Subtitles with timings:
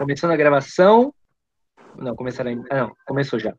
[0.00, 1.12] começando a gravação.
[1.94, 2.66] Não, começaram ainda.
[2.70, 3.54] Ah, não, começou já.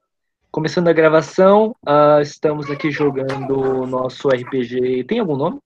[0.51, 5.03] Começando a gravação, uh, estamos aqui jogando o nosso RPG.
[5.03, 5.59] Tem algum nome?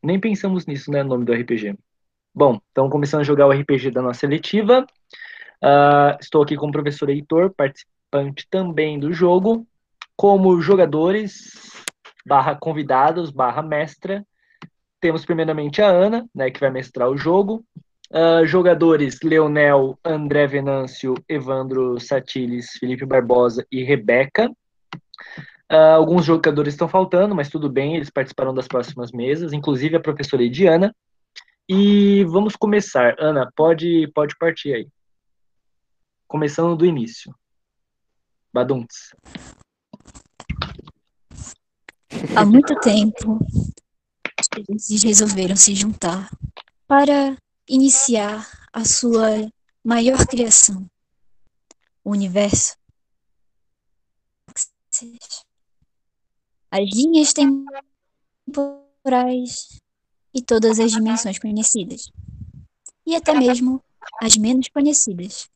[0.00, 1.02] Nem pensamos nisso, né?
[1.02, 1.76] O nome do RPG.
[2.32, 4.86] Bom, então começando a jogar o RPG da nossa seletiva.
[5.60, 9.66] Uh, estou aqui com o professor Heitor, participante também do jogo.
[10.16, 11.50] Como jogadores,
[12.24, 14.24] barra convidados, barra mestra,
[15.04, 17.62] temos primeiramente a Ana, né, que vai mestrar o jogo.
[18.10, 24.50] Uh, jogadores Leonel, André Venâncio, Evandro Satiles, Felipe Barbosa e Rebeca.
[25.70, 30.00] Uh, alguns jogadores estão faltando, mas tudo bem, eles participarão das próximas mesas, inclusive a
[30.00, 30.96] professora Ediana.
[31.68, 33.14] E vamos começar.
[33.18, 34.88] Ana, pode, pode partir aí.
[36.26, 37.30] Começando do início.
[38.50, 39.14] Baduntz.
[42.34, 43.38] Há muito tempo,
[44.68, 46.30] eles resolveram se juntar
[46.86, 47.36] para
[47.68, 49.50] iniciar a sua
[49.82, 50.86] maior criação,
[52.02, 52.76] o universo.
[56.70, 57.32] As linhas
[58.46, 59.80] temporais
[60.32, 62.10] e todas as dimensões conhecidas,
[63.06, 63.82] e até mesmo
[64.22, 65.48] as menos conhecidas.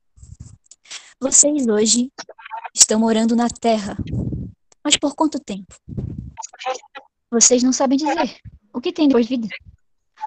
[1.21, 2.13] Vocês hoje
[2.75, 3.97] estão morando na Terra,
[4.85, 5.75] mas por quanto tempo?
[7.31, 8.41] Vocês não sabem dizer.
[8.73, 9.49] O que tem depois de vida?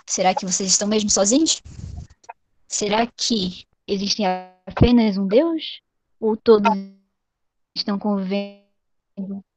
[0.08, 1.62] Será que vocês estão mesmo sozinhos?
[2.68, 4.24] Será que existe
[4.68, 5.82] apenas um Deus?
[6.20, 6.72] Ou todos
[7.76, 8.64] estão convivendo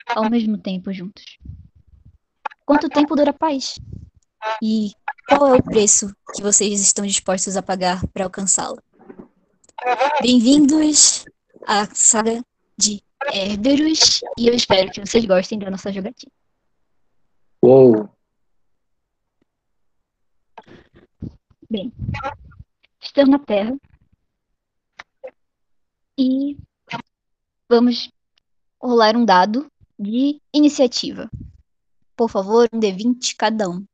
[0.08, 1.38] ao mesmo tempo juntos?
[2.64, 3.78] Quanto tempo dura a paz?
[4.62, 4.92] E
[5.28, 8.82] qual é o preço que vocês estão dispostos a pagar para alcançá-lo?
[10.22, 11.24] Bem-vindos
[11.66, 12.42] à saga
[12.76, 16.32] de Herberus e eu espero que vocês gostem da nossa jogatina.
[17.62, 18.13] Uou!
[21.74, 21.92] Bem,
[23.00, 23.76] estamos na Terra
[26.16, 26.56] e
[27.68, 28.12] vamos
[28.80, 29.68] rolar um dado
[29.98, 31.28] de iniciativa.
[32.16, 33.84] Por favor, um D20 cada um.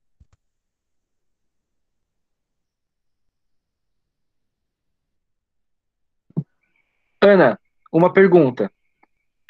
[7.22, 7.58] Ana,
[7.90, 8.70] uma pergunta.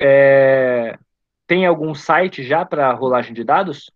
[0.01, 0.97] É...
[1.49, 3.91] Tem algum site já para rolagem de dados?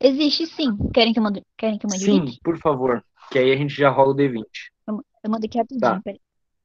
[0.00, 0.76] Existe sim.
[0.94, 2.38] Querem que eu mande, querem que eu mande Sim, link?
[2.42, 3.02] por favor.
[3.30, 4.44] Que aí a gente já rola o D20.
[4.86, 6.00] Eu, eu mando aqui rapidinho, Tá.
[6.02, 6.20] peraí.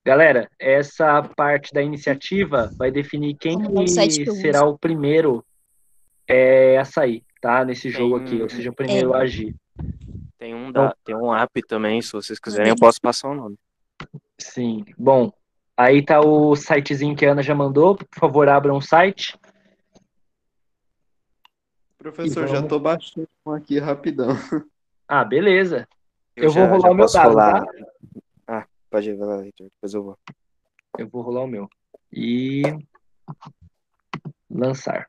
[0.06, 3.88] Galera, essa parte da iniciativa vai definir quem que
[4.36, 5.44] será o primeiro
[6.28, 7.64] é, a sair, tá?
[7.66, 9.18] Nesse Tem jogo aqui, ou seja, o primeiro É.
[9.18, 9.56] a agir.
[10.38, 13.36] Tem um, Então- da, tem um app também, se vocês quiserem, eu posso passar o
[13.36, 13.56] nome.
[14.38, 14.84] Sim.
[14.98, 15.32] Bom,
[15.78, 17.96] aí tá o sitezinho que a Ana já mandou.
[17.96, 19.38] Por favor, abram o site.
[22.04, 24.28] Professor, E já vamos- tô baixando aqui rapidão.
[25.08, 25.88] Ah, beleza.
[26.36, 27.66] Eu vou já- rolar já o meu dado, rolar.
[27.66, 27.72] tá?
[28.48, 30.20] Ah, pode ir, vai lá, Heitor, depois eu vou.
[31.00, 31.70] Eu vou rolar o meu.
[32.12, 32.62] E
[34.50, 35.08] lançar.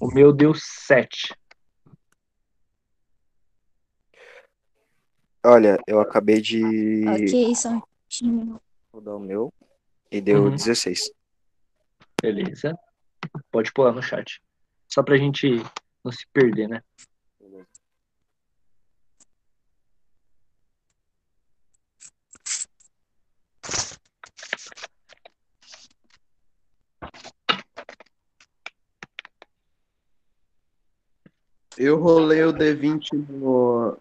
[0.00, 1.32] O meu deu 7.
[5.44, 7.72] Olha, eu acabei de Ok, só um
[8.10, 8.60] minutinho.
[8.92, 9.52] rodar o meu
[10.10, 10.50] e deu Uhum.
[10.56, 11.12] 16.
[12.20, 12.76] Beleza.
[13.50, 14.40] Pode pular no chat.
[14.88, 15.48] Só pra gente
[16.04, 16.82] não se perder, né?
[31.78, 33.98] Eu rolei o D20 no,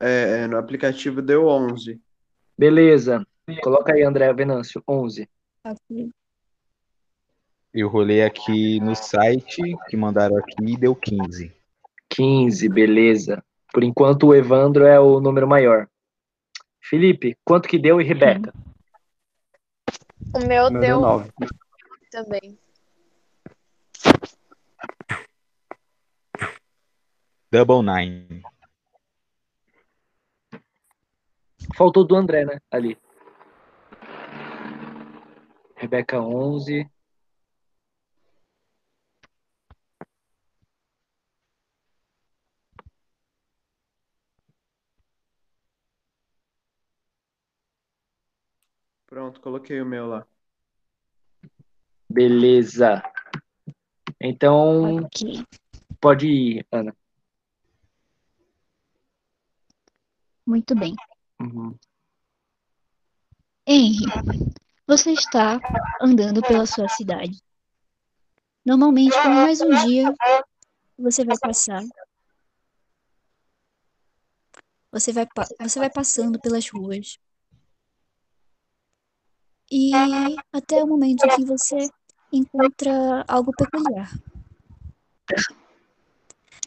[0.00, 2.00] é, no aplicativo, deu 11.
[2.56, 3.26] Beleza.
[3.62, 4.82] Coloca aí, André Venâncio.
[4.88, 5.28] 11.
[5.64, 6.10] Ok.
[7.80, 11.54] Eu rolei aqui no site que mandaram aqui e deu 15.
[12.10, 13.40] 15, beleza.
[13.72, 15.88] Por enquanto o Evandro é o número maior.
[16.82, 18.52] Felipe, quanto que deu e Rebeca?
[20.34, 21.30] O meu Meu deu deu 9.
[22.10, 22.58] também.
[27.52, 28.42] Double Nine.
[31.76, 32.58] Faltou do André, né?
[32.72, 32.98] Ali.
[35.76, 36.90] Rebeca 11.
[49.08, 50.26] Pronto, coloquei o meu lá.
[52.10, 53.02] Beleza.
[54.20, 55.42] Então, Ok.
[55.98, 56.94] pode ir, Ana.
[60.46, 60.94] Muito bem.
[61.40, 61.74] Uhum.
[63.66, 64.04] Henry,
[64.86, 65.58] você está
[66.02, 67.38] andando pela sua cidade.
[68.64, 70.14] Normalmente, como mais um dia,
[70.98, 71.82] você vai passar.
[74.92, 77.18] Você vai, pa- você vai passando pelas ruas.
[79.70, 79.90] E
[80.52, 81.90] até o momento em que você
[82.32, 84.10] encontra algo peculiar.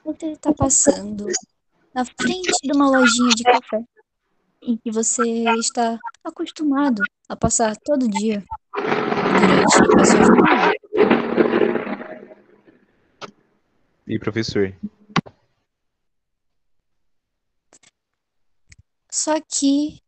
[0.03, 1.27] Você está passando
[1.93, 3.83] na frente de uma lojinha de café
[4.61, 8.43] em que você está acostumado a passar todo dia
[8.75, 10.73] durante a sua jornada.
[14.07, 14.75] E professor?
[19.09, 20.01] Só que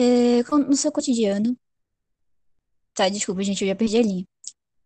[0.00, 1.56] é, no seu cotidiano.
[2.94, 4.24] Tá, desculpa, gente, eu já perdi a linha.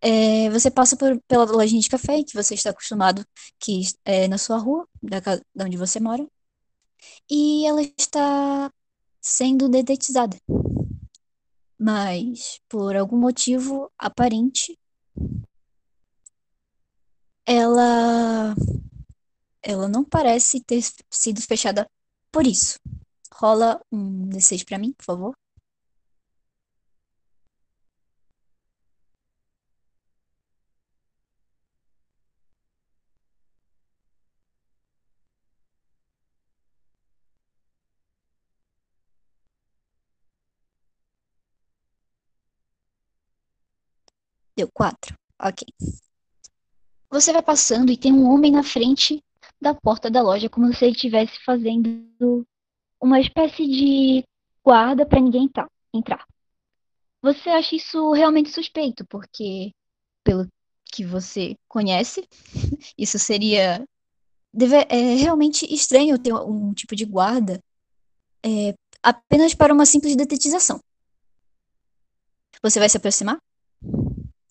[0.03, 3.27] É, você passa por, pela lojinha de café que você está acostumado,
[3.61, 6.27] que é na sua rua, da, ca- da onde você mora,
[7.31, 8.71] e ela está
[9.21, 10.37] sendo dedetizada.
[11.79, 14.77] Mas, por algum motivo aparente,
[17.47, 18.55] ela,
[19.63, 21.89] ela não parece ter sido fechada
[22.31, 22.79] por isso.
[23.37, 25.35] Rola um D6 pra mim, por favor.
[44.57, 45.17] Deu quatro.
[45.41, 45.67] Ok.
[47.11, 49.23] Você vai passando e tem um homem na frente
[49.61, 52.47] da porta da loja, como se ele estivesse fazendo
[53.05, 54.25] uma espécie de
[54.65, 56.25] guarda para ninguém tá- entrar.
[57.21, 59.73] Você acha isso realmente suspeito, porque,
[60.25, 60.49] pelo
[60.87, 62.27] que você conhece,
[62.97, 63.85] isso seria
[64.53, 67.61] deve- é realmente estranho ter um tipo de guarda
[68.43, 70.81] é, apenas para uma simples detetização.
[72.63, 73.39] Você vai se aproximar?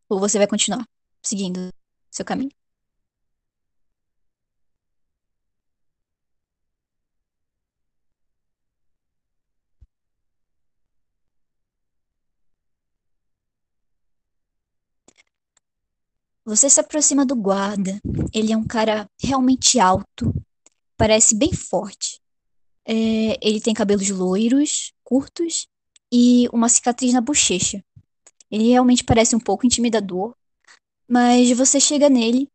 [0.07, 0.85] Ou você vai continuar
[1.23, 1.69] seguindo
[2.11, 2.51] seu caminho?
[16.45, 18.00] Você se aproxima do guarda.
[18.34, 20.34] Ele é um cara realmente alto,
[20.98, 22.19] parece bem forte.
[22.86, 25.68] É, ele tem cabelos loiros, curtos
[26.12, 27.84] e uma cicatriz na bochecha.
[28.51, 30.36] Ele realmente parece um pouco intimidador,
[31.07, 32.50] mas você chega nele,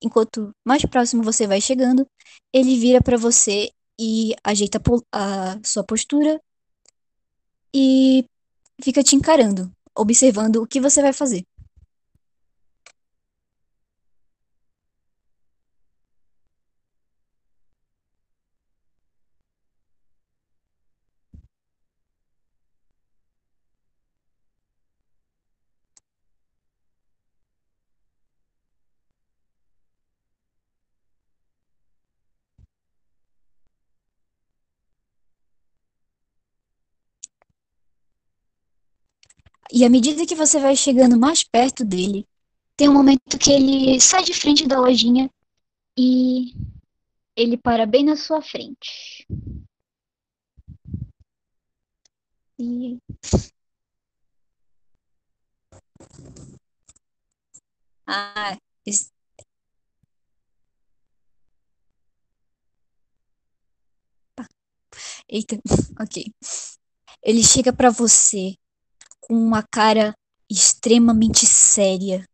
[0.00, 2.06] enquanto mais próximo você vai chegando,
[2.52, 4.80] ele vira pra você e ajeita
[5.12, 6.40] a sua postura
[7.74, 8.24] e
[8.82, 11.44] fica te encarando, observando o que você vai fazer.
[39.76, 42.26] E à medida que você vai chegando mais perto dele,
[42.76, 45.28] tem um momento que ele sai de frente da lojinha
[45.98, 46.54] e
[47.36, 49.26] ele para bem na sua frente.
[52.58, 52.98] E
[58.06, 58.56] ah,
[58.86, 59.12] esse-
[65.28, 65.56] eita,
[66.00, 66.24] ok.
[67.22, 68.54] Ele chega pra você
[69.26, 70.14] com uma cara
[70.50, 72.28] extremamente séria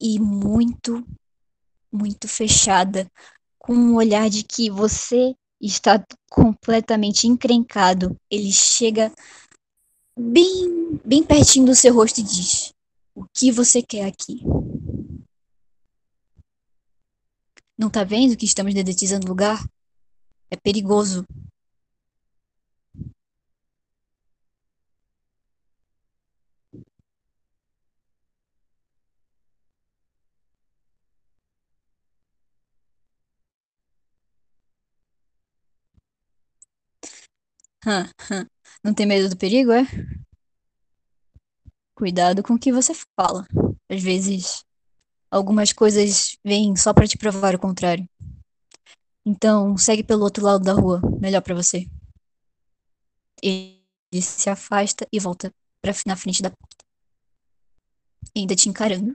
[0.00, 1.04] e muito,
[1.90, 3.10] muito fechada,
[3.58, 8.16] com um olhar de que você está completamente encrencado.
[8.30, 9.12] Ele chega
[10.16, 12.72] bem, bem pertinho do seu rosto e diz:
[13.14, 14.42] O que você quer aqui?
[17.76, 19.66] Não tá vendo que estamos dedetizando o lugar?
[20.48, 21.26] É perigoso.
[38.82, 39.82] Não tem medo do perigo, é?
[41.94, 43.46] Cuidado com o que você fala.
[43.88, 44.64] Às vezes,
[45.30, 48.08] algumas coisas vêm só pra te provar o contrário.
[49.24, 51.00] Então, segue pelo outro lado da rua.
[51.20, 51.86] Melhor pra você.
[53.42, 53.80] Ele
[54.20, 56.84] se afasta e volta pra, na frente da porta.
[58.36, 59.14] Ainda te encarando.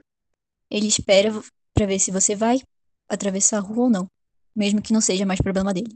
[0.70, 1.30] Ele espera
[1.74, 2.60] pra ver se você vai
[3.08, 4.06] atravessar a rua ou não.
[4.54, 5.94] Mesmo que não seja mais problema dele.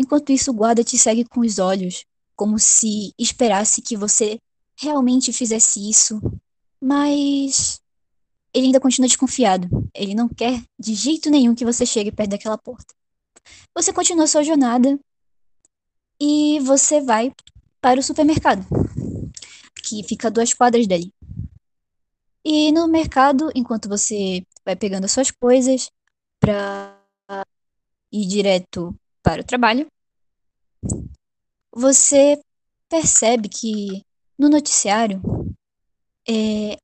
[0.00, 4.40] Enquanto isso, o guarda te segue com os olhos, como se esperasse que você
[4.74, 6.18] realmente fizesse isso,
[6.80, 7.82] mas
[8.54, 9.68] ele ainda continua desconfiado.
[9.92, 12.94] Ele não quer de jeito nenhum que você chegue perto daquela porta.
[13.76, 14.98] Você continua sua jornada
[16.18, 17.30] e você vai
[17.78, 18.66] para o supermercado,
[19.84, 21.12] que fica a duas quadras dali.
[22.42, 25.90] E no mercado, enquanto você vai pegando as suas coisas
[26.40, 26.98] para
[28.10, 28.98] ir direto
[29.30, 29.86] para o trabalho,
[31.72, 32.40] você
[32.88, 34.04] percebe que
[34.36, 35.22] no noticiário
[36.28, 36.76] é,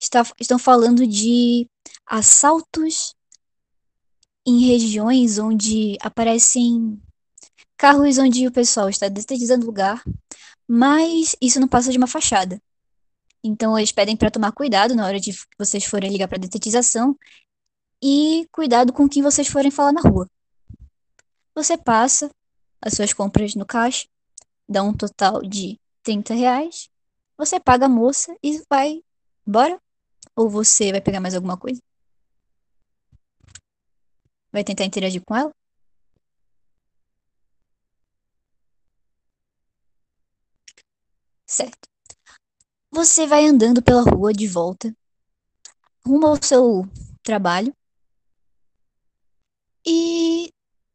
[0.00, 1.68] está, estão falando de
[2.06, 3.14] assaltos
[4.46, 6.98] em regiões onde aparecem
[7.76, 10.02] carros onde o pessoal está detetizando lugar,
[10.66, 12.58] mas isso não passa de uma fachada.
[13.44, 17.14] Então eles pedem para tomar cuidado na hora de vocês forem ligar para detetização
[18.02, 20.26] e cuidado com quem vocês forem falar na rua.
[21.60, 22.30] Você passa
[22.80, 24.08] as suas compras no caixa,
[24.66, 26.88] dá um total de 30 reais,
[27.36, 29.02] você paga a moça e vai
[29.46, 29.78] embora?
[30.34, 31.78] Ou você vai pegar mais alguma coisa?
[34.50, 35.52] Vai tentar interagir com ela?
[41.46, 41.88] Certo.
[42.90, 44.96] Você vai andando pela rua de volta,
[46.06, 46.84] rumo ao seu
[47.22, 47.74] trabalho,
[49.84, 50.50] e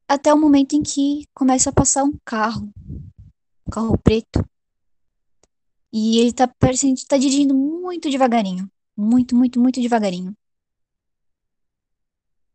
[0.08, 2.70] até o momento em que começa a passar um carro,
[3.68, 4.48] um carro preto.
[5.92, 10.36] E ele tá parecendo tá dirigindo muito devagarinho, muito, muito, muito devagarinho.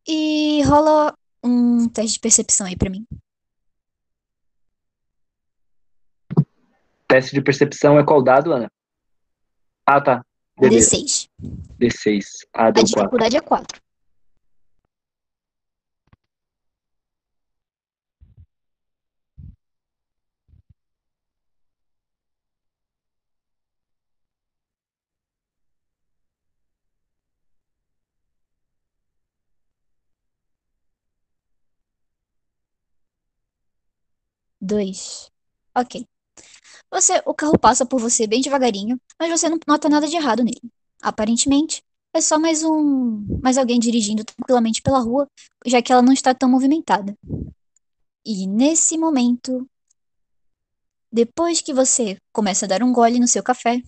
[0.06, 3.06] E rola um teste de percepção aí pra mim.
[7.08, 8.70] Teste de percepção é qual dado, Ana?
[9.84, 10.24] Ah, tá.
[10.58, 10.96] Beleza.
[10.96, 11.28] D6.
[11.80, 12.24] D6.
[12.52, 12.84] Ah, A deu 4.
[12.84, 13.82] dificuldade é 4.
[34.70, 35.28] Dois.
[35.76, 36.06] Ok.
[36.92, 40.44] Você, o carro passa por você bem devagarinho, mas você não nota nada de errado
[40.44, 40.60] nele.
[41.02, 41.82] Aparentemente,
[42.14, 45.26] é só mais um, mais alguém dirigindo tranquilamente pela rua,
[45.66, 47.16] já que ela não está tão movimentada.
[48.24, 49.68] E nesse momento,
[51.10, 53.82] depois que você começa a dar um gole no seu café,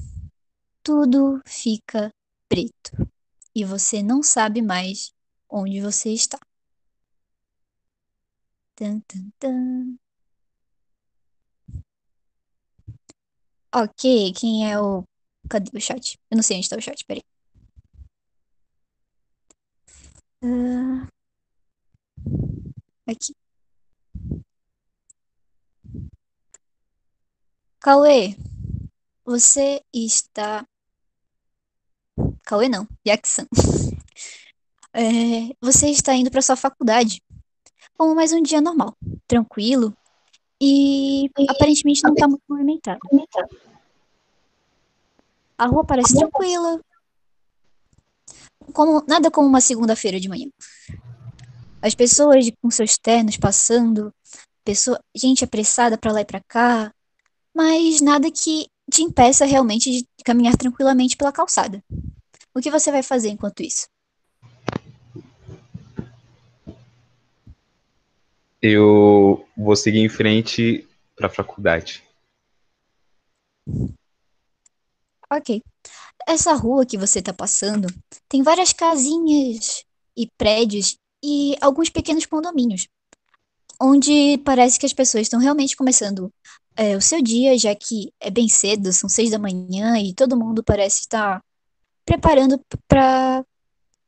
[0.83, 2.11] tudo fica
[2.49, 2.91] preto
[3.55, 5.12] e você não sabe mais
[5.49, 6.41] onde você está.
[8.75, 10.01] Tan, tan, tan.
[13.75, 15.05] Ok, quem é o.
[15.49, 16.19] Cadê o chat?
[16.31, 17.23] Eu não sei onde está o chat, peraí.
[20.43, 21.09] Ah,
[23.07, 23.35] aqui.
[27.81, 28.35] Cauê,
[29.25, 30.67] você está.
[32.45, 33.47] Cauê não, Jackson.
[34.95, 37.23] É, você está indo para sua faculdade.
[37.97, 39.97] Como mais um dia normal, tranquilo
[40.64, 43.00] e aparentemente não está muito movimentado.
[45.59, 46.81] A rua parece tranquila.
[48.73, 50.49] Como, nada como uma segunda-feira de manhã.
[51.83, 54.14] As pessoas com seus ternos passando,
[54.64, 56.95] pessoa, gente apressada para lá e para cá,
[57.52, 61.83] mas nada que te impeça realmente de caminhar tranquilamente pela calçada.
[62.54, 63.88] O que você vai fazer enquanto isso?
[68.62, 72.02] Eu vou seguir em frente pra faculdade.
[75.31, 75.61] Ok.
[76.26, 77.88] Essa rua que você está passando
[78.28, 79.85] tem várias casinhas
[80.16, 82.87] e prédios e alguns pequenos condomínios,
[83.81, 86.31] onde parece que as pessoas estão realmente começando
[86.76, 90.37] é, o seu dia, já que é bem cedo, são seis da manhã e todo
[90.38, 91.42] mundo parece estar
[92.04, 93.45] preparando para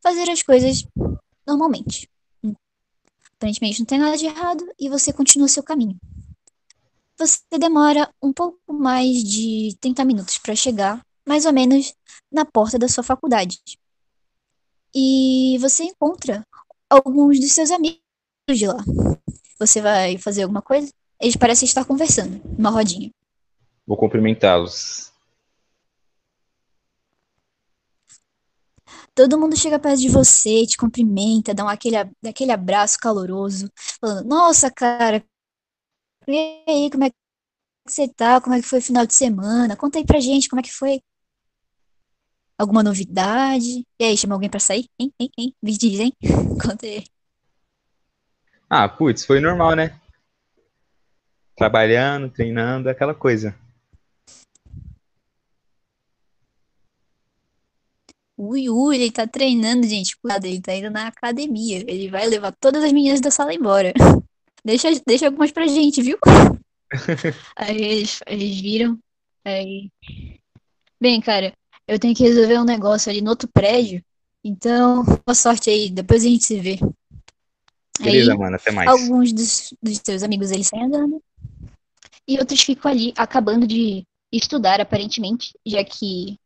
[0.02, 0.86] fazer as coisas
[1.46, 2.08] normalmente.
[3.44, 6.00] Aparentemente não tem nada de errado e você continua seu caminho.
[7.18, 11.94] Você demora um pouco mais de 30 minutos para chegar, mais ou menos,
[12.32, 13.58] na porta da sua faculdade.
[14.94, 16.42] E você encontra
[16.88, 18.00] alguns dos seus amigos
[18.48, 18.82] de lá.
[19.58, 20.90] Você vai fazer alguma coisa?
[21.20, 23.10] Eles parecem estar conversando, numa rodinha.
[23.86, 25.12] Vou cumprimentá-los.
[29.14, 34.26] Todo mundo chega perto de você, te cumprimenta, dá um aquele, aquele abraço caloroso, falando:
[34.26, 35.24] Nossa, cara,
[36.26, 37.16] e aí, como é que
[37.86, 38.40] você tá?
[38.40, 39.76] Como é que foi o final de semana?
[39.76, 41.00] Conta aí pra gente como é que foi.
[42.58, 43.84] Alguma novidade?
[43.98, 44.86] E aí, chama alguém pra sair?
[44.98, 45.54] Hein, hein, hein?
[45.62, 46.12] Me diz, hein?
[46.62, 47.04] Conta aí.
[48.70, 50.00] Ah, putz, foi normal, né?
[51.56, 53.54] trabalhando, treinando, aquela coisa.
[58.36, 60.16] O Yuri, ele tá treinando, gente.
[60.16, 61.84] Cuidado, ele tá indo na academia.
[61.86, 63.92] Ele vai levar todas as meninas da sala embora.
[64.64, 66.18] Deixa, deixa algumas pra gente, viu?
[67.54, 68.98] Aí eles, eles viram.
[69.44, 69.90] Aí.
[70.98, 71.52] Bem, cara,
[71.86, 74.02] eu tenho que resolver um negócio ali no outro prédio.
[74.42, 75.90] Então, boa sorte aí.
[75.90, 76.78] Depois a gente se vê.
[78.00, 78.88] Beleza, Aí, mano, até mais.
[78.88, 81.22] alguns dos, dos seus amigos eles saem andando.
[82.26, 86.38] E outros ficam ali acabando de estudar, aparentemente, já que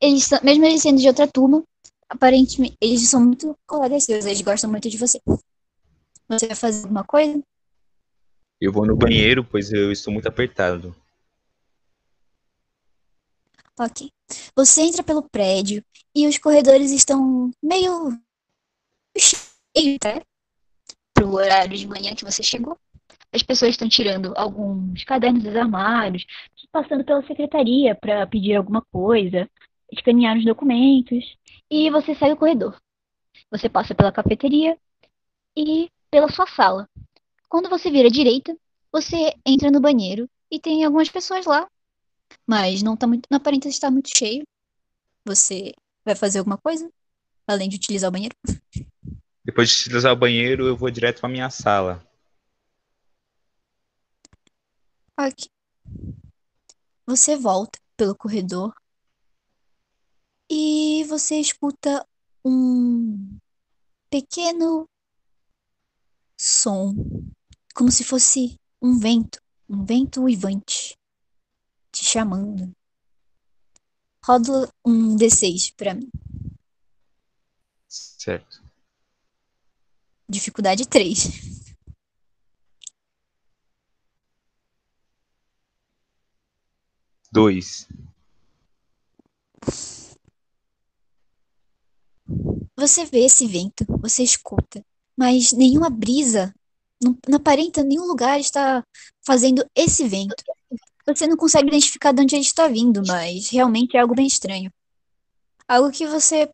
[0.00, 1.62] eles são, mesmo eles sendo de outra turma,
[2.08, 5.20] aparentemente eles são muito colegas seus, eles gostam muito de você.
[6.28, 7.42] Você vai fazer alguma coisa?
[8.60, 10.94] Eu vou no banheiro, pois eu estou muito apertado.
[13.78, 14.10] Ok.
[14.56, 15.84] Você entra pelo prédio
[16.14, 18.18] e os corredores estão meio
[19.16, 20.22] cheios, tá?
[21.12, 22.78] Pro horário de manhã que você chegou.
[23.32, 26.24] As pessoas estão tirando alguns cadernos dos armários,
[26.72, 29.48] passando pela secretaria para pedir alguma coisa,
[29.92, 31.36] escanear os documentos,
[31.70, 32.80] e você segue o corredor.
[33.50, 34.78] Você passa pela cafeteria
[35.56, 36.88] e pela sua sala.
[37.48, 38.56] Quando você vira à direita,
[38.92, 41.68] você entra no banheiro e tem algumas pessoas lá,
[42.46, 44.44] mas não tá muito, não aparenta estar muito cheio.
[45.24, 45.72] Você
[46.04, 46.90] vai fazer alguma coisa
[47.46, 48.34] além de utilizar o banheiro?
[49.44, 52.04] Depois de utilizar o banheiro, eu vou direto pra minha sala.
[55.18, 55.48] Ok.
[57.06, 58.74] Você volta pelo corredor
[60.50, 62.06] e você escuta
[62.44, 63.38] um
[64.10, 64.88] pequeno
[66.38, 66.94] som,
[67.74, 70.96] como se fosse um vento, um vento uivante
[71.90, 72.72] te chamando.
[74.24, 76.10] Roda um D6 pra mim.
[77.88, 78.62] Certo.
[80.28, 81.66] Dificuldade 3.
[87.32, 87.88] Dois.
[92.76, 94.82] Você vê esse vento, você escuta,
[95.16, 96.54] mas nenhuma brisa,
[97.02, 98.82] não, não aparenta nenhum lugar está
[99.24, 100.34] fazendo esse vento.
[101.06, 104.70] Você não consegue identificar de onde ele está vindo, mas realmente é algo bem estranho.
[105.68, 106.50] Algo que você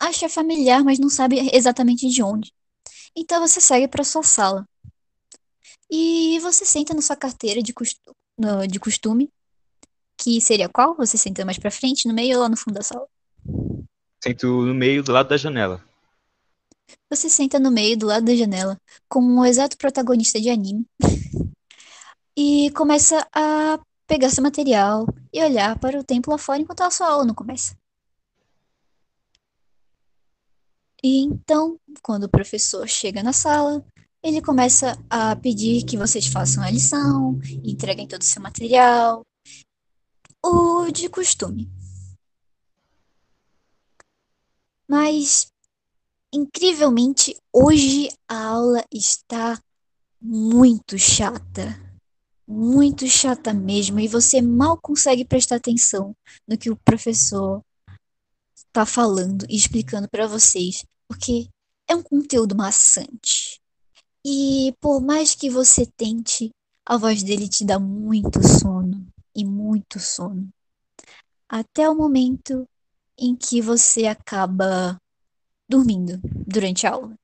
[0.00, 2.52] acha familiar, mas não sabe exatamente de onde.
[3.16, 4.66] Então você segue para sua sala.
[5.90, 9.30] E você senta na sua carteira de, costu no- de costume,
[10.18, 10.96] que seria qual?
[10.96, 13.06] Você senta mais pra frente, no meio ou lá no fundo da sala?
[14.22, 15.84] Sento no meio, do lado da janela.
[17.10, 18.78] Você senta no meio, do lado da janela,
[19.08, 20.86] como um exato protagonista de anime,
[22.36, 26.90] e começa a pegar seu material e olhar para o tempo lá fora enquanto a
[26.90, 27.76] sua aula não começa.
[31.02, 33.84] E então, quando o professor chega na sala,
[34.22, 39.24] ele começa a pedir que vocês façam a lição, entreguem todo o seu material,
[40.44, 41.70] o de costume.
[44.88, 45.52] Mas
[46.30, 49.58] Incrivelmente, hoje a aula está
[50.20, 51.82] muito chata.
[52.46, 56.14] Muito chata mesmo, e você mal consegue prestar atenção
[56.46, 57.62] no que o professor
[58.54, 61.48] está falando e explicando para vocês, porque
[61.86, 63.60] é um conteúdo maçante.
[64.24, 66.50] E por mais que você tente,
[66.84, 70.48] a voz dele te dá muito sono e muito sono.
[71.48, 72.68] Até o momento
[73.18, 75.00] em que você acaba
[75.68, 77.18] dormindo durante a aula.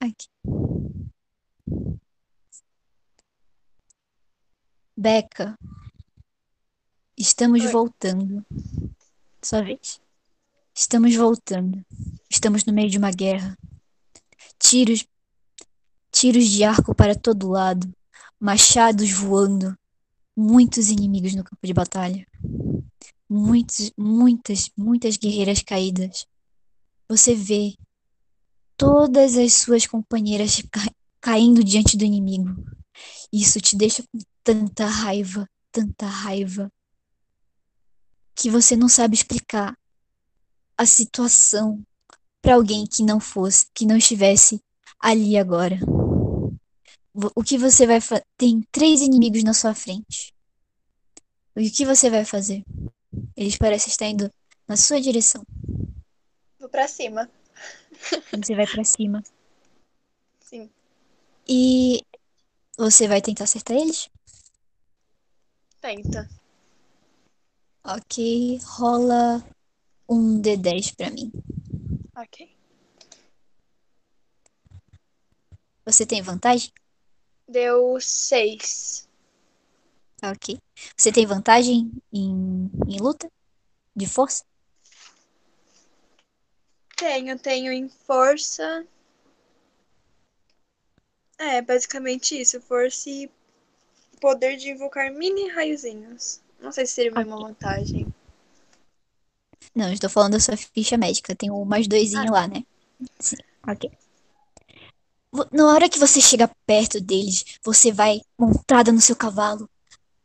[0.00, 0.28] Aqui.
[4.98, 5.58] Beca,
[7.16, 7.70] estamos Oi.
[7.70, 8.44] voltando.
[9.42, 10.00] Sua vez.
[10.74, 11.84] Estamos voltando.
[12.28, 13.56] Estamos no meio de uma guerra.
[14.58, 15.06] Tiros,
[16.10, 17.90] tiros de arco para todo lado,
[18.40, 19.76] machados voando,
[20.36, 22.26] muitos inimigos no campo de batalha.
[23.28, 26.26] Muitos, muitas, muitas guerreiras caídas.
[27.08, 27.74] Você vê
[28.76, 32.54] todas as suas companheiras ca- caindo diante do inimigo.
[33.32, 36.70] Isso te deixa com tanta raiva, tanta raiva,
[38.34, 39.76] que você não sabe explicar
[40.78, 41.82] a situação
[42.42, 44.60] para alguém que não fosse, que não estivesse
[45.00, 45.78] ali agora.
[47.34, 48.24] O que você vai fazer?
[48.36, 50.34] Tem três inimigos na sua frente.
[51.56, 52.62] E o que você vai fazer?
[53.34, 54.30] Eles parecem estar indo
[54.68, 55.42] na sua direção.
[56.58, 57.30] Vou pra cima.
[58.36, 59.22] Você vai pra cima.
[60.40, 60.68] Sim.
[61.48, 62.02] E
[62.76, 64.10] você vai tentar acertar eles?
[65.80, 66.28] Tenta.
[67.82, 69.42] Ok, rola
[70.08, 71.32] um D10 pra mim.
[72.16, 72.54] Ok.
[75.84, 76.72] Você tem vantagem?
[77.48, 79.08] Deu seis.
[80.22, 80.58] Ok.
[80.96, 83.30] Você tem vantagem em, em luta?
[83.94, 84.44] De força?
[86.96, 88.86] Tenho, tenho em força.
[91.38, 92.60] É, basicamente isso.
[92.60, 93.30] Força e
[94.20, 96.40] poder de invocar mini raiozinhos.
[96.58, 98.06] Não sei se seria a mesma vantagem.
[99.74, 101.36] Não, estou falando da sua ficha médica.
[101.36, 102.64] Tem o mais doisinho lá, né?
[103.20, 103.36] Sim,
[103.68, 103.90] ok.
[105.52, 109.68] Na hora que você chega perto deles, você vai montada no seu cavalo,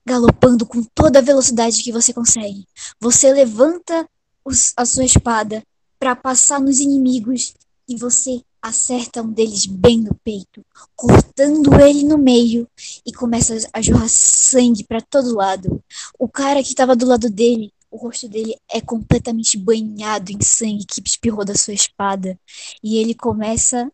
[0.05, 2.65] galopando com toda a velocidade que você consegue.
[2.99, 4.07] Você levanta
[4.45, 5.63] os- a sua espada
[5.99, 7.53] para passar nos inimigos
[7.87, 10.63] e você acerta um deles bem no peito,
[10.95, 12.67] cortando ele no meio
[13.05, 15.83] e começa a jorrar sangue para todo lado.
[16.17, 20.85] O cara que estava do lado dele, o rosto dele é completamente banhado em sangue
[20.85, 22.39] que espirrou da sua espada
[22.83, 23.91] e ele começa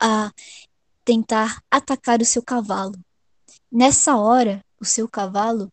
[0.00, 0.32] a
[1.04, 2.98] tentar atacar o seu cavalo.
[3.70, 5.72] Nessa hora, o seu cavalo,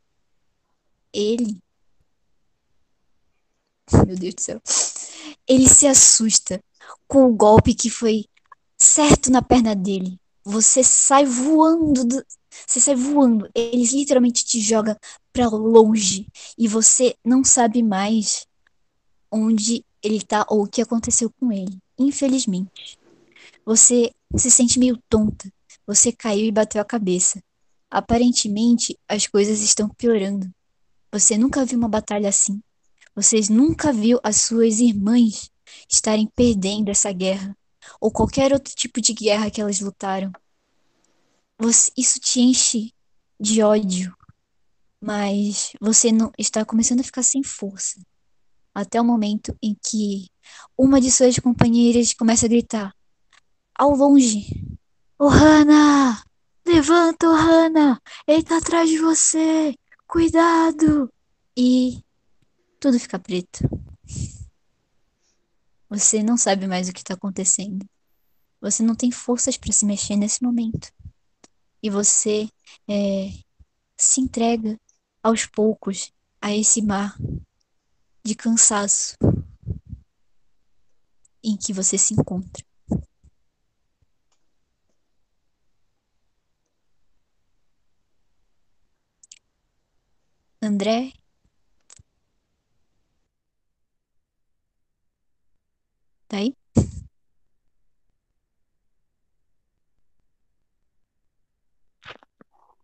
[1.14, 1.60] ele.
[4.06, 4.62] Meu Deus do céu.
[5.48, 6.62] Ele se assusta
[7.08, 8.26] com o golpe que foi
[8.78, 10.20] certo na perna dele.
[10.44, 12.26] Você sai voando, do-
[12.66, 13.50] você sai voando.
[13.56, 14.98] Ele literalmente te joga
[15.32, 18.46] pra longe e você não sabe mais
[19.32, 21.78] onde ele tá ou o que aconteceu com ele.
[21.98, 22.98] Infelizmente.
[23.66, 25.52] Você se sente meio tonta.
[25.86, 27.42] Você caiu e bateu a cabeça.
[27.90, 30.52] Aparentemente, as coisas estão piorando.
[31.12, 32.62] Você nunca viu uma batalha assim.
[33.16, 35.50] Vocês nunca viu as suas irmãs
[35.90, 37.58] estarem perdendo essa guerra
[38.02, 40.32] ou qualquer outro tipo de guerra que elas lutaram.
[41.58, 42.94] Você- isso te enche
[43.40, 44.16] de ódio,
[45.02, 48.00] mas você não está começando a ficar sem força.
[48.74, 50.30] Até o momento em que
[50.78, 52.97] uma de suas companheiras começa a gritar
[53.78, 54.48] ao longe:
[55.20, 56.24] Ohana!
[56.66, 58.02] Levanta, Ohana!
[58.28, 59.76] Ele tá atrás de você!
[60.08, 61.12] Cuidado!
[61.56, 62.04] E
[62.80, 63.60] tudo fica preto.
[65.90, 67.88] Você não sabe mais o que está acontecendo.
[68.60, 70.92] Você não tem forças para se mexer nesse momento.
[71.82, 72.50] E você
[72.88, 73.32] é,
[73.96, 74.78] se entrega
[75.24, 76.12] aos poucos
[76.42, 77.16] a esse mar
[78.24, 79.16] de cansaço
[81.44, 82.67] em que você se encontra.
[90.62, 91.14] André?
[96.28, 96.54] Tá aí?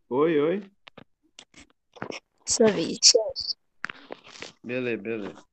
[0.10, 0.72] Oi, oi.
[2.46, 3.00] Sua vez.
[4.64, 5.44] Beleza, beleza.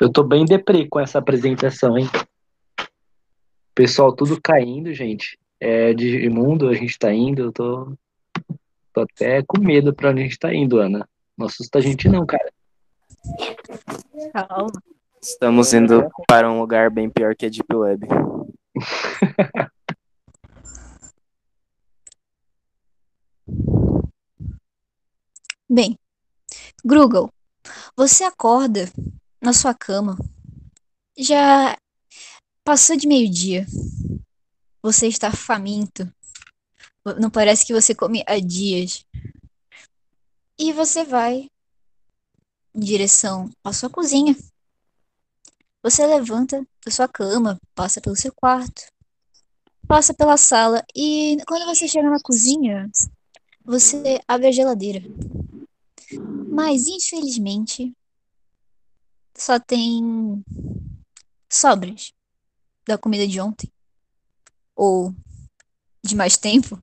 [0.00, 2.06] Eu tô bem deprê com essa apresentação, hein?
[3.74, 5.38] Pessoal, tudo caindo, gente.
[5.60, 7.42] É de imundo, a gente tá indo.
[7.42, 7.96] Eu tô,
[8.92, 11.08] tô até com medo pra onde a gente tá indo, Ana.
[11.36, 12.52] Não assusta a gente, não, cara.
[14.32, 14.72] Calma.
[15.20, 18.06] Estamos indo para um lugar bem pior que a Deep Web.
[25.74, 25.98] Bem,
[26.84, 27.32] Grugel,
[27.96, 28.92] você acorda
[29.40, 30.18] na sua cama.
[31.16, 31.78] Já
[32.62, 33.64] passou de meio-dia.
[34.82, 36.12] Você está faminto.
[37.18, 39.04] Não parece que você come há dias.
[40.58, 41.50] E você vai
[42.74, 44.36] em direção à sua cozinha.
[45.82, 48.82] Você levanta da sua cama, passa pelo seu quarto,
[49.88, 52.88] passa pela sala e quando você chega na cozinha,
[53.64, 55.02] você abre a geladeira.
[56.48, 57.92] Mas infelizmente
[59.36, 60.44] só tem
[61.50, 62.12] sobras
[62.86, 63.70] da comida de ontem
[64.76, 65.14] ou
[66.02, 66.82] de mais tempo.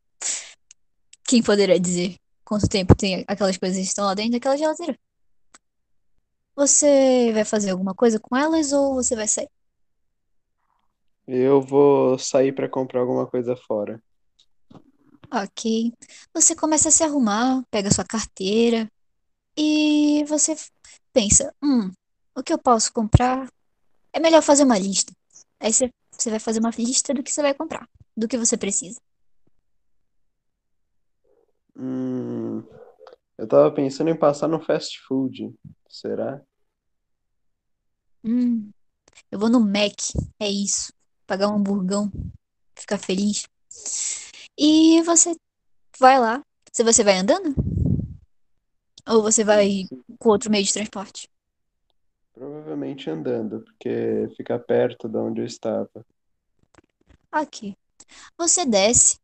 [1.29, 4.97] Quem poderá dizer quanto tempo tem aquelas coisas que estão lá dentro daquela geladeira?
[6.55, 9.47] Você vai fazer alguma coisa com elas ou você vai sair?
[11.27, 14.01] Eu vou sair pra comprar alguma coisa fora.
[15.31, 15.93] Ok.
[16.33, 18.91] Você começa a se arrumar, pega sua carteira
[19.55, 20.55] e você
[21.13, 21.91] pensa: hum,
[22.35, 23.47] o que eu posso comprar?
[24.11, 25.13] É melhor fazer uma lista.
[25.59, 27.87] Aí você, você vai fazer uma lista do que você vai comprar,
[28.17, 28.99] do que você precisa.
[31.81, 32.61] Hum,
[33.37, 35.55] eu tava pensando em passar no fast food.
[35.87, 36.41] Será?
[38.21, 38.69] Hum,
[39.31, 39.95] eu vou no Mac,
[40.41, 40.91] é isso.
[41.25, 42.11] Pagar um hamburgão,
[42.75, 43.47] ficar feliz.
[44.57, 45.33] E você
[45.97, 46.43] vai lá.
[46.73, 47.55] Se você vai andando?
[49.07, 49.85] Ou você vai
[50.19, 51.29] com outro meio de transporte?
[52.33, 56.05] Provavelmente andando, porque fica perto de onde eu estava.
[57.31, 57.73] Ok.
[58.37, 59.17] Você desce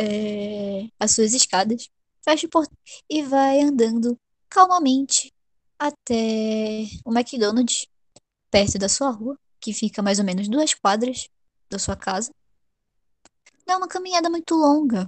[0.00, 1.90] é, as suas escadas,
[2.24, 2.76] fecha o portão
[3.08, 5.30] e vai andando calmamente
[5.78, 7.86] até o McDonald's,
[8.50, 11.28] perto da sua rua, que fica mais ou menos duas quadras
[11.68, 12.32] da sua casa.
[13.66, 15.06] É uma caminhada muito longa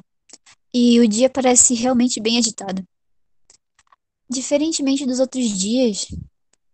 [0.72, 2.86] e o dia parece realmente bem agitado.
[4.28, 6.06] Diferentemente dos outros dias,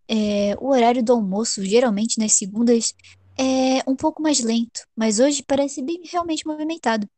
[0.09, 2.94] é, o horário do almoço, geralmente nas segundas,
[3.37, 7.09] é um pouco mais lento, mas hoje parece bem realmente movimentado.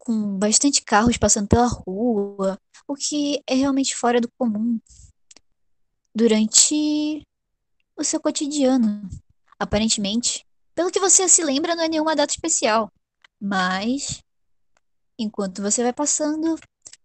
[0.00, 2.58] Com bastante carros passando pela rua,
[2.88, 4.80] o que é realmente fora do comum
[6.14, 7.22] durante
[7.96, 9.08] o seu cotidiano.
[9.58, 12.90] Aparentemente, pelo que você se lembra, não é nenhuma data especial,
[13.40, 14.22] mas
[15.18, 16.58] enquanto você vai passando,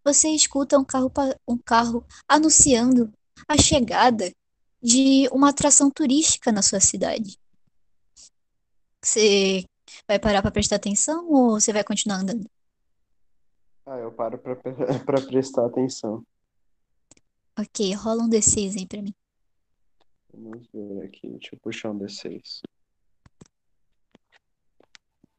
[0.04, 1.12] você escuta um carro,
[1.48, 3.12] um carro anunciando
[3.48, 4.32] a chegada
[4.82, 7.38] de uma atração turística na sua cidade.
[9.04, 9.66] Você
[10.08, 12.50] vai parar para prestar atenção ou você vai continuar andando?
[13.86, 14.56] Ah, eu paro pra,
[15.06, 16.26] pra prestar atenção.
[17.58, 19.14] Ok, rola um D6 aí pra mim.
[20.34, 21.30] Vamos ver aqui.
[21.30, 22.62] Deixa eu puxar um D6.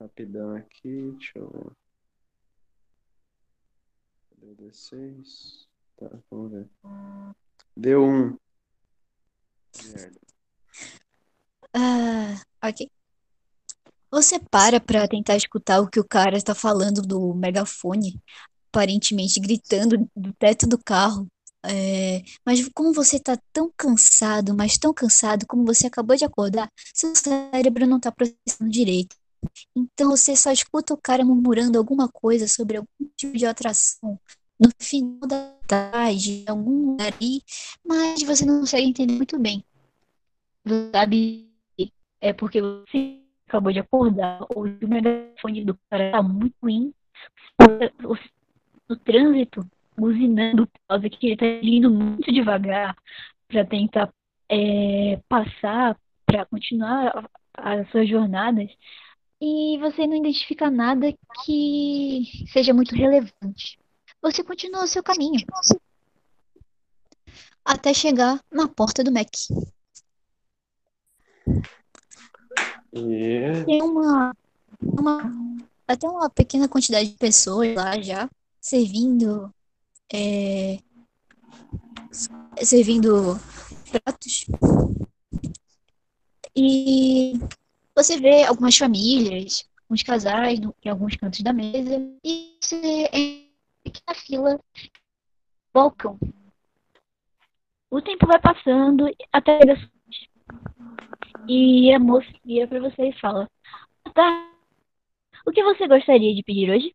[0.00, 1.12] Rapidão aqui.
[1.18, 1.76] Deixa eu ver.
[4.30, 5.68] Cadê o D6?
[5.96, 6.70] Tá, vamos ver.
[7.76, 8.38] Deu um.
[9.92, 10.20] Merda.
[11.74, 12.95] Ah, ok.
[14.16, 18.18] Você para pra tentar escutar o que o cara está falando do megafone,
[18.70, 21.26] aparentemente gritando do teto do carro.
[21.62, 26.72] É, mas como você tá tão cansado, mas tão cansado, como você acabou de acordar,
[26.94, 29.14] seu cérebro não tá processando direito.
[29.76, 34.18] Então você só escuta o cara murmurando alguma coisa sobre algum tipo de atração
[34.58, 37.42] no final da tarde, em algum lugar aí,
[37.84, 39.62] mas você não consegue entender muito bem.
[40.64, 41.52] Você sabe,
[42.18, 46.92] é porque você acabou de acordar, ou o megafone do cara tá muito ruim,
[48.88, 52.96] no trânsito, buzinando por causa que ele tá indo muito devagar
[53.48, 54.12] para tentar
[54.48, 58.70] é, passar, para continuar as suas jornadas,
[59.40, 61.12] e você não identifica nada
[61.44, 63.78] que seja muito relevante.
[64.22, 65.40] Você continua o seu caminho
[67.64, 69.28] até chegar na porta do Mac.
[72.96, 74.34] E Tem uma,
[74.80, 75.32] uma
[75.86, 78.28] até uma pequena quantidade de pessoas lá já
[78.60, 79.52] servindo
[80.12, 80.78] é,
[82.64, 83.38] servindo
[83.90, 84.46] pratos
[86.56, 87.34] e
[87.94, 94.02] você vê algumas famílias, uns casais no- em alguns cantos da mesa e você entra
[94.08, 94.60] na fila
[95.72, 96.18] balcão.
[97.90, 99.95] O tempo vai passando até a.
[101.48, 103.48] e a moça vira para você e fala:
[104.14, 104.50] Tá,
[105.46, 106.94] o que você gostaria de pedir hoje?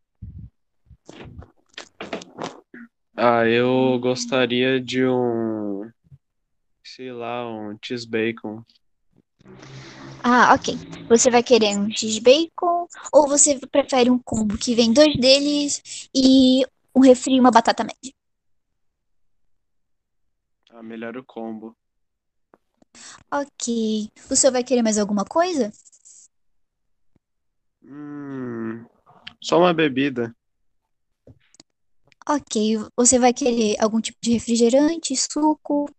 [3.16, 5.90] Ah, eu gostaria de um,
[6.84, 8.64] sei lá, um cheese bacon.
[10.24, 10.76] Ah, ok.
[11.10, 16.64] Você vai querer um X-Bacon ou você prefere um combo que vem dois deles e
[16.96, 18.14] um refri e uma batata média?
[20.70, 21.76] Ah, melhor o combo.
[23.32, 24.12] Ok.
[24.30, 25.72] O senhor vai querer mais alguma coisa?
[27.84, 28.86] Hum,
[29.42, 30.36] só uma bebida.
[32.28, 32.78] Ok.
[32.96, 35.90] Você vai querer algum tipo de refrigerante, suco,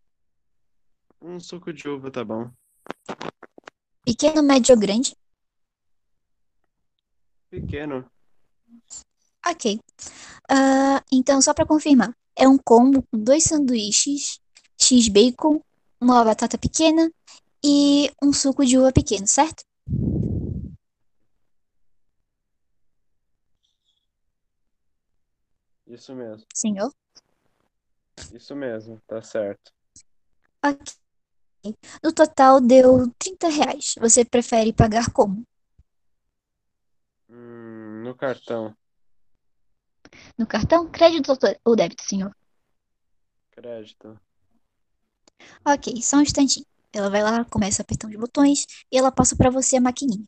[1.21, 2.51] Um suco de uva tá bom.
[4.05, 5.15] pequeno, médio ou grande?
[7.51, 8.11] Pequeno.
[9.47, 9.81] Ok.
[10.51, 14.41] Ah, então, só para confirmar, é um combo com dois sanduíches,
[14.81, 15.61] X-Bacon,
[16.03, 17.11] uma batata pequena
[17.65, 19.65] e um suco de uva pequeno, certo?
[25.87, 26.45] Isso mesmo.
[26.53, 26.93] Senhor?
[28.35, 29.73] Isso mesmo, tá certo.
[30.65, 31.77] Ok.
[32.03, 33.95] No total deu 30 reais.
[34.01, 35.45] Você prefere pagar como?
[37.29, 38.77] Hum, no cartão.
[40.37, 40.91] No cartão?
[40.91, 41.33] Crédito
[41.65, 42.35] ou débito, senhor?
[43.53, 44.19] Crédito.
[45.65, 46.67] Ok, só um instantinho.
[46.93, 50.27] Ela vai lá, começa a apertar os botões e ela passa pra você a maquininha.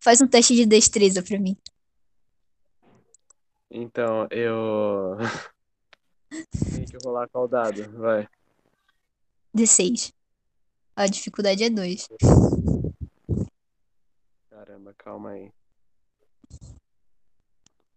[0.00, 1.56] Faz um teste de destreza pra mim.
[3.70, 5.16] Então, eu.
[6.74, 7.88] Tem que rolar qual dado?
[7.92, 8.28] Vai.
[9.54, 10.12] D6.
[10.96, 12.08] A dificuldade é 2.
[14.50, 15.52] Caramba, calma aí.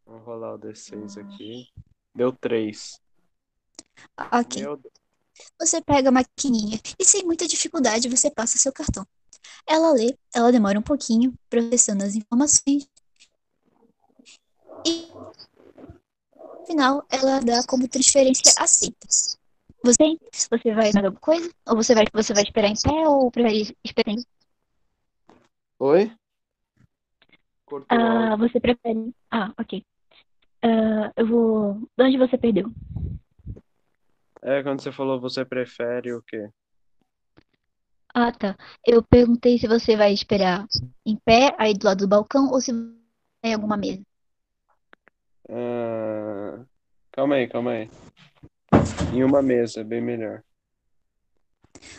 [0.06, 1.68] Vamos rolar o D6 aqui.
[2.14, 3.00] Deu 3.
[4.32, 4.62] Ok.
[4.62, 4.80] Meu,
[5.60, 9.06] você pega a maquininha e sem muita dificuldade você passa seu cartão.
[9.68, 12.88] Ela lê, ela demora um pouquinho processando as informações
[14.86, 15.08] e
[16.36, 19.08] no final ela dá como transferência aceita.
[19.84, 20.18] Você,
[20.50, 21.52] você vai mais alguma coisa?
[21.68, 24.24] Ou você vai, você vai esperar em pé ou prefere esperar em
[25.80, 26.12] Oi?
[27.66, 27.98] Cortou.
[27.98, 29.14] Ah, você prefere.
[29.30, 29.84] Ah, ok.
[30.62, 31.90] Ah, eu vou.
[31.98, 32.72] De onde você perdeu?
[34.46, 36.50] É, quando você falou você prefere o quê?
[38.14, 38.56] Ah, tá.
[38.86, 40.68] Eu perguntei se você vai esperar
[41.06, 42.92] em pé, aí do lado do balcão, ou se vai
[43.52, 44.04] em alguma mesa.
[45.50, 46.64] Ah,
[47.12, 47.90] calma aí, calma aí.
[49.14, 50.44] Em uma mesa, é bem melhor.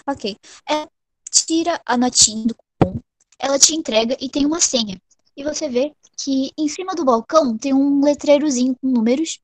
[0.06, 0.36] Ok.
[0.70, 0.86] É,
[1.30, 3.00] tira a notinha do cupom,
[3.38, 5.00] ela te entrega e tem uma senha.
[5.36, 9.40] E você vê que em cima do balcão tem um letreirozinho com números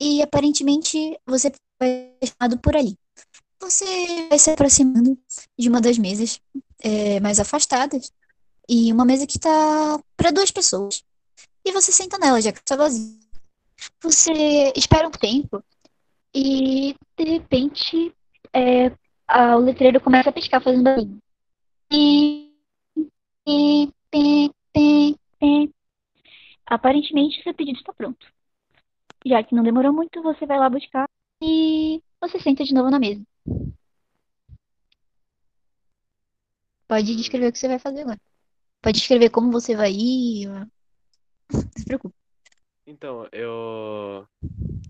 [0.00, 1.52] e aparentemente você
[2.24, 2.96] chamado por ali.
[3.60, 3.84] Você
[4.28, 5.18] vai se aproximando
[5.58, 6.40] de uma das mesas
[6.82, 8.12] é, mais afastadas
[8.68, 9.50] e uma mesa que está
[10.16, 11.04] para duas pessoas.
[11.64, 13.18] E você senta nela, já que está vazia.
[14.02, 15.62] Você espera um tempo
[16.34, 18.14] e de repente
[18.52, 18.92] é,
[19.26, 21.18] a- o letreiro começa a piscar fazendo barulho.
[26.66, 28.26] Aparentemente seu pedido está pronto.
[29.26, 31.08] Já que não demorou muito, você vai lá buscar
[31.40, 33.22] e você senta de novo na mesa.
[36.86, 38.20] Pode descrever o que você vai fazer agora.
[38.80, 40.48] Pode descrever como você vai ir.
[41.52, 42.14] Não se preocupe.
[42.86, 44.26] Então, eu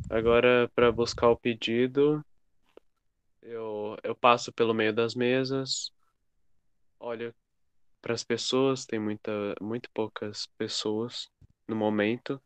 [0.09, 2.25] agora para buscar o pedido,
[3.43, 5.93] eu, eu passo pelo meio das mesas,
[7.01, 7.35] olho
[8.01, 11.29] para as pessoas, tem muita, muito poucas pessoas
[11.67, 12.41] no momento,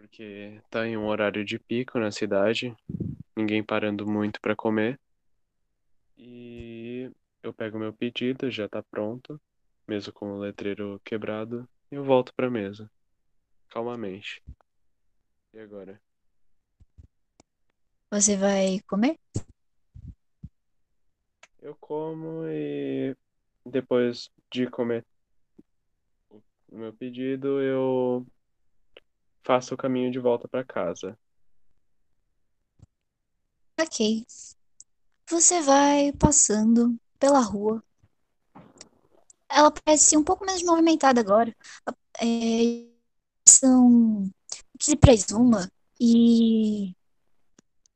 [0.00, 2.74] porque tá em um horário de pico na cidade,
[3.36, 4.98] ninguém parando muito para comer.
[6.16, 7.10] E
[7.42, 9.38] eu pego meu pedido, já tá pronto,
[9.86, 12.90] mesmo com o letreiro quebrado, e eu volto para mesa,
[13.68, 14.42] calmamente.
[15.52, 16.00] E agora?
[18.10, 19.18] Você vai comer?
[21.60, 23.14] Eu como e
[23.66, 25.04] depois de comer
[26.30, 28.26] o meu pedido, eu
[29.50, 31.18] faço o caminho de volta para casa.
[33.80, 34.24] Ok.
[35.28, 37.82] Você vai passando pela rua.
[39.48, 41.52] Ela parece um pouco menos movimentada agora.
[42.22, 42.86] É,
[43.48, 44.30] são
[44.78, 45.68] que se presuma
[46.00, 46.94] e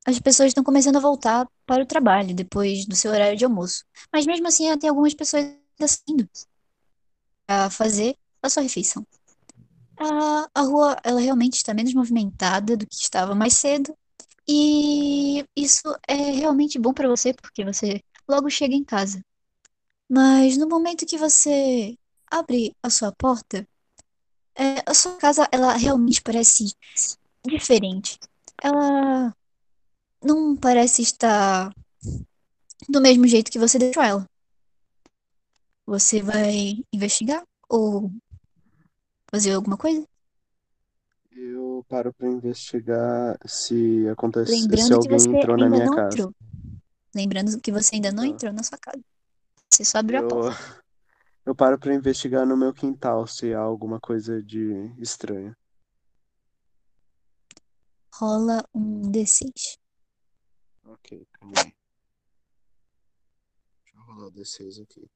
[0.05, 3.85] as pessoas estão começando a voltar para o trabalho depois do seu horário de almoço.
[4.13, 6.29] Mas mesmo assim, tem algumas pessoas ainda saindo
[7.47, 9.07] para fazer a sua refeição.
[9.99, 13.97] A, a rua, ela realmente está menos movimentada do que estava mais cedo.
[14.47, 19.25] E isso é realmente bom para você, porque você logo chega em casa.
[20.09, 21.97] Mas no momento que você
[22.31, 23.67] abre a sua porta,
[24.55, 26.75] é, a sua casa, ela realmente parece
[27.47, 28.19] diferente.
[28.63, 29.35] Ela
[30.23, 31.73] não parece estar
[32.89, 34.27] do mesmo jeito que você deixou ela.
[35.87, 38.11] Você vai investigar ou
[39.35, 40.07] fazer alguma coisa?
[41.33, 45.87] Eu paro para investigar se acontece, se Lembrando que alguém você entrou na ainda minha
[45.87, 46.15] não casa.
[46.15, 46.33] entrou.
[47.15, 48.31] Lembrando que você ainda não Tá.
[48.31, 49.03] entrou na sua casa.
[49.73, 50.57] Você só abriu a Eu, porta.
[51.47, 55.57] eu paro para investigar no meu quintal se há alguma coisa de estranho.
[58.15, 59.77] Rola um D6.
[60.85, 61.75] Ok, calma aí.
[63.83, 65.11] Deixa eu rolar o D6 aqui.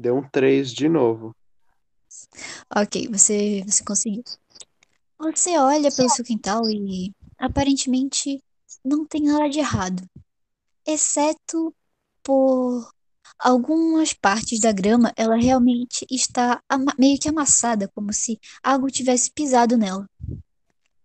[0.00, 1.36] Deu um 3 de novo.
[2.74, 4.24] Ok, você, você conseguiu.
[5.18, 8.42] Você olha pelo seu quintal e aparentemente
[8.82, 10.02] não tem nada de errado,
[10.86, 11.74] exceto
[12.22, 12.90] por
[13.38, 16.62] algumas partes da grama, ela realmente está
[16.98, 20.08] meio que amassada, como se algo tivesse pisado nela.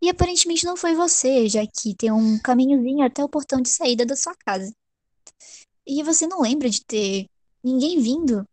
[0.01, 4.05] E aparentemente não foi você, já que tem um caminhozinho até o portão de saída
[4.05, 4.73] da sua casa.
[5.85, 7.27] E você não lembra de ter
[7.61, 8.47] ninguém vindo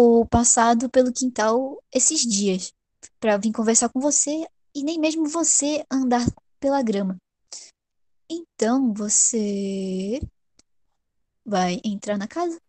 [0.00, 2.72] ou passado pelo quintal esses dias
[3.18, 6.24] para vir conversar com você e nem mesmo você andar
[6.60, 7.16] pela grama.
[8.30, 10.20] Então você
[11.44, 12.60] vai entrar na casa?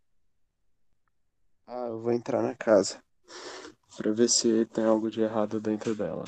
[1.67, 2.99] Ah, eu vou entrar na casa
[3.95, 6.23] para ver se tem algo de errado dentro dela.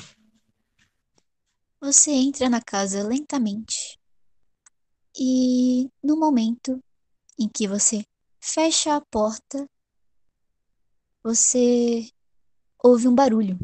[1.80, 3.98] Você entra na casa lentamente.
[5.18, 6.78] E no momento
[7.36, 8.04] em que você
[8.40, 9.66] fecha a porta,
[11.22, 12.10] você
[12.82, 13.58] ouve um barulho.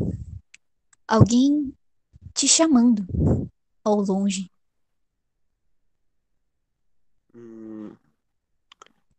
[1.06, 1.72] alguém
[2.34, 3.04] te chamando
[3.82, 4.50] ao longe.
[7.34, 7.96] Hum,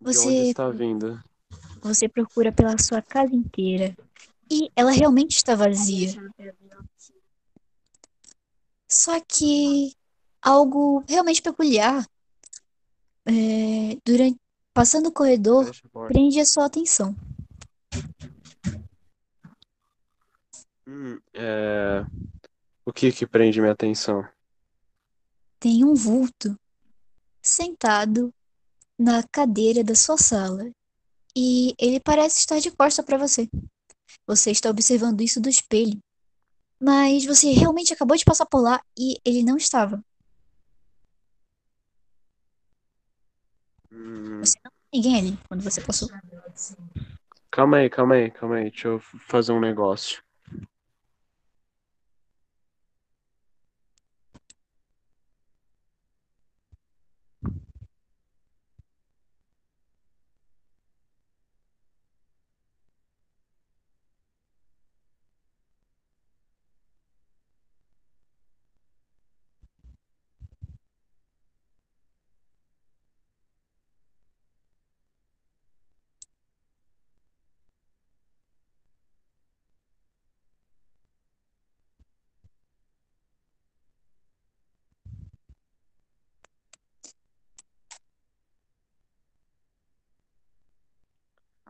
[0.00, 1.22] Você- onde está vindo?
[1.80, 3.96] Você procura pela sua casa inteira
[4.50, 6.08] e ela realmente está vazia.
[8.88, 9.94] Só que
[10.40, 12.06] algo realmente peculiar
[13.26, 14.38] é, durante
[14.74, 15.70] passando o corredor
[16.08, 17.14] prende a sua atenção.
[20.86, 22.04] Hum, é...
[22.84, 24.26] O que que prende minha atenção?
[25.60, 26.58] Tem um vulto
[27.40, 28.32] sentado
[28.98, 30.70] na cadeira da sua sala
[31.36, 33.48] e ele parece estar de costa para você.
[34.26, 35.98] Você está observando isso do espelho,
[36.80, 40.02] mas você realmente acabou de passar por lá e ele não estava.
[43.92, 46.08] Hum, Você não tem ninguém ali quando você passou.
[47.50, 48.70] calma aí, calma aí, calma aí.
[48.70, 50.22] Deixa eu fazer um negócio.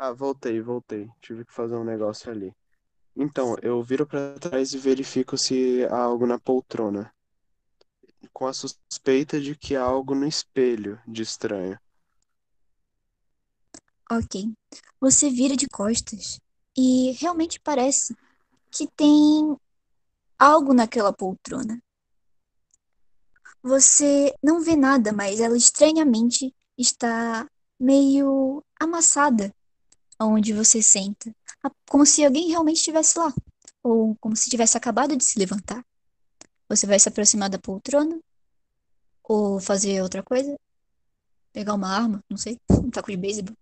[0.04, 1.08] Ah, voltei, voltei.
[1.20, 2.52] Tive que fazer um negócio ali.
[3.14, 7.14] Então, eu viro pra trás e verifico se há algo na poltrona.
[8.32, 11.78] Com a suspeita de que há algo no espelho de estranho.
[14.10, 14.52] Ok.
[15.00, 16.40] Você vira de costas
[16.76, 18.12] e realmente parece
[18.72, 19.56] que tem
[20.36, 21.80] algo naquela poltrona.
[23.62, 27.48] Você não vê nada, mas ela estranhamente está
[27.78, 29.54] meio amassada
[30.24, 31.34] onde você senta,
[31.88, 33.32] como se alguém realmente estivesse lá,
[33.82, 35.84] ou como se tivesse acabado de se levantar.
[36.68, 38.18] Você vai se aproximar da poltrona
[39.22, 40.56] ou fazer outra coisa?
[41.52, 43.54] Pegar uma arma, não sei, um taco de beisebol.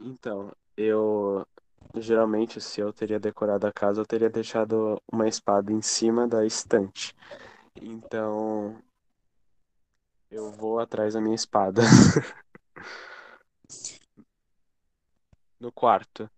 [0.00, 1.46] Então, eu
[1.94, 6.44] geralmente, se eu teria decorado a casa, eu teria deixado uma espada em cima da
[6.44, 7.14] estante.
[7.80, 8.76] Então,
[10.30, 11.82] eu vou atrás da minha espada.
[15.60, 16.30] No quarto.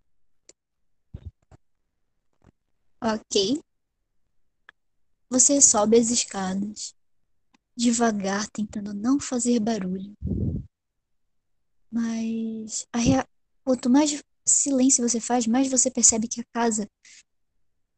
[3.01, 3.61] Ok.
[5.31, 6.95] Você sobe as escadas,
[7.77, 10.15] devagar, tentando não fazer barulho.
[11.91, 13.27] Mas rea-
[13.65, 16.89] quanto mais silêncio você faz, mais você percebe que a casa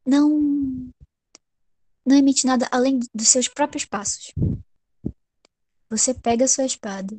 [0.05, 0.91] não
[2.05, 4.33] não emite nada além dos seus próprios passos.
[5.89, 7.17] Você pega a sua espada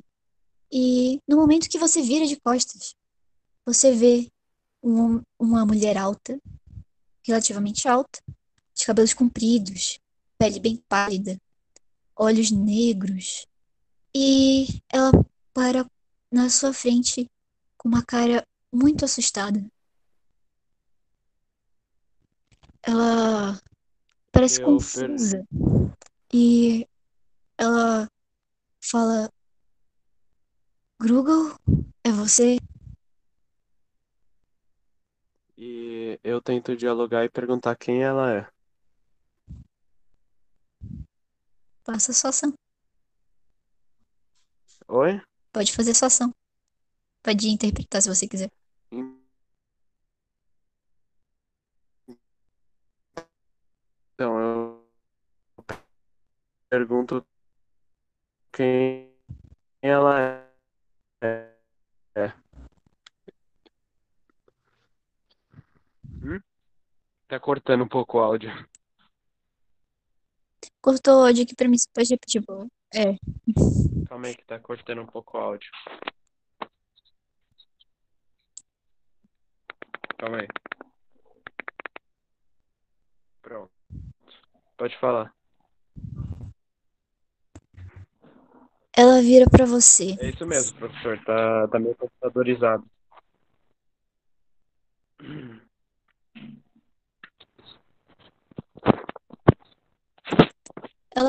[0.71, 2.95] e no momento que você vira de costas,
[3.65, 4.31] você vê
[4.83, 6.39] um- uma mulher alta,
[7.25, 8.19] relativamente alta,
[8.73, 9.99] de cabelos compridos,
[10.37, 11.39] pele bem pálida,
[12.15, 13.47] olhos negros,
[14.13, 15.11] e ela
[15.53, 15.85] para
[16.31, 17.29] na sua frente
[17.77, 19.63] com uma cara muito assustada.
[22.83, 23.61] Ela
[24.31, 25.45] parece Eu confusa
[26.33, 26.87] e
[27.57, 28.07] ela
[28.81, 29.31] fala:
[30.99, 31.55] Grugel,
[32.03, 32.57] é você?
[35.63, 38.51] E eu tento dialogar e perguntar quem ela é.
[41.83, 42.51] Faça sua ação.
[44.87, 45.21] Oi?
[45.53, 46.33] Pode fazer sua ação.
[47.21, 48.51] Pode interpretar se você quiser.
[54.15, 54.83] Então, eu
[56.67, 57.23] pergunto
[58.51, 59.13] quem
[59.79, 60.40] ela é.
[67.31, 68.51] Tá cortando um pouco o áudio.
[70.81, 72.67] Cortou o áudio aqui pra mim, você pode repetir, favor?
[72.93, 73.15] É,
[74.09, 75.71] Calma aí que tá cortando um pouco o áudio.
[80.17, 80.47] Calma aí.
[83.41, 83.71] Pronto.
[84.75, 85.33] Pode falar.
[88.93, 90.17] ela vira pra você.
[90.19, 91.17] É isso mesmo, professor.
[91.23, 92.85] Tá, tá meio computadorizado.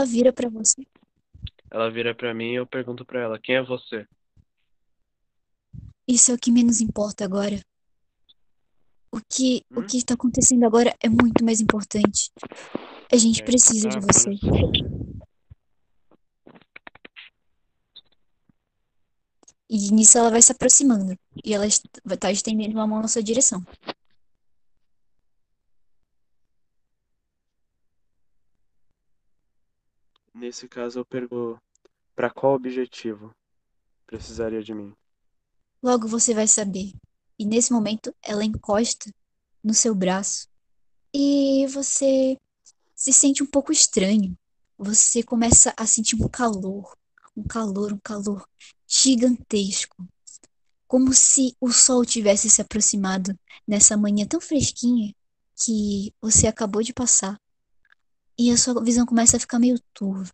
[0.02, 0.84] Ela vira pra você.
[1.70, 4.04] Ela vira pra mim e eu pergunto pra ela: Quem é você?
[6.08, 7.60] isso é o que menos importa agora.
[9.12, 9.86] O que, o Hum?
[9.86, 12.32] que está acontecendo agora é muito mais importante.
[13.12, 14.30] A gente É, precisa de tá, você.
[19.70, 21.16] E nisso ela vai se aproximando.
[21.44, 23.64] E ela est- vai estar estendendo uma mão na sua direção.
[30.52, 31.58] Nesse caso, eu pergunto:
[32.14, 33.34] para qual objetivo
[34.06, 34.92] precisaria de mim?
[35.82, 36.92] Logo você vai saber.
[37.38, 39.10] E nesse momento ela encosta
[39.64, 40.46] no seu braço.
[41.10, 42.38] E você
[42.94, 44.36] se sente um pouco estranho.
[44.76, 46.98] Você começa a sentir um calor.
[47.34, 48.46] Um calor, um calor
[48.86, 50.06] gigantesco.
[50.86, 53.34] Como se o sol tivesse se aproximado
[53.66, 55.14] nessa manhã tão fresquinha
[55.56, 57.40] que você acabou de passar.
[58.38, 60.30] E a sua visão começa a ficar meio turva.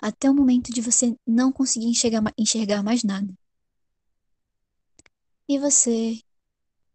[0.00, 3.32] Até o momento de você não conseguir enxergar, enxergar mais nada.
[5.48, 6.20] E você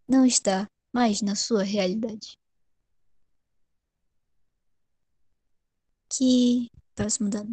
[0.08, 2.38] não está mais na sua realidade.
[6.12, 7.48] Que próximo dado?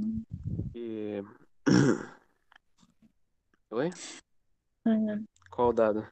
[0.74, 1.22] E.
[3.70, 3.90] Oi?
[5.50, 6.06] Qual dado?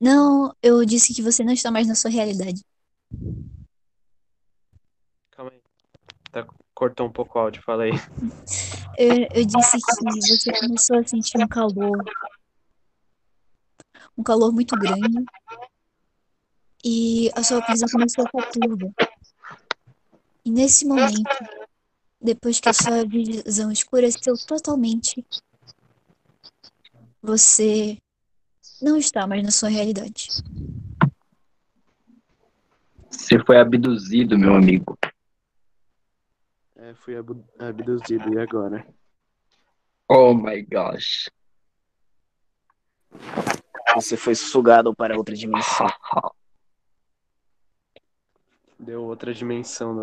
[0.00, 2.64] Não, eu disse que você não está mais na sua realidade.
[5.30, 5.60] Calma aí.
[6.30, 6.46] Tá,
[6.78, 7.90] cortou um pouco o áudio, fala aí.
[8.96, 12.04] Eu, eu disse que você começou a sentir um calor,
[14.16, 15.24] um calor muito grande,
[16.84, 18.92] e a sua visão começou a ficar turva.
[20.44, 21.22] E nesse momento,
[22.20, 25.24] depois que a sua visão escureceu totalmente,
[27.22, 27.98] você
[28.82, 30.26] não está mais na sua realidade.
[33.08, 34.98] Você foi abduzido, meu amigo.
[36.88, 38.86] É, fui abu- abduzido, e agora?
[40.10, 41.28] Oh my gosh.
[43.94, 45.86] Você foi sugado para outra dimensão.
[48.80, 50.02] Deu outra dimensão no.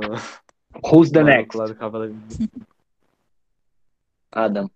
[0.84, 1.58] Who's the maluco next?
[1.58, 2.16] lá do cavaleiro.
[4.32, 4.70] Adam.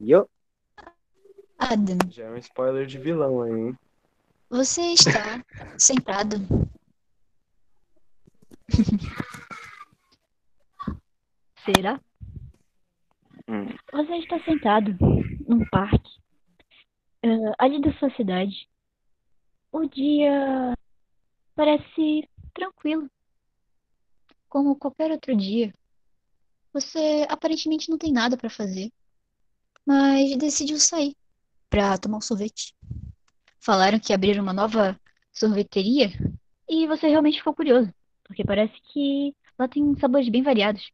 [0.00, 0.28] Yo.
[1.58, 3.76] Adam, Já é um spoiler de vilão aí, hein?
[4.48, 5.44] você está
[5.76, 6.36] sentado.
[11.64, 12.00] Será?
[13.48, 13.66] Hum.
[13.92, 14.96] Você está sentado
[15.46, 16.10] num parque,
[17.22, 18.68] eh, ali da sua cidade.
[19.72, 20.74] O dia
[21.54, 23.10] parece tranquilo,
[24.48, 25.72] como qualquer outro dia.
[26.72, 28.92] Você aparentemente não tem nada para fazer,
[29.86, 31.14] mas decidiu sair
[31.70, 32.74] para tomar um sorvete.
[33.60, 34.98] Falaram que abriram uma nova
[35.32, 36.10] sorveteria
[36.68, 37.92] e você realmente ficou curioso,
[38.24, 40.90] porque parece que lá tem sabores bem variados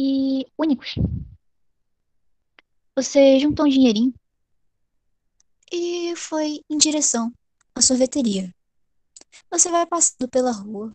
[0.00, 0.94] e únicos.
[2.96, 4.14] Você juntou um dinheirinho
[5.72, 7.32] e foi em direção
[7.74, 8.54] à sorveteria.
[9.50, 10.94] Você vai passando pela rua.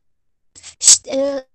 [1.07, 1.45] é,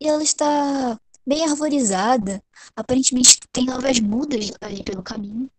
[0.00, 2.42] E ela está bem arvorizada.
[2.76, 5.50] Aparentemente tem novas mudas ali pelo caminho.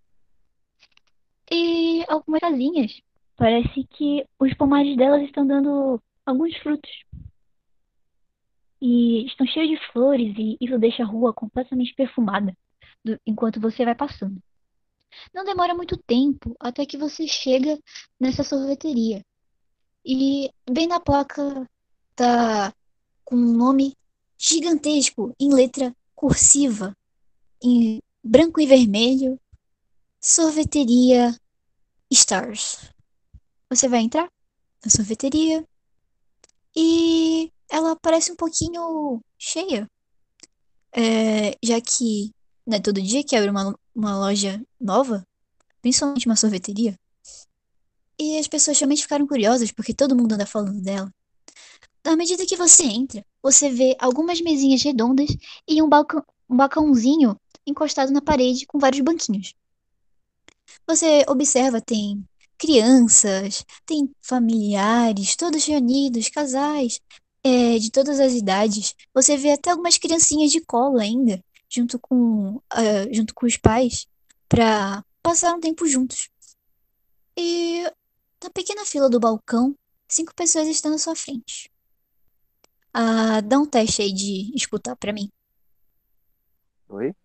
[1.52, 3.02] E algumas casinhas.
[3.36, 6.92] Parece que os pomares delas estão dando alguns frutos.
[8.84, 12.54] E estão cheios de flores e isso deixa a rua completamente perfumada
[13.06, 14.42] do- enquanto você vai passando.
[15.34, 17.80] Não demora muito tempo até que você chega
[18.20, 19.24] nessa sorveteria.
[20.06, 21.70] E bem na placa
[22.16, 22.74] tá
[23.24, 23.96] com um nome
[24.38, 26.96] gigantesco em letra cursiva,
[27.64, 29.40] em branco e vermelho,
[30.22, 31.36] Sorveteria
[32.12, 32.92] Stars.
[33.70, 34.30] Você vai entrar
[34.84, 35.66] na sorveteria
[36.76, 39.90] e ela parece um pouquinho cheia,
[40.96, 42.32] é, já que
[42.68, 45.26] não é todo dia que abre uma, uma loja nova,
[45.82, 46.96] principalmente uma sorveteria.
[48.20, 51.12] E as pessoas realmente ficaram curiosas porque todo mundo anda falando dela.
[52.06, 55.36] Na medida que você entra, você vê algumas mesinhas redondas
[55.68, 59.56] e um, balcão, um balcãozinho encostado na parede com vários banquinhos.
[60.86, 62.24] Você observa, tem
[62.56, 67.00] crianças, tem familiares, todos reunidos, casais,
[67.44, 68.96] é, de todas as idades.
[69.14, 74.08] Você vê até algumas criancinhas de colo ainda, junto com, ah, junto com os pais,
[74.48, 76.30] para passar um tempo juntos.
[77.36, 77.84] E
[78.44, 79.76] na pequena fila do balcão,
[80.08, 81.72] cinco pessoas estão na sua frente.
[82.94, 85.30] Ah, dá um teste aí de escutar pra mim.
[86.90, 87.16] Oi?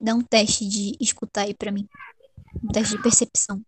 [0.00, 1.86] Dá um teste de escutar aí pra mim.
[2.62, 3.62] Um teste de percepção.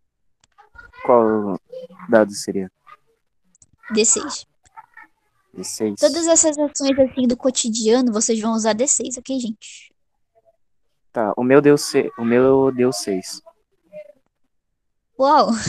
[1.05, 1.61] Qual
[2.09, 2.73] dado seria?
[3.93, 4.47] D6.
[5.57, 5.97] D6.
[5.99, 9.93] Todas essas ações assim do cotidiano, vocês vão usar D6, ok, gente?
[11.13, 12.13] Tá, o meu deu, se...
[12.19, 13.43] o meu deu seis.
[15.19, 15.51] Uau!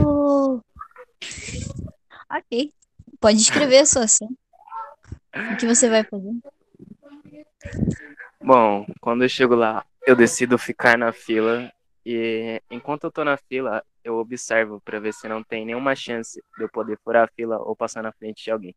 [0.00, 0.60] Oh.
[2.30, 2.72] Ok.
[3.20, 4.28] Pode escrever a sua ação.
[5.34, 6.36] O que você vai fazer?
[8.40, 11.72] Bom, quando eu chego lá, eu decido ficar na fila
[12.04, 16.40] e enquanto eu tô na fila, eu observo pra ver se não tem nenhuma chance
[16.56, 18.74] de eu poder furar a fila ou passar na frente de alguém.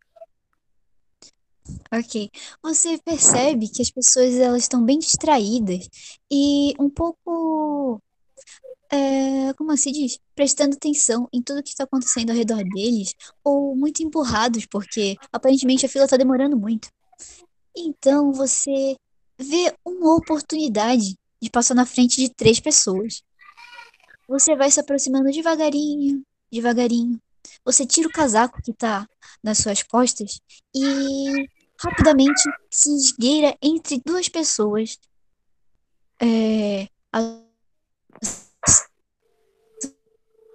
[1.92, 2.30] Ok.
[2.64, 5.88] Você percebe que as pessoas elas estão bem distraídas
[6.30, 8.02] e um pouco,
[8.92, 13.14] é, como se diz, prestando atenção em tudo que está acontecendo ao redor deles,
[13.44, 16.90] ou muito empurrados, porque aparentemente a fila está demorando muito.
[17.76, 18.96] Então você
[19.40, 23.24] vê uma oportunidade de passar na frente de três pessoas.
[24.32, 27.22] Você vai se aproximando devagarinho, devagarinho.
[27.66, 29.06] Você tira o casaco que tá
[29.44, 30.40] nas suas costas
[30.74, 34.98] e rapidamente se esgueira entre duas pessoas.
[36.22, 37.42] É, à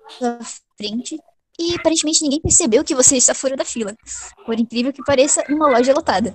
[0.08, 0.38] sua
[0.78, 1.18] frente.
[1.58, 3.94] E aparentemente ninguém percebeu que você está fora da fila.
[4.46, 6.34] Por incrível que pareça, numa loja lotada.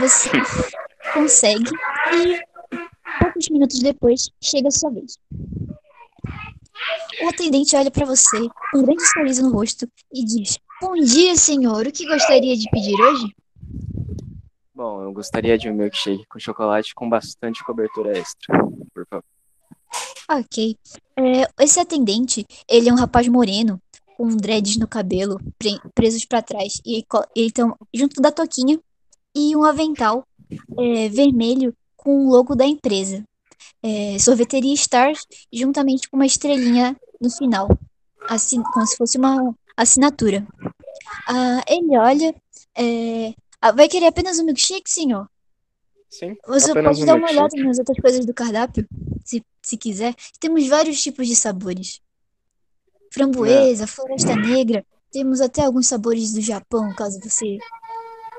[0.00, 0.28] Você
[1.14, 1.70] consegue
[2.12, 2.38] e
[3.20, 5.16] poucos minutos depois chega a sua vez.
[7.22, 8.38] O atendente olha para você
[8.70, 11.86] com um grande sorriso no rosto e diz: Bom dia, senhor.
[11.86, 13.34] O que gostaria de pedir hoje?
[14.74, 18.56] Bom, eu gostaria de um milkshake com chocolate com bastante cobertura extra,
[18.94, 19.24] por favor.
[20.30, 20.76] Ok.
[21.16, 23.80] É, esse atendente, ele é um rapaz moreno,
[24.16, 26.74] com dreads no cabelo, pre- presos para trás.
[26.86, 27.04] E
[27.34, 28.78] ele tem, um- junto da toquinha,
[29.34, 30.24] e um avental
[30.78, 33.24] é, vermelho com o logo da empresa.
[33.82, 37.68] É, Sorveteria Stars, juntamente com uma estrelinha no final.
[38.28, 40.46] Assim, como se fosse uma assinatura.
[41.26, 42.34] Ah, ele olha.
[42.74, 45.28] é, ah, vai querer apenas um milkshake, senhor?
[46.10, 48.86] Sim, Você pode um dar uma olhada nas outras coisas do cardápio,
[49.24, 50.14] se, se quiser.
[50.40, 52.00] Temos vários tipos de sabores.
[53.12, 54.84] Framboesa, floresta negra.
[55.10, 57.58] Temos até alguns sabores do Japão, caso você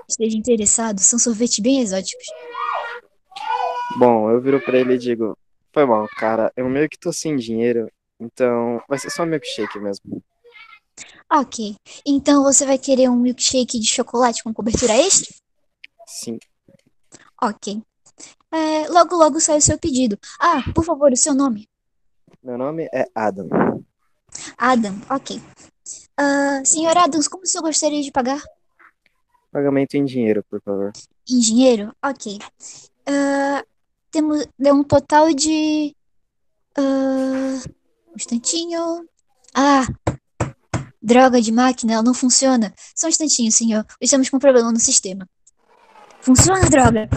[0.07, 0.99] esteja interessado.
[0.99, 2.25] São sorvetes bem exóticos.
[3.97, 5.37] Bom, eu viro pra ele e digo:
[5.73, 7.89] Foi mal, cara, eu meio que tô sem dinheiro,
[8.19, 10.21] então vai ser só milkshake mesmo.
[11.31, 11.75] Ok.
[12.05, 15.33] Então você vai querer um milkshake de chocolate com cobertura extra?
[16.07, 16.39] Sim.
[17.41, 17.81] Ok.
[18.51, 20.17] É, logo, logo sai o seu pedido.
[20.39, 21.69] Ah, por favor, o seu nome.
[22.43, 23.47] Meu nome é Adam.
[24.57, 25.41] Adam, ok.
[26.17, 28.41] Ah, senhor Adams, como o senhor gostaria de pagar?
[29.51, 30.91] Pagamento em dinheiro, por favor.
[31.29, 31.95] Engenheiro?
[32.03, 32.39] Ok.
[33.05, 33.63] Ah,
[34.11, 35.95] temos deu um total de.
[36.77, 37.78] um
[38.19, 39.07] instantinho.
[39.55, 39.85] Ah!
[41.01, 42.73] Droga de máquina, ela não funciona.
[42.95, 43.85] Só um instantinho, senhor.
[44.01, 45.27] Estamos com um problema no sistema.
[46.21, 47.09] Funciona, droga!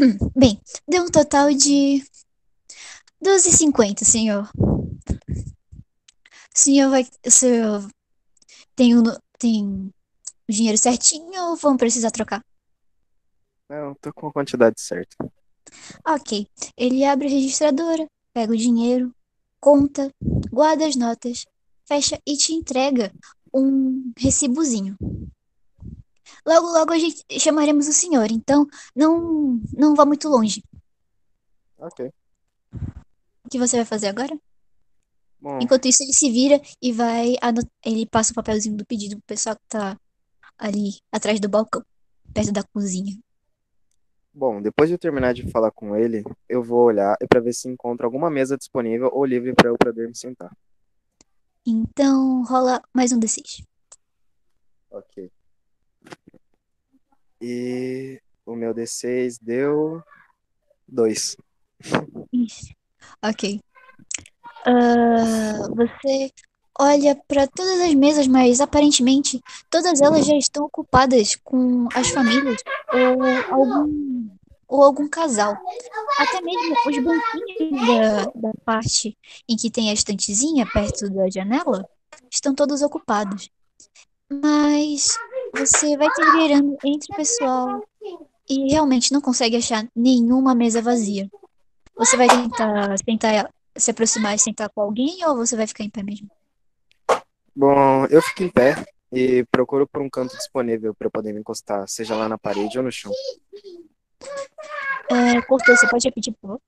[0.00, 2.02] Hum, bem, deu um total de.
[3.22, 4.50] 12,50, senhor.
[4.56, 4.98] O
[6.54, 7.06] senhor vai.
[7.26, 7.88] O senhor
[8.74, 9.02] tem o,
[9.38, 9.92] tem
[10.48, 12.42] o dinheiro certinho ou vão precisar trocar?
[13.68, 15.16] Não, tô com a quantidade certa.
[16.06, 16.46] Ok.
[16.76, 19.14] Ele abre a registradora, pega o dinheiro,
[19.60, 20.12] conta,
[20.50, 21.46] guarda as notas,
[21.86, 23.12] fecha e te entrega
[23.52, 24.96] um recibozinho.
[26.46, 30.62] Logo, logo a gente chamaremos o senhor, então não, não vá muito longe.
[31.78, 32.10] Ok.
[33.44, 34.38] O que você vai fazer agora?
[35.40, 37.36] Bom, Enquanto isso, ele se vira e vai.
[37.84, 39.98] Ele passa o papelzinho do pedido pro pessoal que tá
[40.58, 41.84] ali atrás do balcão,
[42.34, 43.16] perto da cozinha.
[44.38, 47.52] Bom, depois de eu terminar de falar com ele, eu vou olhar e para ver
[47.52, 50.56] se encontro alguma mesa disponível ou livre para eu poder me sentar.
[51.66, 53.66] Então, rola mais um D6.
[54.90, 55.30] Ok.
[57.40, 60.00] E o meu D6 deu
[60.86, 61.36] dois.
[63.22, 63.60] Ok.
[64.64, 66.30] Ah, você
[66.78, 72.62] olha para todas as mesas, mas aparentemente todas elas já estão ocupadas com as famílias
[72.92, 74.28] ou algum,
[74.68, 75.56] ou algum casal.
[76.18, 79.18] Até mesmo os banquinhos da, da parte
[79.48, 81.88] em que tem a estantezinha perto da janela
[82.30, 83.50] estão todos ocupados.
[84.30, 85.18] Mas
[85.56, 87.82] você vai se esgueirando entre o pessoal
[88.48, 91.28] e realmente não consegue achar nenhuma mesa vazia.
[91.96, 92.28] Você vai
[93.04, 96.28] tentar se aproximar e sentar com alguém ou você vai ficar em pé mesmo?
[97.58, 101.40] Bom, eu fico em pé e procuro por um canto disponível para eu poder me
[101.40, 103.10] encostar, seja lá na parede ou no chão.
[105.10, 106.60] É, cortou, você pode repetir, por favor?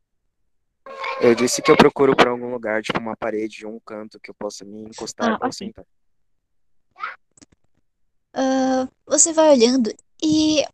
[1.20, 4.32] Eu disse que eu procuro por algum lugar, tipo uma parede ou um canto que
[4.32, 5.52] eu possa me encostar Ah, ou ok.
[5.52, 5.84] sentar.
[8.34, 10.64] Ah, você vai olhando e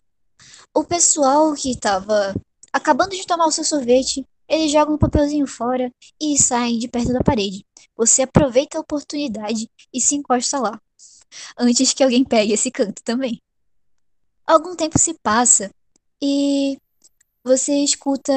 [0.74, 2.34] o pessoal que estava
[2.72, 7.12] acabando de tomar o seu sorvete, ele joga um papelzinho fora e sai de perto
[7.12, 7.66] da parede.
[7.96, 10.80] Você aproveita a oportunidade e se encosta lá,
[11.58, 13.40] antes que alguém pegue esse canto também.
[14.46, 15.70] Algum tempo se passa
[16.20, 16.78] e
[17.42, 18.32] você escuta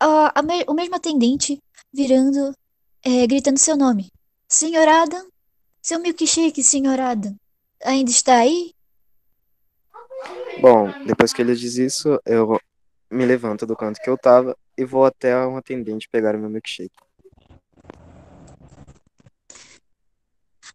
[0.00, 1.60] a- a me- o mesmo atendente
[1.92, 2.54] virando,
[3.02, 4.10] é, gritando seu nome.
[4.48, 5.28] Senhor Adam?
[5.82, 7.34] Seu milkshake, senhor Adam.
[7.84, 8.72] Ainda está aí?
[10.60, 12.58] Bom, depois que ele diz isso, eu
[13.10, 16.48] me levanto do canto que eu tava e vou até um atendente pegar o meu
[16.48, 16.94] milkshake.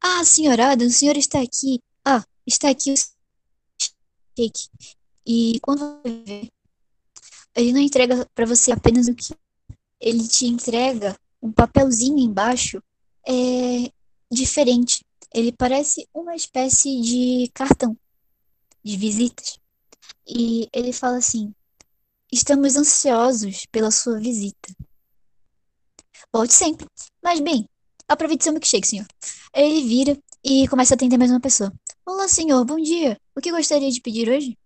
[0.01, 1.81] Ah, senhor Adam, o senhor está aqui.
[2.05, 2.95] Ah, está aqui o
[4.37, 4.69] shake.
[5.25, 6.49] E quando vê,
[7.55, 9.33] ele não entrega para você apenas o que
[9.99, 12.81] ele te entrega um papelzinho embaixo
[13.27, 13.91] é
[14.31, 15.05] diferente.
[15.33, 17.97] Ele parece uma espécie de cartão
[18.83, 19.59] de visitas.
[20.27, 21.53] E ele fala assim:
[22.31, 24.73] Estamos ansiosos pela sua visita.
[26.31, 26.87] Volte sempre.
[27.21, 27.67] Mas bem,
[28.09, 29.05] aproveite seu milkshake, senhor.
[29.53, 31.71] Ele vira e começa a atender mais uma pessoa.
[32.03, 33.17] Olá, senhor, bom dia.
[33.35, 34.57] O que gostaria de pedir hoje?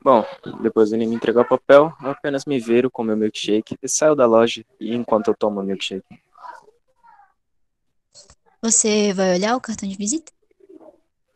[0.00, 0.24] Bom,
[0.62, 4.14] depois ele me entregou o papel, eu apenas me viro com meu milkshake e saio
[4.14, 6.06] da loja e enquanto eu tomo o milkshake.
[8.62, 10.32] Você vai olhar o cartão de visita?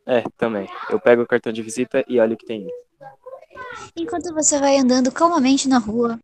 [0.06, 0.68] É, também.
[0.88, 2.68] Eu pego o cartão de visita e olho o que tem.
[3.96, 6.18] Enquanto você vai andando calmamente na rua,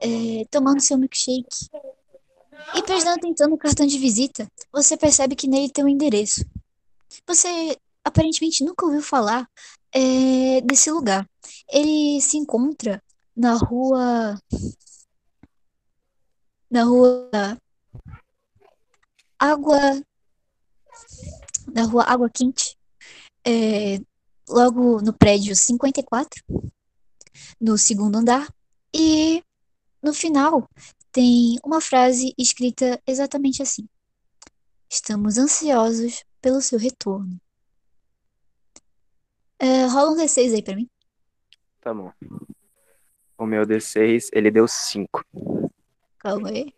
[0.00, 1.68] é, tomando seu milkshake
[2.74, 6.44] e prestando atenção no cartão de visita, você percebe que nele tem um endereço.
[7.26, 9.48] Você aparentemente nunca ouviu falar
[9.92, 11.28] é, desse lugar.
[11.70, 13.02] Ele se encontra
[13.34, 14.40] na rua.
[16.70, 17.30] Na rua.
[19.38, 20.02] Água.
[21.72, 22.76] Na rua Água Quente.
[23.44, 24.00] é,
[24.48, 26.42] logo no prédio 54
[27.60, 28.52] no segundo andar.
[28.94, 29.42] E
[30.02, 30.68] no final
[31.16, 33.88] tem uma frase escrita exatamente assim:
[34.86, 37.40] Estamos ansiosos pelo seu retorno.
[39.58, 40.90] É, rola um D6 aí pra mim.
[41.80, 42.12] Tá bom.
[43.38, 45.24] O meu D6, ele deu 5.
[46.18, 46.70] Calma aí.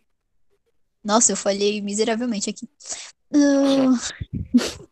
[1.03, 2.69] Nossa, eu falhei miseravelmente aqui.
[3.31, 3.93] Ah,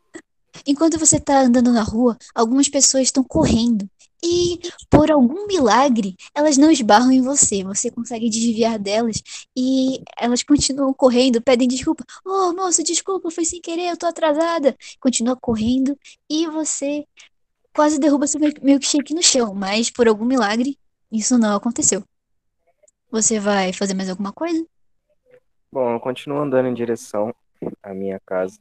[0.66, 3.88] Enquanto você tá andando na rua, algumas pessoas estão correndo.
[4.24, 4.58] E,
[4.90, 7.62] por algum milagre, elas não esbarram em você.
[7.64, 9.22] Você consegue desviar delas
[9.56, 12.04] e elas continuam correndo, pedem desculpa.
[12.24, 14.76] Oh, moço, desculpa, foi sem querer, eu tô atrasada.
[15.00, 15.96] Continua correndo
[16.30, 17.06] e você
[17.74, 20.78] quase derruba seu milk- milkshake no chão, mas por algum milagre,
[21.12, 22.02] isso não aconteceu.
[23.10, 24.66] Você vai fazer mais alguma coisa?
[25.70, 27.34] Bom, eu continuo andando em direção
[27.82, 28.58] à minha casa,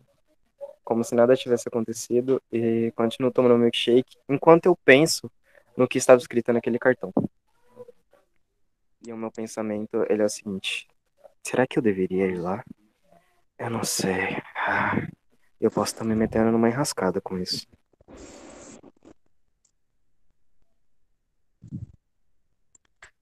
[0.84, 5.32] como se nada tivesse acontecido, e continuo tomando milkshake, enquanto eu penso
[5.78, 7.12] no que estava escrito naquele cartão.
[9.06, 10.88] E o meu pensamento, ele é o seguinte,
[11.44, 12.64] será que eu deveria ir lá?
[13.58, 14.38] Eu não sei.
[14.56, 14.96] Ah,
[15.62, 17.68] eu posso estar me metendo numa enrascada com isso.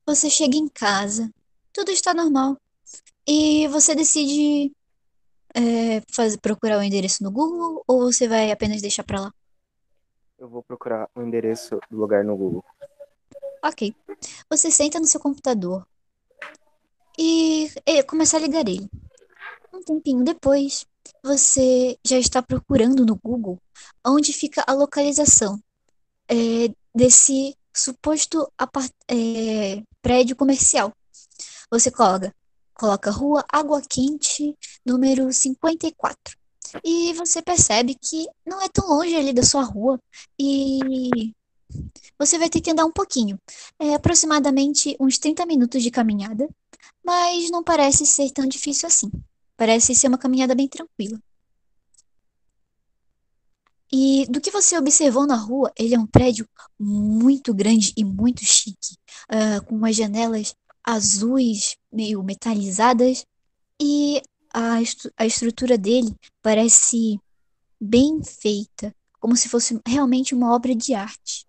[0.06, 1.30] Você chega em casa,
[1.72, 2.58] tudo está normal.
[3.28, 4.72] E você decide
[5.56, 9.34] é, faz- procurar o endereço no Google ou você vai apenas deixar pra lá?
[10.43, 12.65] Eu vou procurar o endereço do lugar no Google.
[13.63, 13.95] Ok.
[14.49, 15.87] Você senta no seu computador
[17.17, 18.89] e, e começa a ligar ele.
[19.73, 20.85] Um tempinho depois,
[21.23, 23.57] você já está procurando no Google
[24.05, 25.63] onde fica a localização
[26.27, 26.35] é,
[26.93, 28.51] desse suposto
[29.07, 30.91] é, prédio comercial.
[31.71, 32.35] Você coloca,
[32.73, 34.53] coloca Rua Água Quente,
[34.85, 36.42] número 54.
[36.84, 39.99] E você percebe que não é tão longe ali da sua rua
[40.39, 40.80] e
[42.17, 43.39] você vai ter que andar um pouquinho.
[43.80, 46.47] É aproximadamente uns 30 minutos de caminhada,
[47.03, 49.11] mas não parece ser tão difícil assim.
[49.57, 51.19] Parece ser uma caminhada bem tranquila.
[53.91, 56.47] E do que você observou na rua, ele é um prédio
[56.80, 58.97] muito grande e muito chique,
[59.30, 63.24] ah, com umas janelas azuis, meio metalizadas,
[63.80, 64.21] e
[64.54, 67.20] a, estru- a estrutura dele parece
[67.82, 71.45] bem feita, como se fosse realmente uma obra de arte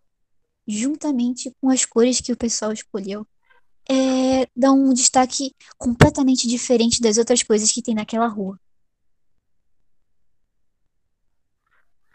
[0.66, 3.26] juntamente com as cores que o pessoal escolheu,
[3.88, 8.58] é, dá um destaque completamente diferente das outras coisas que tem naquela rua.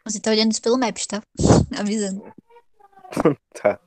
[0.04, 1.22] Você tá olhando isso pelo Maps, tá?
[1.80, 2.24] Avisando.
[3.54, 3.80] Tá.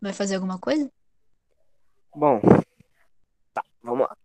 [0.00, 0.90] Vai fazer alguma coisa?
[2.14, 2.40] Bom,
[3.82, 4.16] vamos lá.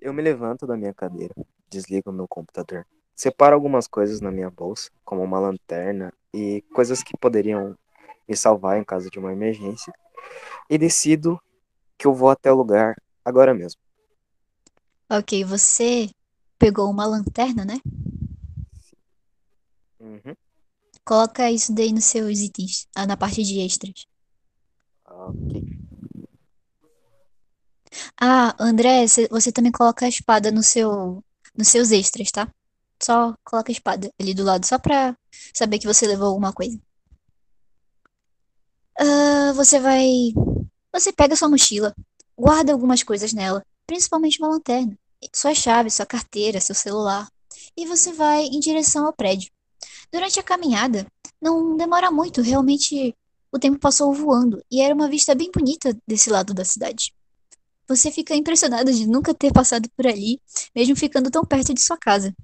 [0.00, 1.34] Eu me levanto da minha cadeira,
[1.68, 7.16] desligo meu computador, separo algumas coisas na minha bolsa, como uma lanterna e coisas que
[7.16, 7.76] poderiam
[8.28, 9.92] me salvar em caso de uma emergência.
[10.70, 11.40] E decido
[11.96, 12.94] que eu vou até o lugar
[13.24, 13.80] agora mesmo.
[15.10, 16.10] Ok, você
[16.58, 17.80] pegou uma lanterna, né?
[19.98, 20.34] Uhum.
[21.04, 24.06] Coloca isso daí nos seus itens, ah, na parte de extras.
[25.06, 25.62] Ok.
[28.20, 31.22] Ah, André, cê- você também coloca a espada no seu,
[31.56, 32.48] nos seus extras, tá?
[33.02, 35.16] Só coloca a espada ali do lado, só pra
[35.54, 36.78] saber que você levou alguma coisa.
[38.98, 40.32] Ah, você vai.
[40.92, 41.94] Você pega sua mochila,
[42.36, 44.98] guarda algumas coisas nela, principalmente uma lanterna,
[45.34, 47.28] sua chave, sua carteira, seu celular,
[47.76, 49.50] e você vai em direção ao prédio.
[50.12, 51.06] Durante a caminhada,
[51.40, 53.14] não demora muito, realmente
[53.52, 57.12] o tempo passou voando e era uma vista bem bonita desse lado da cidade.
[57.88, 60.40] Você fica impressionado de nunca ter passado por ali,
[60.74, 62.34] mesmo ficando tão perto de sua casa.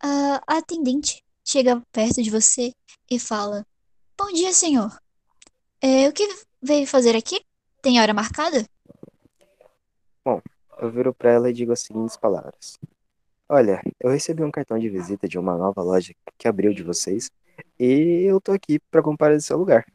[0.00, 2.72] A atendente chega perto de você
[3.10, 3.66] e fala:
[4.18, 4.96] Bom dia, senhor.
[5.80, 6.28] É, o que
[6.62, 7.40] veio fazer aqui?
[7.80, 8.66] Tem hora marcada?
[10.78, 12.78] Eu viro pra ela e digo as seguintes palavras.
[13.48, 17.30] Olha, eu recebi um cartão de visita de uma nova loja que abriu de vocês
[17.78, 19.86] e eu tô aqui pra comparecer ao lugar.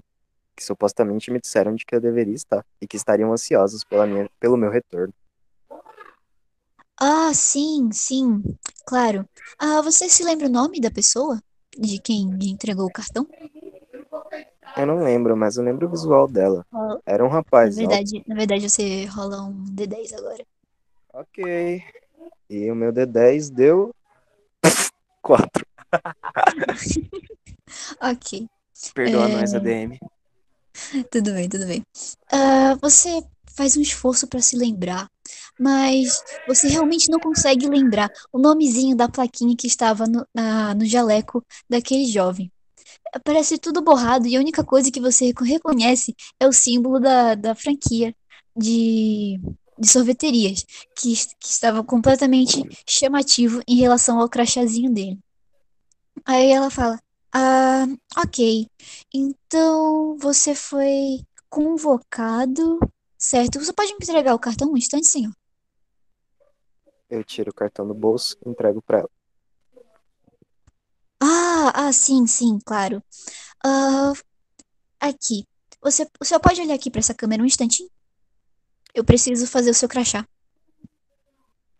[0.62, 4.30] Que supostamente me disseram de que eu deveria estar e que estariam ansiosos pela minha,
[4.40, 5.12] pelo meu retorno.
[7.00, 8.44] Ah, sim, sim,
[8.86, 9.28] claro.
[9.58, 11.42] Ah, você se lembra o nome da pessoa?
[11.76, 13.28] De quem lhe entregou o cartão?
[14.78, 16.64] Eu não lembro, mas eu lembro o visual dela.
[16.72, 17.88] Ah, Era um Na rapaz alto.
[17.88, 20.46] verdade, na verdade, você rola um D10 agora.
[21.12, 21.84] Ok.
[22.48, 23.96] E o meu D10 deu
[25.24, 25.66] 4.
[28.02, 28.48] Ok.
[28.94, 29.28] Perdoa É.
[29.30, 30.00] nós, ADM.
[31.12, 31.84] Tudo bem, tudo bem.
[32.32, 33.22] Ah, você
[33.56, 35.08] faz um esforço para se lembrar,
[35.60, 40.86] mas você realmente não consegue lembrar o nomezinho da plaquinha que estava no, na- no
[40.86, 42.52] jaleco daquele jovem.
[43.26, 47.36] Parece tudo borrado e a única coisa que você reco- reconhece é o símbolo da,
[47.36, 48.16] da franquia
[48.58, 49.40] de,
[49.80, 50.66] de sorveterias,
[50.98, 55.20] que, que estava completamente chamativo em relação ao crachazinho dele.
[56.26, 57.00] Aí ela fala:
[57.34, 57.86] Ah,
[58.18, 58.68] ok.
[59.14, 62.80] Então você foi convocado,
[63.18, 63.60] certo?
[63.60, 65.34] Você pode me entregar o cartão um instante, senhor?
[67.10, 69.10] Eu tiro o cartão do bolso e entrego pra ela.
[71.22, 73.04] Ah, ah, sim, sim, claro.
[73.64, 74.14] Ah,
[75.00, 75.46] aqui.
[75.82, 77.90] Você, o senhor pode olhar aqui para essa câmera um instantinho?
[78.94, 80.28] Eu preciso fazer o seu crachá.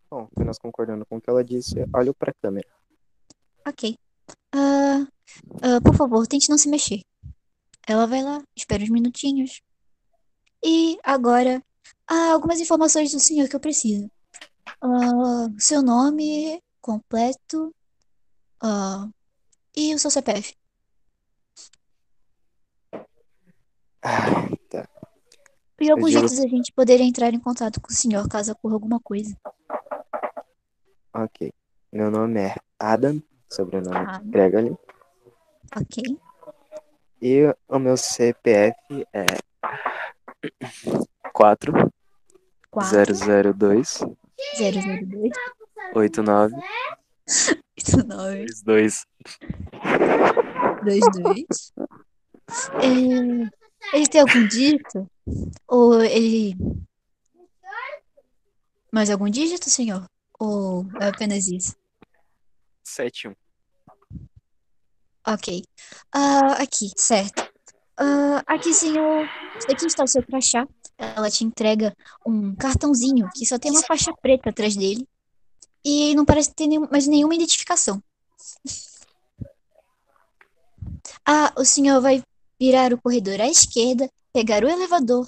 [0.10, 2.68] Bom, apenas concordando com o que ela disse, olho pra câmera.
[3.66, 3.98] Ok.
[4.54, 5.08] Ah,
[5.62, 7.02] ah, por favor, tente não se mexer.
[7.88, 9.62] Ela vai lá, espera uns minutinhos.
[10.64, 11.64] E agora,
[12.08, 14.10] há algumas informações do senhor que eu preciso.
[14.82, 17.74] Ah, seu nome completo.
[18.62, 19.08] ah,
[19.76, 20.56] e o seu CPF.
[24.04, 24.88] Ah, tá.
[25.80, 29.00] E alguns jeitos da gente poder entrar em contato com o senhor caso ocorra alguma
[29.00, 29.36] coisa.
[31.14, 31.52] Ok.
[31.92, 34.30] Meu nome é Adam, sobrenome Adam.
[34.30, 34.78] Gregory.
[35.76, 36.04] Ok.
[37.22, 38.76] E o meu CPF
[39.14, 39.26] é
[41.34, 41.72] 4
[42.72, 43.14] 4
[43.54, 44.00] 002
[44.58, 45.32] 002
[45.94, 46.56] 89
[48.08, 49.06] 9 22.
[50.84, 51.74] 22.
[52.82, 55.10] É, ele tem algum dígito?
[55.68, 56.56] Ou ele.
[58.92, 60.06] Mais algum dígito, senhor?
[60.40, 61.76] Ou é apenas isso?
[62.84, 63.34] 71.
[65.28, 65.64] Ok.
[66.14, 67.48] Ah, aqui, certo.
[67.98, 69.28] Ah, aqui, senhor.
[69.70, 70.68] Aqui está o seu crachá.
[70.98, 71.96] Ela te entrega
[72.26, 75.08] um cartãozinho que só tem uma faixa preta atrás dele.
[75.84, 78.02] E não parece ter nenhum- mais nenhuma identificação.
[81.26, 82.24] Ah, o senhor vai
[82.60, 85.28] virar o corredor à esquerda, pegar o elevador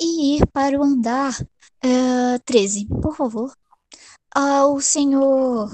[0.00, 1.34] e ir para o andar
[1.82, 3.52] eh, 13, por favor.
[4.34, 5.68] Ah, o senhor.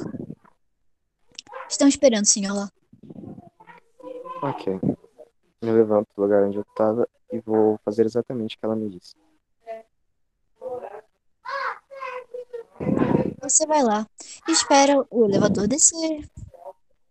[1.68, 2.70] Estão esperando, senhor lá.
[4.42, 4.80] Ok.
[5.62, 8.88] Me levanto do lugar onde eu tava e vou fazer exatamente o que ela me
[8.90, 9.14] disse.
[13.40, 14.06] Você vai lá,
[14.48, 16.28] espera o elevador descer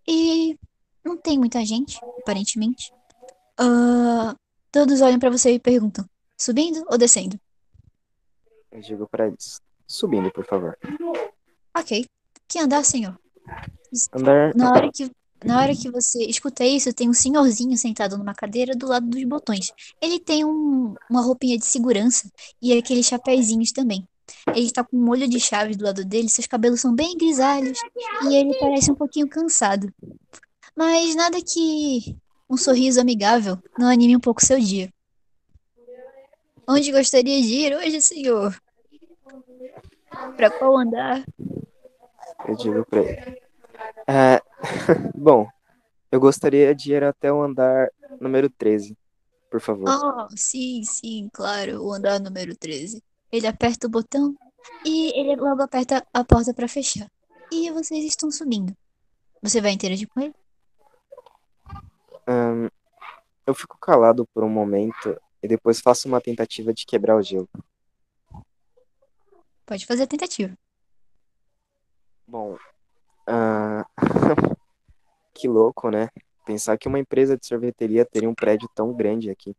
[0.08, 0.60] e
[1.04, 2.94] não tem muita gente, aparentemente.
[3.58, 4.36] Ah,
[4.72, 6.06] todos olham pra você e perguntam:
[6.38, 7.40] subindo ou descendo?
[8.72, 9.62] Eu digo pra eles.
[9.88, 10.78] Subindo, por favor.
[11.78, 12.06] Ok.
[12.48, 13.18] Que andar, senhor?
[14.14, 14.54] Andar.
[14.56, 15.10] Na hora que,
[15.44, 19.24] na hora que você escuta isso, tem um senhorzinho sentado numa cadeira do lado dos
[19.26, 19.72] botões.
[20.02, 22.30] Ele tem um- uma roupinha de segurança
[22.62, 24.08] e aqueles chapéuzinhos também.
[24.56, 27.78] Ele tá com um molho de chave do lado dele, seus cabelos são bem grisalhos
[28.28, 29.94] e ele parece um pouquinho cansado.
[30.76, 32.16] Mas nada que
[32.50, 34.92] um sorriso amigável não anime um pouco seu dia.
[36.68, 38.60] Onde gostaria de ir hoje, senhor?
[40.36, 41.24] Para qual andar?
[42.48, 43.42] Eu digo pra ele.
[44.08, 44.42] É,
[45.16, 45.48] bom,
[46.12, 47.90] eu gostaria de ir até o andar
[48.20, 48.98] número 13,
[49.50, 49.90] por favor.
[49.90, 53.04] Ah, sim, sim, claro, o andar número 13.
[53.32, 54.36] Ele aperta o botão
[54.86, 57.10] e ele logo aperta a porta para fechar.
[57.52, 58.76] E vocês estão subindo.
[59.42, 60.34] Você vai interagir com ele?
[62.28, 62.70] Ahn,
[63.46, 67.48] eu fico calado por um momento e depois faço uma tentativa de quebrar o gelo.
[69.66, 70.58] Pode fazer a tentativa.
[72.28, 72.58] Bom,
[73.28, 73.86] ah,
[75.36, 76.08] que louco, né?
[76.46, 79.56] Pensar que uma empresa de sorveteria teria um prédio tão grande aqui.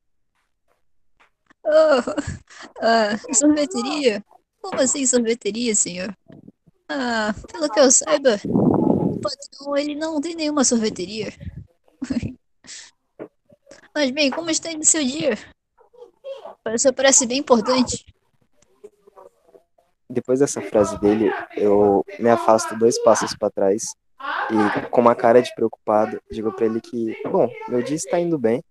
[1.62, 2.02] Oh,
[2.80, 4.24] ah, sorveteria?
[4.62, 6.16] Como assim sorveteria, senhor?
[6.88, 11.32] Ah, pelo que eu saiba, o patrão ele não tem nenhuma sorveteria.
[13.94, 15.36] Mas bem, como está indo seu dia?
[16.74, 18.04] Isso parece bem importante.
[20.08, 23.94] Depois dessa frase dele, eu me afasto dois passos para trás
[24.50, 28.38] e, com uma cara de preocupado, digo para ele que, bom, meu dia está indo
[28.38, 28.62] bem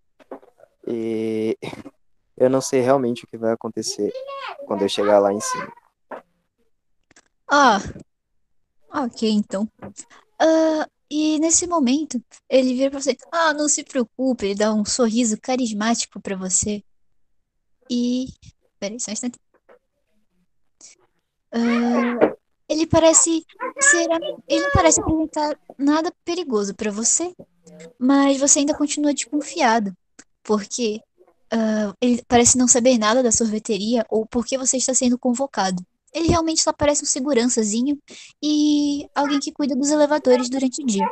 [0.87, 1.57] e
[2.37, 4.11] eu não sei realmente o que vai acontecer
[4.65, 5.71] quando eu chegar lá em cima.
[7.49, 7.77] Ah,
[8.91, 9.69] ok, então.
[10.39, 13.15] Ah, e nesse momento, ele vira pra você.
[13.31, 16.83] Ah, não se preocupe, ele dá um sorriso carismático pra você.
[17.89, 18.27] E.
[18.79, 19.39] Peraí, só um instante.
[21.51, 22.34] Ah,
[22.68, 23.45] ele parece
[23.80, 24.07] ser.
[24.47, 27.34] Ele não parece apresentar nada perigoso pra você,
[27.99, 29.95] mas você ainda continua desconfiado.
[30.43, 31.01] Porque
[31.51, 35.84] ah, ele parece não saber nada da sorveteria ou por que você está sendo convocado.
[36.13, 37.97] Ele realmente só parece um segurançazinho
[38.41, 41.05] e alguém que cuida dos elevadores durante o dia.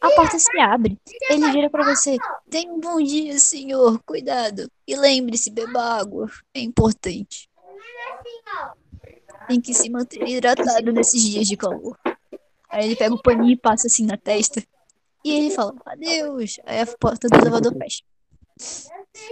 [0.00, 0.96] A porta se abre.
[1.28, 2.16] Ele vira pra você.
[2.48, 4.00] Tenha um bom dia, senhor.
[4.04, 4.70] Cuidado.
[4.86, 6.28] E lembre-se, beba água.
[6.54, 7.48] É importante.
[9.48, 11.98] Tem que se manter hidratado nesses dias de calor.
[12.68, 14.62] Aí ele pega o paninho e passa assim na testa.
[15.24, 16.60] E ele fala, adeus.
[16.66, 18.02] Aí a porta do elevador fecha.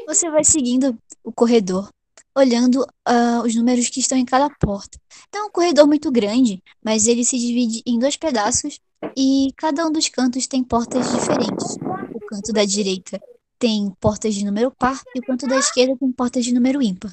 [0.07, 1.91] Você vai seguindo o corredor,
[2.35, 4.99] olhando ah, os números que estão em cada porta.
[5.33, 8.81] Não é um corredor muito grande, mas ele se divide em dois pedaços
[9.17, 11.77] e cada um dos cantos tem portas diferentes.
[12.15, 13.21] O canto da direita
[13.59, 17.13] tem portas de número par e o canto da esquerda tem portas de número ímpar.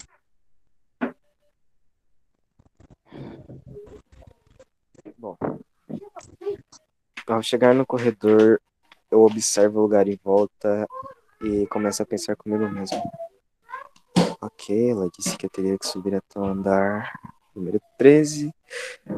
[7.28, 8.60] Ao chegar no corredor,
[9.10, 10.88] eu observo o lugar em volta
[11.42, 13.02] e começo a pensar comigo mesmo.
[14.42, 17.12] Ok, ela disse que eu teria que subir até o andar
[17.56, 18.54] número 13,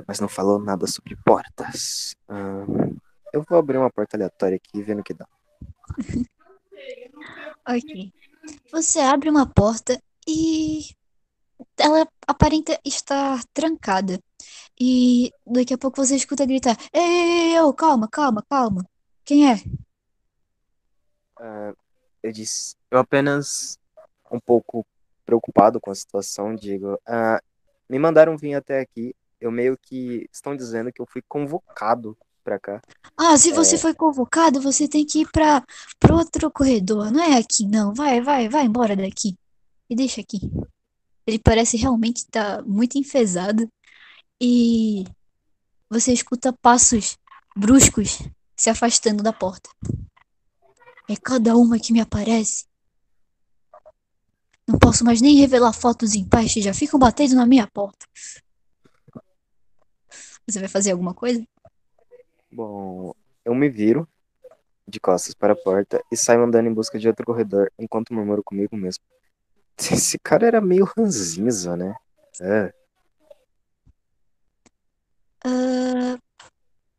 [0.08, 2.16] mas não falou nada sobre portas.
[2.28, 2.96] Ahn,
[3.34, 5.28] eu vou abrir uma porta aleatória aqui e ver no que dá.
[7.68, 8.14] Ok.
[8.72, 10.86] Você abre uma porta e
[11.80, 14.20] ela aparenta estar trancada.
[14.80, 18.88] E daqui a pouco você escuta gritar: Ei, ei, ei, ô, calma, calma, calma.
[19.24, 19.56] Quem é?
[21.40, 21.74] Ah,
[22.22, 23.78] eu disse, eu apenas
[24.32, 24.86] um pouco
[25.26, 27.42] preocupado com a situação, digo, ah,
[27.90, 32.60] me mandaram vir até aqui, eu meio que estão dizendo que eu fui convocado pra
[32.60, 32.82] cá.
[33.18, 35.64] Ah, se você foi convocado, você tem que ir para
[36.00, 37.12] pro outro corredor.
[37.12, 37.94] Não é aqui, não.
[37.94, 39.36] Vai, vai, vai embora daqui.
[39.90, 40.40] E deixa aqui.
[41.26, 43.68] Ele parece realmente estar muito enfesado.
[44.40, 45.06] E
[45.90, 47.18] você escuta passos
[47.56, 48.20] bruscos
[48.56, 49.70] se afastando da porta.
[51.10, 52.66] É cada uma que me aparece.
[54.68, 58.06] Não posso mais nem revelar fotos em paz que já ficam batendo na minha porta.
[60.48, 61.46] Você vai fazer alguma coisa?
[62.52, 63.14] Bom,
[63.44, 64.08] eu me viro
[64.88, 68.44] de costas para a porta e saio andando em busca de outro corredor, enquanto murmuro
[68.44, 69.04] comigo mesmo.
[69.78, 71.96] Esse cara era meio ranzinza, né?
[72.42, 72.74] É.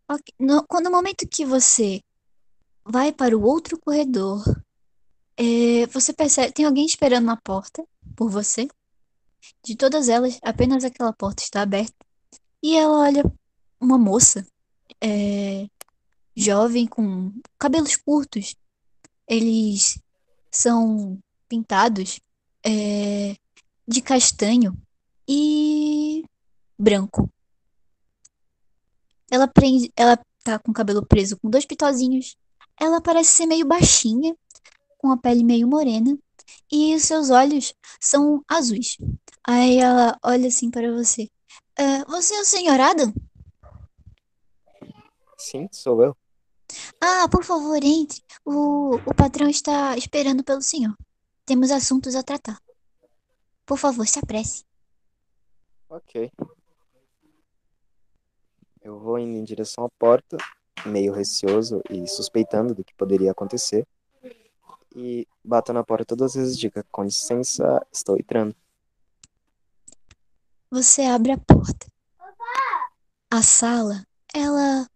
[0.08, 0.22] Ok.
[0.38, 2.00] No, quando- no momento que você
[2.84, 4.42] vai para o outro corredor,
[5.36, 7.84] é, você percebe, tem alguém esperando na porta
[8.16, 8.68] por você.
[9.64, 11.94] De todas elas, apenas aquela porta está aberta.
[12.62, 13.24] E ela olha
[13.80, 14.46] uma moça,
[15.02, 15.68] é,
[16.36, 18.56] jovem, com cabelos curtos.
[19.28, 19.98] Eles
[20.52, 21.18] são
[21.48, 22.20] pintados,
[22.64, 23.36] é,
[23.88, 24.76] de castanho
[25.28, 26.24] e
[26.78, 27.30] branco.
[29.30, 32.36] Ela prende, ela tá com o cabelo preso com dois pitozinhos.
[32.80, 34.36] Ela parece ser meio baixinha,
[34.98, 36.16] com a pele meio morena,
[36.70, 38.96] e os seus olhos são azuis.
[39.46, 41.28] Aí ela olha assim para você.
[41.78, 42.80] "Ah, você é o Sr.
[42.80, 43.12] Adam?
[45.38, 46.16] Sim, sou eu.
[47.00, 48.22] Ah, por favor, entre.
[48.44, 50.96] O, o patrão está esperando pelo senhor.
[51.44, 52.60] Temos assuntos a tratar.
[53.64, 54.64] Por favor, se apresse.
[55.88, 56.30] Ok.
[58.86, 60.36] Eu vou indo em direção à porta,
[60.86, 63.84] meio receoso e suspeitando do que poderia acontecer.
[64.94, 68.54] E bato na porta todas as vezes, diga, com licença, estou entrando.
[70.70, 71.88] Você abre a porta.
[73.28, 74.88] A sala, ela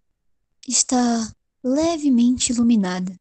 [0.68, 1.28] está
[1.60, 3.12] levemente iluminada.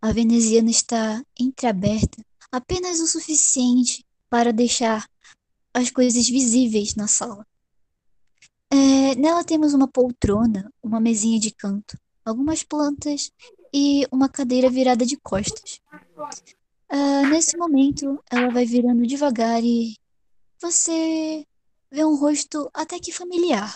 [0.00, 5.08] A veneziana está entreaberta apenas o suficiente para deixar
[5.72, 7.46] as coisas visíveis na sala.
[8.74, 11.94] É, nela temos uma poltrona, uma mesinha de canto,
[12.24, 13.30] algumas plantas
[13.70, 15.78] e uma cadeira virada de costas.
[16.88, 19.94] Ah, nesse momento, ela vai virando devagar e
[20.58, 21.44] você
[21.90, 23.74] vê um rosto até que familiar.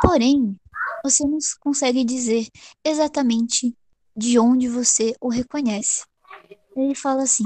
[0.00, 0.56] Porém,
[1.02, 2.48] você não consegue dizer
[2.82, 3.74] exatamente
[4.16, 6.06] de onde você o reconhece.
[6.74, 7.44] Ele fala assim: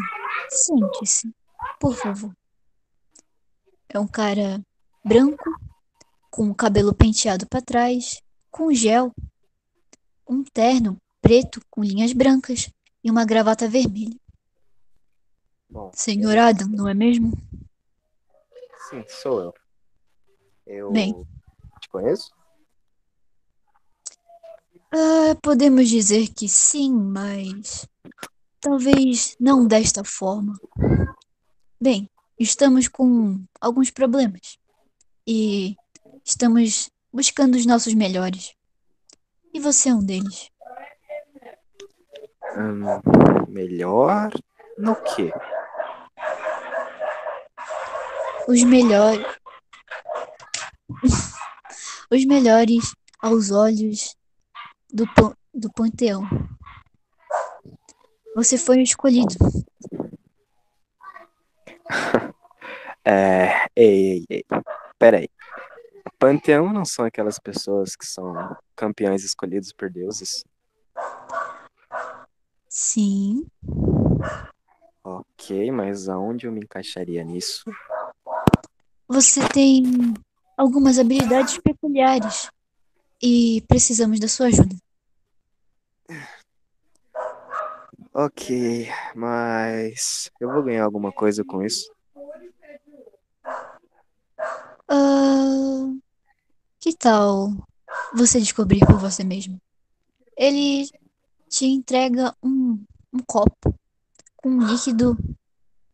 [0.49, 1.33] sente-se,
[1.81, 2.33] por favor.
[3.89, 4.63] É um cara
[5.05, 5.59] branco,
[6.31, 9.13] com o cabelo penteado para trás, com gel,
[10.29, 12.71] um terno preto com linhas brancas
[13.03, 14.19] e uma gravata vermelha.
[15.69, 17.33] Bom, Senhor Adam, não é mesmo?
[18.89, 19.55] sim, sou eu.
[20.67, 21.13] Eu Bem.
[21.81, 22.31] te conheço?
[24.91, 27.87] Ah, podemos dizer que sim, mas
[28.61, 30.59] talvez não desta forma.
[31.81, 32.09] Bem,
[32.39, 34.59] estamos com alguns problemas
[35.27, 35.77] e
[36.29, 38.55] estamos buscando os nossos melhores.
[39.55, 40.51] E você é um deles.
[42.55, 42.85] Hum,
[43.49, 44.31] melhor
[44.77, 45.33] no quê?
[48.47, 49.27] Os melhores.
[52.11, 54.17] Os melhores aos olhos
[54.91, 56.23] do, pan- do panteão.
[58.35, 59.35] Você foi o escolhido.
[63.05, 64.45] É, ei, ei, ei.
[64.99, 65.31] Peraí.
[66.19, 70.43] Panteão não são aquelas pessoas que são campeões escolhidos por deuses?
[72.69, 73.47] Sim.
[75.05, 77.71] Ok, mas aonde eu me encaixaria nisso?
[79.07, 79.85] Você tem
[80.57, 82.51] algumas habilidades peculiares
[83.23, 84.77] e precisamos da sua ajuda.
[88.13, 91.89] Ok, mas eu vou ganhar alguma coisa com isso?
[94.89, 95.93] Ah,
[96.81, 97.51] que tal
[98.15, 99.61] você descobrir por você mesmo?
[100.37, 100.89] Ele
[101.49, 103.75] te entrega um, um copo
[104.37, 105.17] com um líquido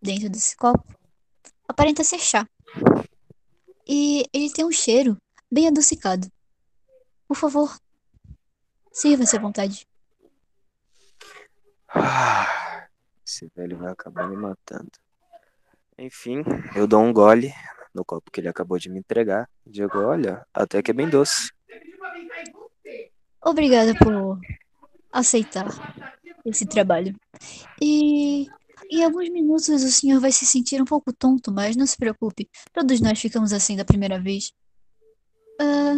[0.00, 0.84] dentro desse copo.
[1.66, 2.46] Aparenta ser chá.
[3.86, 5.16] E ele tem um cheiro
[5.50, 6.30] bem adocicado.
[7.26, 7.78] Por favor,
[8.92, 9.86] sirva-se à vontade.
[11.88, 12.88] Ah,
[13.26, 14.90] esse velho vai acabar me matando.
[15.96, 16.42] Enfim,
[16.74, 17.52] eu dou um gole
[17.94, 19.48] no copo que ele acabou de me entregar.
[19.66, 21.52] Digo, olha, até que é bem doce.
[23.42, 24.40] Obrigada por
[25.12, 25.66] aceitar
[26.44, 27.14] esse trabalho.
[27.80, 28.48] E
[28.90, 32.48] em alguns minutos o senhor vai se sentir um pouco tonto, mas não se preocupe.
[32.72, 34.52] Todos nós ficamos assim da primeira vez.
[35.60, 35.96] Ah,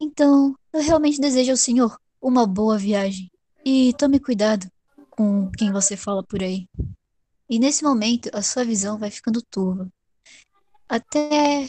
[0.00, 3.30] então, eu realmente desejo ao senhor uma boa viagem.
[3.64, 4.66] E tome cuidado
[5.10, 6.66] com quem você fala por aí.
[7.48, 9.88] E nesse momento, a sua visão vai ficando turva.
[10.92, 11.66] Até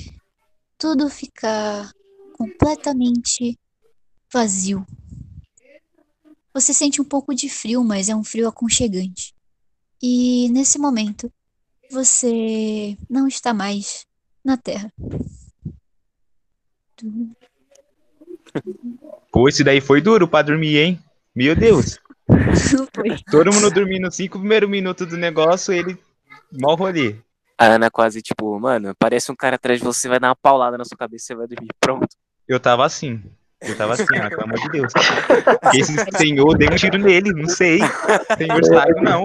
[0.78, 1.90] tudo ficar
[2.34, 3.58] completamente
[4.30, 4.86] vazio.
[6.54, 9.34] Você sente um pouco de frio, mas é um frio aconchegante.
[10.02, 11.32] E nesse momento,
[11.90, 14.06] você não está mais
[14.44, 14.92] na Terra.
[19.32, 21.00] Pô, esse daí foi duro pra dormir, hein?
[21.34, 21.98] Meu Deus.
[23.32, 25.98] Todo mundo dormindo cinco primeiros minutos do negócio, ele
[26.52, 27.23] mal rolê.
[27.58, 30.78] A Ana quase tipo, mano, parece um cara atrás de você, vai dar uma paulada
[30.78, 31.70] na sua cabeça e você vai dormir.
[31.80, 32.08] Pronto.
[32.48, 33.24] Eu tava assim.
[33.62, 34.92] Eu tava assim, ó, pelo amor de Deus.
[35.74, 37.80] Esse senhor deu um tiro nele, não sei.
[38.38, 39.24] Senhor sabe, não.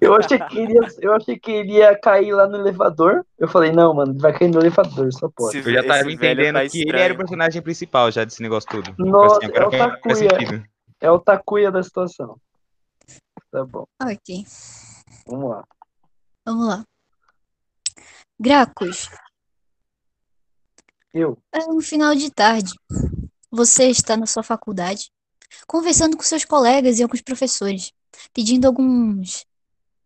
[0.00, 3.24] Eu achei que ele ia, eu achei que ele ia cair lá no elevador.
[3.38, 5.62] Eu falei, não, mano, vai cair no elevador, só pode.
[5.62, 7.04] Se- Eu já tava Esse entendendo tá que ele estranho.
[7.04, 8.94] era o personagem principal já desse negócio todo.
[8.98, 10.64] Nossa, Assim, é o Takuya.
[11.00, 12.36] É o Takuya da situação.
[13.50, 14.44] Tá bom, Ok,
[15.26, 15.64] vamos lá.
[16.48, 16.84] Vamos lá.
[18.40, 19.08] Gracos,
[21.12, 22.72] Eu, é um final de tarde.
[23.50, 25.10] Você está na sua faculdade,
[25.66, 27.92] conversando com seus colegas e alguns professores,
[28.32, 29.44] pedindo alguns,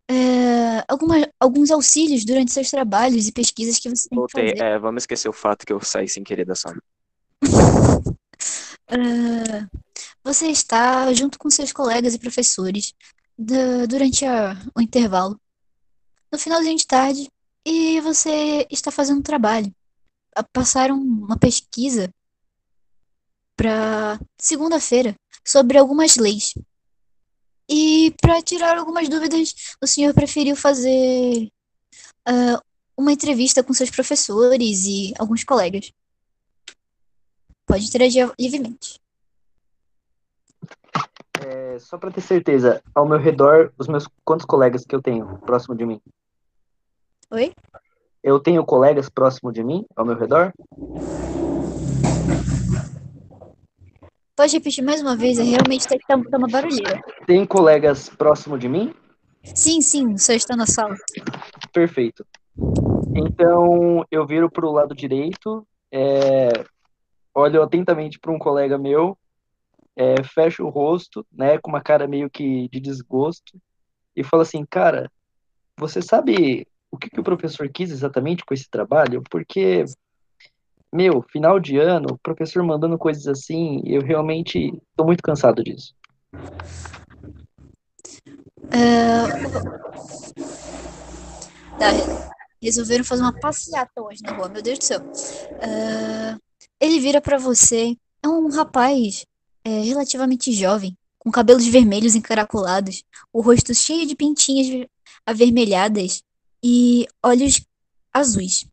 [0.09, 4.49] é, alguma- alguns auxílios durante seus trabalhos e pesquisas que você tem que Voltei.
[4.51, 4.63] fazer.
[4.63, 6.77] É, vamos esquecer o fato que eu saí sem querer da sala.
[8.87, 8.89] ah,
[10.23, 12.93] você está junto com seus colegas e professores
[13.37, 15.39] da- durante a- o intervalo,
[16.33, 17.29] no finalzinho de tarde,
[17.63, 19.71] e você está fazendo um trabalho.
[20.51, 22.09] Passaram uma pesquisa
[23.55, 25.13] para segunda-feira
[25.45, 26.55] sobre algumas leis.
[27.69, 31.51] E para tirar algumas dúvidas, o senhor preferiu fazer
[32.25, 32.59] ah,
[32.97, 35.91] uma entrevista com seus professores e alguns colegas.
[37.67, 38.99] Pode interagir livremente.
[41.45, 45.37] É, só pra ter certeza, ao meu redor, os meus quantos colegas que eu tenho
[45.39, 46.01] próximo de mim?
[47.33, 47.51] Oi?
[48.23, 50.53] Eu tenho colegas próximo de mim, ao meu redor?
[54.35, 55.39] Pode repetir mais uma vez?
[55.39, 57.01] É realmente tá, tá, tá uma barulheira.
[57.25, 58.93] Tem colegas próximo de mim?
[59.43, 60.95] Sim, sim, o senhor está na sala.
[61.73, 62.23] Perfeito.
[63.15, 66.49] Então, eu viro pro lado direito, é,
[67.33, 69.17] olho atentamente para um colega meu,
[69.95, 73.59] é, fecho o rosto, né, com uma cara meio que de desgosto,
[74.15, 75.11] e falo assim, cara,
[75.75, 79.23] você sabe o que que o professor quis exatamente com esse trabalho?
[79.27, 79.83] Porque,
[80.93, 85.95] meu, final de ano, o professor mandando coisas assim, eu realmente tô muito cansado disso.
[91.79, 91.87] Tá,
[92.61, 95.01] resolveram fazer uma passeata hoje na rua, meu Deus do céu.
[95.63, 96.37] Ah,
[96.79, 99.25] ele vira pra você, é um rapaz
[99.65, 103.03] é, relativamente jovem, com cabelos vermelhos encaracolados,
[103.33, 104.89] o rosto cheio de pintinhas ver-
[105.25, 106.21] avermelhadas
[106.63, 107.61] e olhos
[108.13, 108.65] azuis.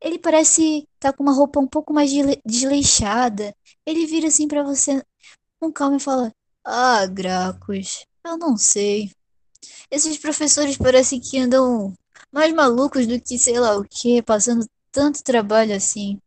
[0.00, 2.10] Ele parece estar com uma roupa um pouco mais
[2.44, 3.54] desleixada.
[3.86, 5.02] Ele vira assim pra você
[5.60, 6.32] com calma e fala:
[6.64, 9.10] Ah, Gracos, eu não sei.
[9.90, 11.92] Esses professores parecem que andam
[12.32, 16.18] mais malucos do que sei lá o que, passando tanto trabalho assim.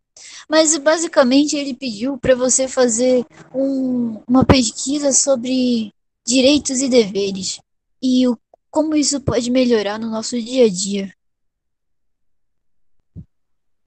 [0.50, 5.92] Mas basicamente ele pediu para você fazer um- uma pesquisa sobre
[6.26, 7.60] direitos e deveres
[8.02, 8.38] e o,
[8.74, 11.14] como isso pode melhorar no nosso dia a dia.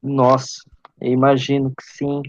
[0.00, 0.62] Nossa,
[1.00, 2.22] eu imagino que sim.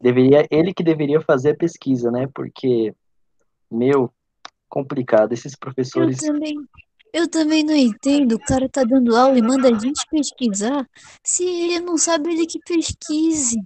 [0.00, 2.28] Deveria, ele que deveria fazer a pesquisa, né?
[2.34, 2.92] Porque,
[3.70, 4.12] meu,
[4.68, 5.32] complicado.
[5.32, 6.56] Esses Eu professores, também,
[7.12, 8.32] eu também não entendo.
[8.32, 10.84] O cara tá dando aula e manda a gente pesquisar.
[11.22, 13.64] Se ele não sabe, ele que pesquise.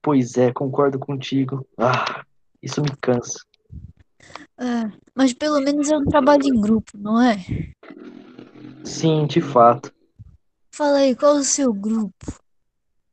[0.00, 1.66] pois é, concordo contigo.
[1.76, 2.24] Ah,
[2.62, 3.40] isso me cansa.
[4.58, 7.36] Ah, mas pelo menos é um trabalho em grupo, não é?
[8.84, 9.92] Sim, de fato.
[10.74, 12.14] Fala aí, qual é o seu grupo?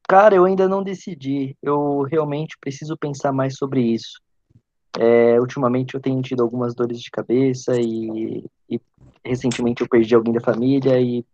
[0.07, 1.57] Cara, eu ainda não decidi.
[1.61, 4.21] Eu realmente preciso pensar mais sobre isso.
[4.97, 8.79] É, ultimamente eu tenho tido algumas dores de cabeça e, e
[9.25, 11.25] recentemente eu perdi alguém da família e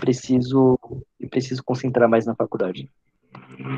[0.00, 0.78] preciso,
[1.20, 2.90] e preciso concentrar mais na faculdade.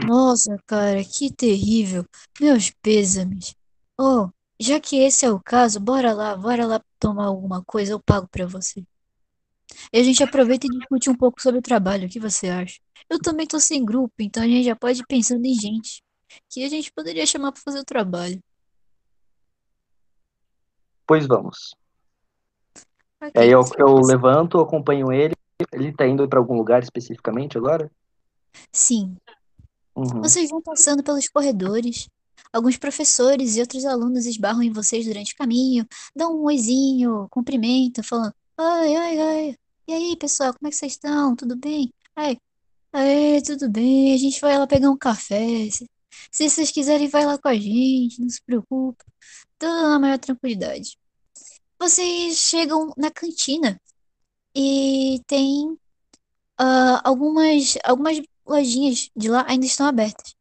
[0.07, 2.05] Nossa, cara, que terrível.
[2.41, 3.55] Meus pêsames.
[4.01, 4.31] Oh,
[4.61, 8.29] já que esse é o caso, bora lá, bora lá tomar alguma coisa, eu pago
[8.29, 8.85] pra você.
[9.93, 12.79] E a gente aproveita e discute um pouco sobre o trabalho, o que você acha?
[13.09, 16.03] Eu também tô sem grupo, então a gente já pode ir pensando em gente
[16.49, 18.41] que a gente poderia chamar pra fazer o trabalho.
[21.07, 21.75] Pois vamos.
[23.21, 23.33] Ok.
[23.37, 25.35] Aí eu, eu levanto, acompanho ele.
[25.73, 27.91] Ele tá indo para algum lugar especificamente agora?
[28.73, 29.17] Sim,
[29.95, 30.23] Uhum.
[30.23, 32.09] vocês vão passando pelos corredores.
[32.53, 38.03] Alguns professores e outros alunos esbarram em vocês durante o caminho, dão um oizinho, cumprimentam,
[38.05, 39.57] falando: Oi, oi, oi.
[39.89, 41.35] E aí, pessoal, como é que vocês estão?
[41.37, 41.93] Tudo bem?
[42.17, 42.39] Ai,
[42.93, 44.15] ai, tudo bem.
[44.15, 45.69] A gente vai lá pegar um café.
[45.71, 45.87] Se,
[46.31, 49.05] se vocês quiserem, vai lá com a gente, não se preocupe.
[49.59, 50.97] Tudo na maior tranquilidade.
[51.79, 53.81] Vocês chegam na cantina
[54.55, 55.77] e tem
[56.59, 60.35] ah, algumas, algumas lojinhas de lá ainda estão abertas.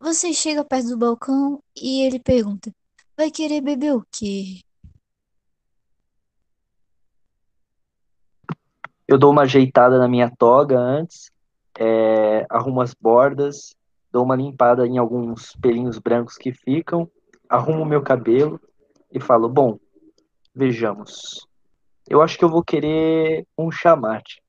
[0.00, 2.72] Você chega perto do balcão e ele pergunta:
[3.16, 4.60] Vai querer beber o quê?
[9.06, 11.30] Eu dou uma ajeitada na minha toga antes,
[11.78, 13.74] é, arrumo as bordas,
[14.12, 17.10] dou uma limpada em alguns pelinhos brancos que ficam,
[17.48, 18.60] arrumo meu cabelo
[19.10, 19.78] e falo: Bom,
[20.54, 21.46] vejamos.
[22.08, 24.42] Eu acho que eu vou querer um chamate.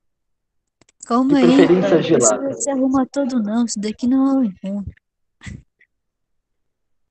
[1.04, 2.18] Calma De aí, preferência.
[2.18, 3.64] Não precisa se arrumar todo, não.
[3.64, 4.94] Isso daqui não é um encontro.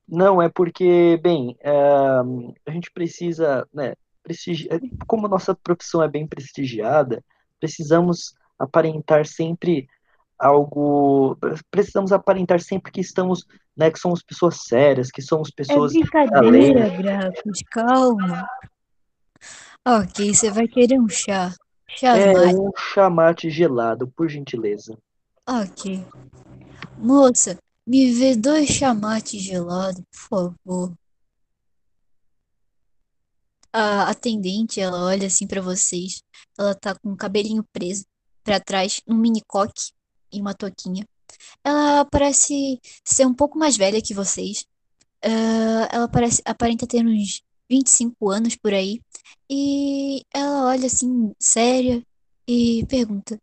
[0.10, 4.68] Não, é porque, bem, é, a gente precisa, né, prestigi...
[5.08, 7.24] como a nossa profissão é bem prestigiada,
[7.60, 9.88] precisamos aparentar sempre
[10.38, 11.38] algo,
[11.70, 13.46] precisamos aparentar sempre que estamos,
[13.76, 17.62] né, que somos pessoas sérias, que somos É pessoas brincadeira, Gracos.
[17.72, 18.48] Calma.
[19.86, 21.54] Ok, você vai querer um chá.
[21.88, 24.98] Chás É um chamate gelado, por gentileza.
[25.48, 26.06] Ok.
[26.98, 27.58] Moça,
[27.90, 30.94] Me vê dois chamates gelados, por favor.
[33.74, 36.22] A atendente, ela olha assim pra vocês.
[36.56, 38.06] Ela tá com o cabelinho preso
[38.44, 39.92] pra trás, um mini coque
[40.32, 41.04] e uma touquinha.
[41.64, 44.68] Ela parece ser um pouco mais velha que vocês.
[45.24, 49.02] Ah, ela parece, aparenta ter uns 25 anos por aí.
[49.50, 52.04] E ela olha assim, séria,
[52.48, 53.40] e pergunta: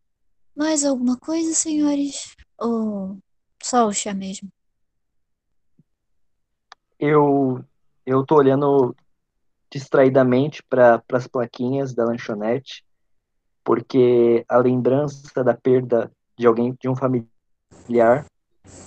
[0.57, 2.37] Mais alguma coisa, senhores?
[2.59, 3.19] Ou
[3.67, 4.49] só o chá mesmo?
[6.99, 7.65] Eu,
[8.07, 8.95] eu tô olhando
[9.71, 12.85] distraidamente para as plaquinhas da lanchonete,
[13.65, 18.25] porque a lembrança da perda de alguém, de um familiar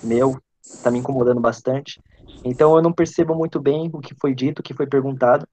[0.02, 0.40] meu,
[0.82, 2.00] tá me incomodando bastante.
[2.44, 5.46] Então eu não percebo muito bem o que foi dito, o que foi perguntado.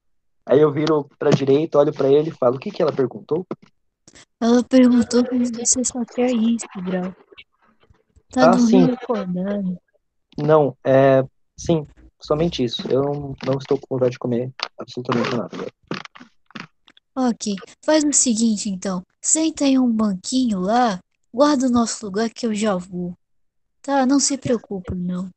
[0.46, 3.46] Aí eu viro para direita, olho para ele e falo: "O que que ela perguntou?"
[4.40, 7.14] Ela perguntou se você só quer isso, Grau.
[8.30, 8.86] Tá Ah, sim.
[10.38, 11.24] Não, é,
[11.56, 11.86] sim,
[12.20, 12.86] somente isso.
[12.90, 15.56] Eu não, não estou com vontade de comer absolutamente nada.
[17.16, 19.02] Ok, faz o seguinte então.
[19.20, 21.00] Senta em um banquinho lá,
[21.34, 23.14] guarda o nosso lugar que eu já vou.
[23.82, 25.28] Tá, não se preocupe, não.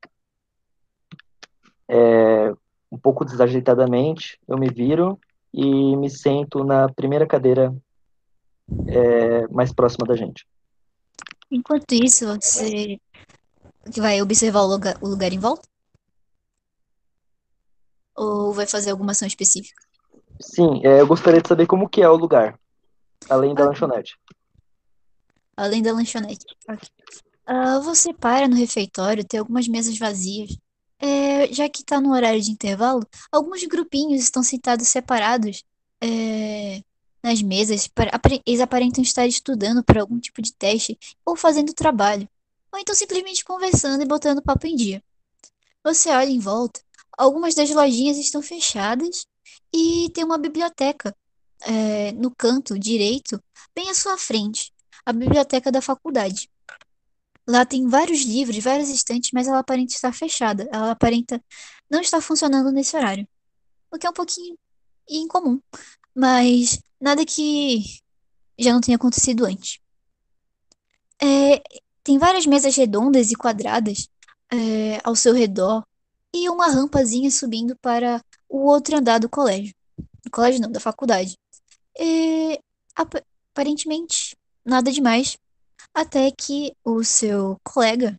[1.90, 2.52] É,
[2.92, 5.20] um pouco desajeitadamente, eu me viro
[5.54, 7.76] e me sento na primeira cadeira
[8.88, 10.46] é, mais próxima da gente.
[11.52, 12.98] Enquanto isso, você
[13.98, 15.68] vai observar o lugar, o lugar em volta?
[18.16, 19.82] Ou vai fazer alguma ação específica?
[20.40, 22.58] Sim, é, eu gostaria de saber como que é o lugar,
[23.30, 23.68] além da Ah.
[23.68, 24.18] lanchonete.
[25.58, 26.46] Além da lanchonete.
[26.68, 26.88] Ok.
[27.46, 30.58] Ah, você para no refeitório, tem algumas mesas vazias.
[31.00, 35.64] É, já que tá no horário de intervalo, alguns grupinhos estão sentados separados
[36.00, 36.82] é,
[37.24, 37.90] nas mesas.
[38.46, 42.28] Eles aparentam estar estudando para algum tipo de teste ou fazendo trabalho.
[42.72, 45.04] Ou então simplesmente conversando e botando papo em dia.
[45.84, 46.82] Você olha em volta,
[47.18, 49.26] algumas das lojinhas estão fechadas
[49.74, 51.16] e tem uma biblioteca
[51.62, 53.42] é, no canto direito,
[53.76, 54.72] bem à sua frente
[55.06, 56.50] a biblioteca da faculdade.
[57.48, 60.70] Lá tem vários livros, várias estantes, mas ela aparenta estar fechada.
[60.72, 61.44] Ela aparenta
[61.90, 63.28] não estar funcionando nesse horário.
[63.92, 64.58] O que é um pouquinho
[65.10, 65.60] incomum,
[66.16, 67.84] mas nada que
[68.60, 69.80] já não tenha acontecido antes.
[71.22, 71.62] É,
[72.04, 74.08] tem várias mesas redondas e quadradas
[74.52, 75.84] é, ao seu redor
[76.34, 79.74] e uma rampazinha subindo para o outro andar do colégio.
[80.24, 81.38] Do colégio não, da faculdade.
[81.98, 82.56] É,
[82.96, 83.24] ap-
[83.54, 85.38] aparentemente, nada demais.
[85.94, 88.18] Até que o seu colega,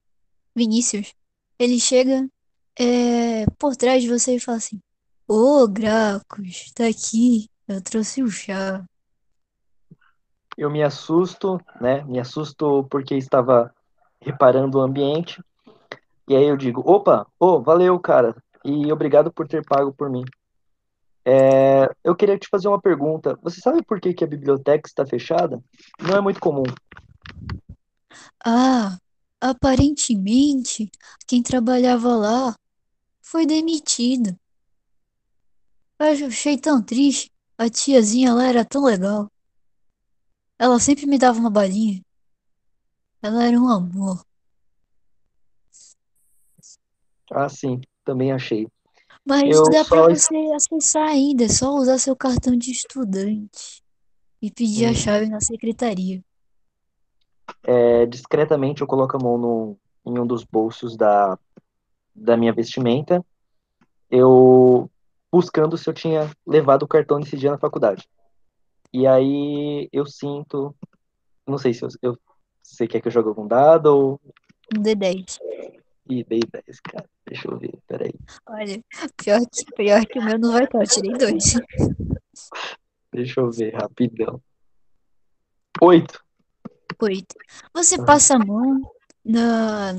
[0.56, 1.14] Vinícius,
[1.59, 2.28] ele chega
[2.78, 4.80] é, por trás de você e fala assim:
[5.28, 8.85] Ô, Gracos, tá aqui, eu trouxe o chá.
[10.57, 12.03] Eu me assusto, né?
[12.05, 13.74] Me assusto porque estava
[14.20, 15.43] reparando o ambiente.
[16.28, 18.36] E aí eu digo, opa, ô, valeu, cara.
[18.65, 20.24] E obrigado por ter pago por mim.
[21.24, 23.39] É, eu queria te fazer uma pergunta.
[23.43, 25.62] Você sabe por que que a biblioteca está fechada?
[26.01, 26.65] Não é muito comum.
[28.44, 28.99] Ah,
[29.40, 30.90] aparentemente,
[31.27, 32.55] quem trabalhava lá
[33.20, 34.39] foi demitido.
[35.99, 37.31] Eu achei tão triste.
[37.62, 39.30] A tiazinha lá era tão legal.
[40.59, 42.02] Ela sempre me dava uma balinha.
[43.22, 44.24] Ela era um amor.
[47.30, 48.66] Ah, sim, também achei.
[49.24, 53.80] Mas Eu dá pra só- você acessar ainda, é só usar seu cartão de estudante
[54.43, 54.94] e pedir a Hum.
[54.94, 56.20] chave na secretaria.
[57.62, 61.39] É, discretamente eu coloco a mão no, em um dos bolsos da,
[62.12, 63.24] da minha vestimenta,
[64.10, 64.90] eu
[65.32, 68.06] buscando se eu tinha levado o cartão nesse dia na faculdade.
[68.92, 70.76] E aí eu sinto,
[71.46, 72.18] não sei se eu, eu-
[72.62, 74.20] você quer que eu jogue algum dado ou
[74.76, 75.38] Um D10.
[76.10, 77.09] Ih, dei 10, cara.
[77.26, 78.12] Deixa eu ver, peraí.
[78.46, 78.82] Olha,
[79.16, 81.54] pior que, pior que o meu não vai estar, eu tirei dois.
[83.12, 84.42] Deixa eu ver rapidão.
[85.80, 86.22] Oito.
[87.00, 87.34] Oito.
[87.74, 88.80] Você passa a mão
[89.24, 89.94] na,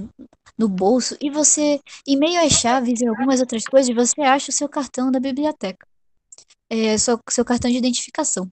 [0.58, 4.54] no bolso e você, em meio às chaves e algumas outras coisas, você acha o
[4.54, 5.88] seu cartão da biblioteca.
[6.70, 8.50] É, seu, seu cartão de identificação.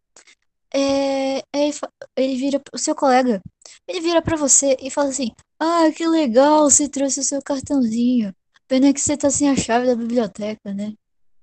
[1.54, 3.42] É, fa- ele vira, o seu colega,
[3.88, 8.34] ele vira pra você e fala assim: Ah, que legal, você trouxe o seu cartãozinho.
[8.68, 10.94] Pena que você tá sem a chave da biblioteca, né?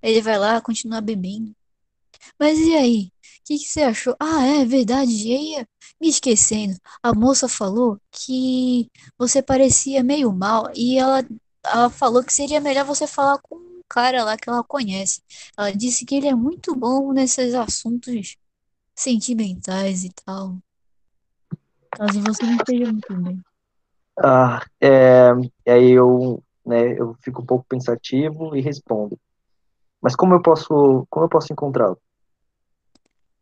[0.02, 1.52] Ele vai lá, continua bebendo.
[2.38, 3.10] Mas e aí?
[3.48, 4.14] Que que você achou?
[4.20, 5.66] Ah, é verdade, ia
[5.98, 6.76] me esquecendo.
[7.02, 11.26] A moça falou que você parecia meio mal e ela,
[11.64, 15.22] ela falou que seria melhor você falar com um cara lá que ela conhece.
[15.56, 18.36] Ela disse que ele é muito bom nesses assuntos
[18.94, 20.58] sentimentais e tal.
[21.92, 23.42] Caso você não esteja muito bem.
[24.22, 25.30] Ah, é,
[25.64, 27.00] e aí eu né?
[27.00, 29.18] Eu fico um pouco pensativo e respondo.
[30.02, 31.98] Mas como eu posso, como eu posso encontrá-lo?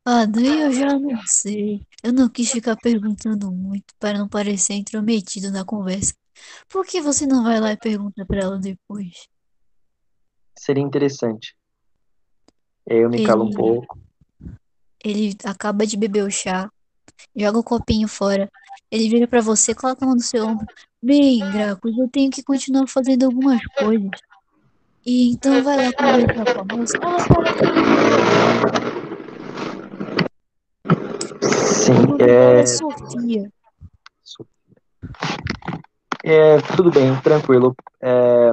[0.09, 1.85] Ah, daí eu já não sei.
[2.03, 6.15] Eu não quis ficar perguntando muito para não parecer intrometido na conversa.
[6.69, 9.27] Por que você não vai lá e pergunta para ela depois?
[10.57, 11.57] Seria interessante.
[12.89, 13.99] Aí Eu me calo um Ele- pouco.
[15.05, 16.71] Ele acaba de beber o chá,
[17.35, 18.49] joga o copinho fora.
[18.91, 20.67] Ele vira pra você, coloca a mão no seu ombro.
[21.03, 24.11] Bem, Gracos, eu tenho que continuar fazendo algumas coisas.
[25.05, 26.97] E então vai lá conversar com a moça.
[26.97, 28.96] Ela parece
[31.67, 33.53] Sim, é, é Sofia.
[36.25, 37.75] é, tudo bem, tranquilo.
[38.01, 38.53] É,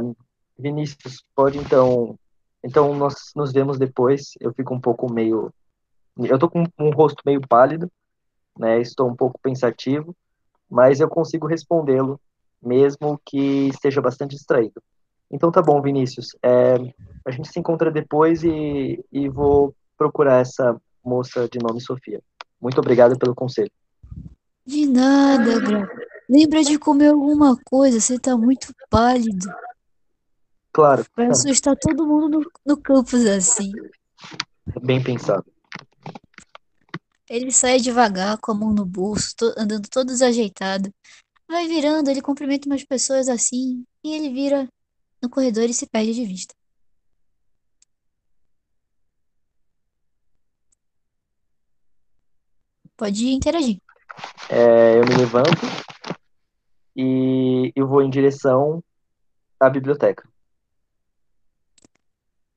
[0.58, 2.18] Vinícius, pode então.
[2.64, 4.34] Então nós nos vemos depois.
[4.40, 5.54] Eu fico um pouco meio.
[6.18, 7.92] Eu tô com um rosto meio pálido,
[8.58, 8.82] né?
[8.82, 10.16] Estou um pouco pensativo,
[10.70, 12.20] mas eu consigo respondê-lo,
[12.62, 14.82] mesmo que esteja bastante distraído.
[15.30, 16.36] Então tá bom, Vinícius.
[16.42, 16.76] É,
[17.26, 22.22] a gente se encontra depois e, e vou procurar essa moça de nome Sofia.
[22.64, 23.70] Muito obrigado pelo conselho.
[24.66, 25.94] De nada, Graco.
[26.30, 29.54] Lembra de comer alguma coisa, você tá muito pálido.
[30.72, 33.70] Claro, Vai assustar todo mundo no, no campus assim.
[34.82, 35.46] bem pensado.
[37.30, 40.90] Ele sai devagar, com a mão no bolso, to- andando todo desajeitado.
[41.46, 44.68] Vai virando, ele cumprimenta umas pessoas assim, e ele vira
[45.22, 46.56] no corredor e se perde de vista.
[52.98, 53.80] Pode interagir.
[54.50, 55.62] É, eu me levanto
[56.96, 58.84] e eu vou em direção
[59.60, 60.28] à biblioteca.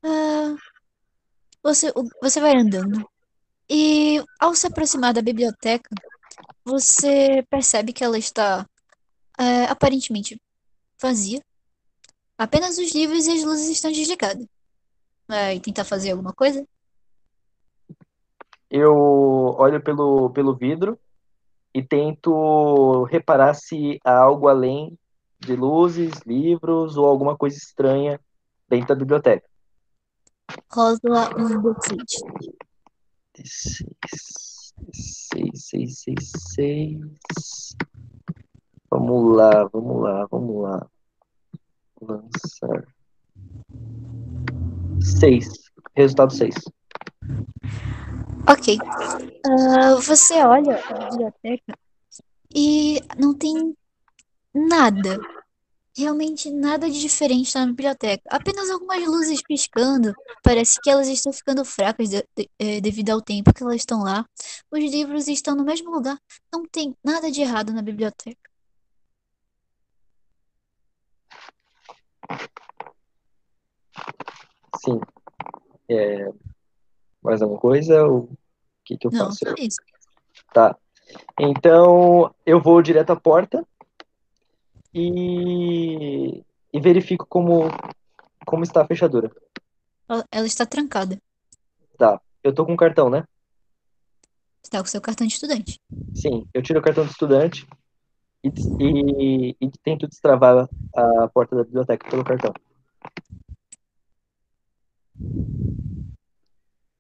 [0.05, 0.55] Ah,
[1.63, 1.93] você,
[2.23, 3.09] você vai andando.
[3.69, 5.91] E ao se aproximar da biblioteca,
[6.65, 8.65] você percebe que ela está
[9.39, 10.41] é, aparentemente
[11.01, 11.43] vazia.
[12.39, 14.47] Apenas os livros e as luzes estão desligadas.
[15.27, 16.67] Vai tentar fazer alguma coisa?
[18.71, 18.95] Eu
[19.59, 20.99] olho pelo, pelo vidro
[21.73, 24.99] e tento reparar se há algo além
[25.39, 28.21] de luzes, livros ou alguma coisa estranha
[28.69, 29.47] dentro da biblioteca.
[30.73, 30.97] Rola
[31.37, 32.27] um D6.
[33.45, 37.77] Seis, seis, seis, seis, seis.
[38.91, 40.87] Vamos lá, vamos lá, vamos lá.
[42.01, 42.87] Lançar.
[45.01, 45.49] Seis.
[45.95, 46.55] Resultado seis.
[48.49, 48.79] Ok.
[49.45, 51.79] Ah, você olha a biblioteca
[52.55, 53.77] e não tem
[54.55, 55.19] nada.
[55.97, 58.23] Realmente nada de diferente na biblioteca.
[58.31, 60.15] Apenas algumas luzes piscando.
[60.43, 64.03] Parece que elas estão ficando fracas de- de- eh, devido ao tempo que elas estão
[64.03, 64.25] lá.
[64.71, 66.19] Os livros estão no mesmo lugar.
[66.53, 68.39] Não tem nada de errado na biblioteca.
[74.85, 75.01] Sim.
[75.89, 76.29] É,
[77.27, 78.05] mais alguma coisa?
[78.07, 78.29] Ou o
[78.85, 79.39] que, que eu Não, faço?
[79.45, 79.79] só isso.
[80.53, 80.77] Tá.
[81.39, 83.65] Então, eu vou direto à porta
[84.95, 86.43] e,
[86.73, 87.69] e verifico como,
[88.47, 89.31] como está a fechadura.
[90.31, 91.21] Ela, está trancada.
[91.99, 92.21] Tá.
[92.43, 93.25] Eu tô com um cartão, né?
[94.63, 95.81] Está com seu cartão de estudante.
[96.15, 96.47] Sim.
[96.55, 97.67] Eu tiro o cartão de estudante
[98.43, 98.49] e,
[98.81, 102.53] e, e tento destravar a porta da biblioteca pelo cartão.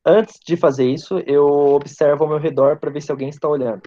[0.09, 3.83] Antes de fazer isso, eu observo ao meu redor para ver se alguém está olhando.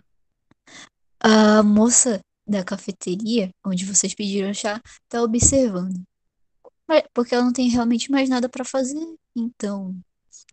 [1.21, 6.01] A moça da cafeteria, onde vocês pediram chá, tá observando.
[6.87, 8.99] Mas- Porque ela não tem realmente mais nada pra fazer.
[9.35, 9.95] Então,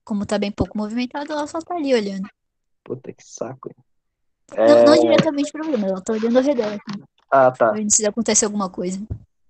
[0.05, 2.29] como tá bem pouco movimentado, ela só tá ali olhando.
[2.85, 3.69] Puta que saco.
[3.69, 3.75] hein?
[4.57, 7.73] Não, não É, diretamente pra você, mas ela tá olhando ao redor, assim, Ah, tá.
[7.73, 9.01] vendo se acontece alguma coisa.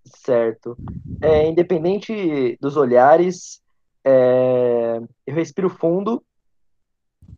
[0.06, 0.78] Certo.
[1.20, 3.60] É, independente dos olhares,
[4.06, 6.24] é, eu respiro fundo,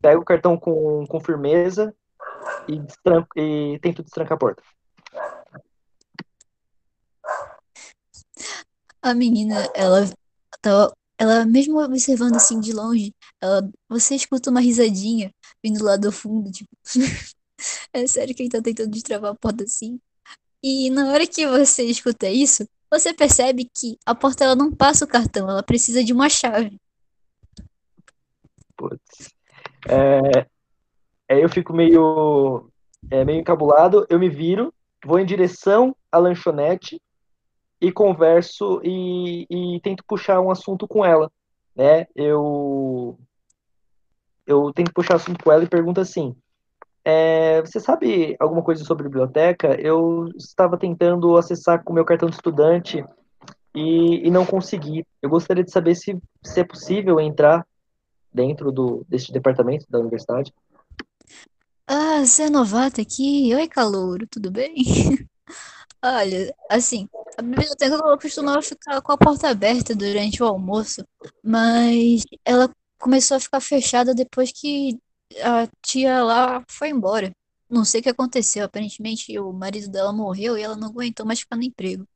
[0.03, 1.95] pego o cartão com, com firmeza
[2.69, 4.63] e, destranco- e tento destrancar a porta.
[9.01, 10.05] A menina, ela
[10.61, 15.33] tá, ela mesmo observando assim de longe, ela, você escuta uma risadinha
[15.65, 16.69] vindo lá do fundo, tipo,
[17.95, 19.99] é sério que ele tá tentando destravar a porta assim?
[20.63, 25.05] E na hora que você escuta isso, você percebe que a porta ela não passa
[25.05, 26.81] o cartão, ela precisa de uma chave.
[28.77, 29.35] Putz.
[29.89, 30.47] É,
[31.29, 32.71] aí eu fico meio,
[33.11, 34.73] é, meio encabulado, eu me viro,
[35.05, 37.01] vou em direção à lanchonete
[37.81, 41.31] e converso e, e tento puxar um assunto com ela,
[41.75, 42.07] né?
[42.15, 43.19] Eu,
[44.47, 46.35] eu tento puxar assunto com ela e pergunto assim,
[47.11, 49.69] é, você sabe alguma coisa sobre biblioteca?
[49.81, 53.03] Eu estava tentando acessar com o meu cartão de estudante
[53.75, 55.07] e, e não consegui.
[55.23, 57.67] Eu gostaria de saber se, se é possível entrar
[58.31, 60.53] dentro do, deste departamento da universidade.
[61.87, 63.55] Ah, você é novato aqui?
[63.55, 64.75] Oi, calouro, tudo bem?
[66.05, 67.09] Olha, assim,
[67.39, 71.03] a biblioteca costumava ficar com a porta aberta durante o almoço,
[71.43, 75.01] mas ela começou a ficar fechada depois que
[75.43, 77.33] a tia lá foi embora.
[77.69, 81.41] Não sei o que aconteceu, aparentemente o marido dela morreu e ela não aguentou mais
[81.41, 82.07] ficar no emprego,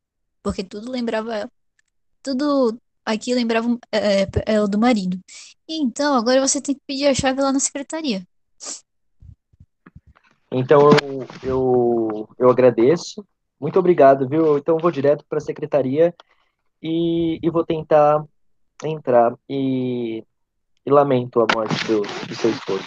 [0.41, 1.51] porque tudo lembrava ela.
[2.23, 5.19] Tudo aqui lembrava é, é, ela do marido.
[5.67, 8.25] Então, agora você tem que pedir a chave lá na secretaria.
[10.51, 13.25] Então eu, eu, eu agradeço.
[13.59, 14.57] Muito obrigado, viu?
[14.57, 16.13] Então eu vou direto para a secretaria
[16.81, 18.23] e, e vou tentar
[18.83, 19.35] entrar.
[19.49, 20.23] E,
[20.85, 22.83] e lamento a morte do, do seu esposo.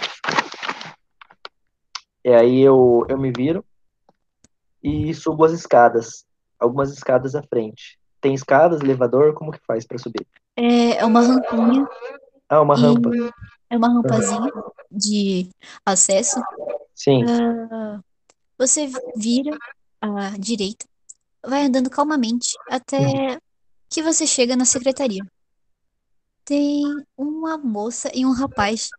[2.27, 3.65] E aí eu, eu me viro
[4.83, 6.27] e subo as escadas.
[6.59, 8.01] Algumas escadas à frente.
[8.21, 10.27] Tem escadas, elevador, como que faz para subir?
[10.57, 11.87] É, é uma rampinha.
[12.49, 13.11] Ah, uma rampa.
[13.71, 14.53] É uma rampazinha
[14.91, 15.49] de
[15.85, 16.43] acesso.
[16.93, 17.23] Sim.
[17.29, 18.01] Ah,
[18.59, 19.57] você vira
[20.01, 20.85] à direita,
[21.47, 23.39] vai andando calmamente até
[23.89, 25.23] que você chega na secretaria.
[26.45, 26.83] Tem
[27.17, 28.91] uma moça e um rapaz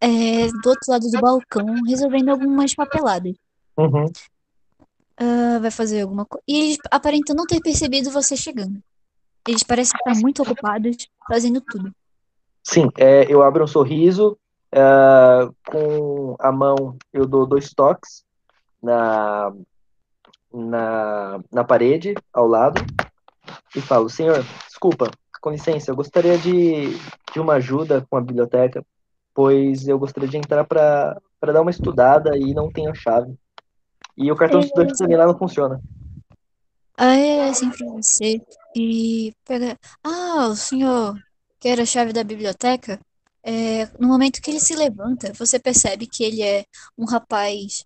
[0.00, 3.34] é, do outro lado do balcão resolvendo algumas papeladas.
[3.76, 4.10] Uhum.
[5.16, 6.42] Ah, vai fazer alguma coisa.
[6.46, 8.82] E eles aparentam não ter percebido você chegando.
[9.46, 11.92] Eles parecem estar muito ocupados fazendo tudo.
[12.62, 14.36] Sim, é, eu abro um sorriso,
[14.72, 14.80] é,
[15.68, 18.24] com a mão eu dou dois toques
[18.82, 19.52] na,
[20.52, 22.84] na, na parede, ao lado,
[23.74, 25.10] e falo, senhor, desculpa,
[25.40, 26.88] com licença, eu gostaria de,
[27.32, 28.84] de uma ajuda com a biblioteca,
[29.36, 33.34] pois eu gostaria de entrar para dar uma estudada e não tenho a chave.
[34.16, 35.78] E o cartão de estudante também lá não funciona.
[36.96, 38.40] Aí é assim pra você
[38.74, 39.76] e pega.
[40.02, 41.14] Ah, o senhor
[41.60, 42.98] quer a chave da biblioteca?
[43.44, 46.64] É, no momento que ele se levanta, você percebe que ele é
[46.96, 47.84] um rapaz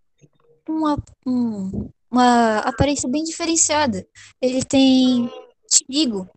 [0.64, 0.96] com uma,
[1.26, 4.06] um- uma aparência bem diferenciada.
[4.40, 5.28] Ele tem
[5.68, 6.28] vitiligo,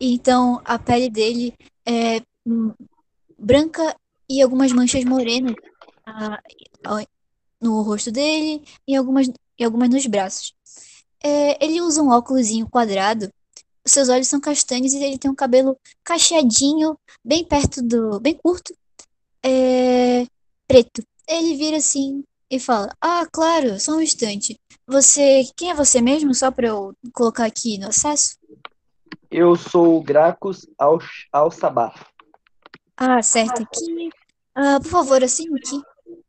[0.00, 1.54] então a pele dele
[1.86, 2.72] é hum,
[3.38, 3.94] branca
[4.28, 5.54] e algumas manchas morenas
[6.06, 6.40] ah,
[7.60, 9.28] no rosto dele e algumas,
[9.58, 10.54] e algumas nos braços.
[11.22, 13.30] É, ele usa um óculosinho quadrado.
[13.84, 18.34] Os seus olhos são castanhos e ele tem um cabelo cacheadinho, bem perto do, bem
[18.34, 18.74] curto,
[19.42, 20.26] é,
[20.66, 21.02] preto.
[21.28, 24.58] Ele vira assim e fala: Ah, claro, só um instante.
[24.86, 26.34] Você, quem é você mesmo?
[26.34, 28.36] Só para eu colocar aqui no acesso?
[29.30, 30.98] Eu sou o Gracos Al,
[32.96, 34.08] Ah, certo, aqui.
[34.54, 35.80] Ah, por favor, assine aqui.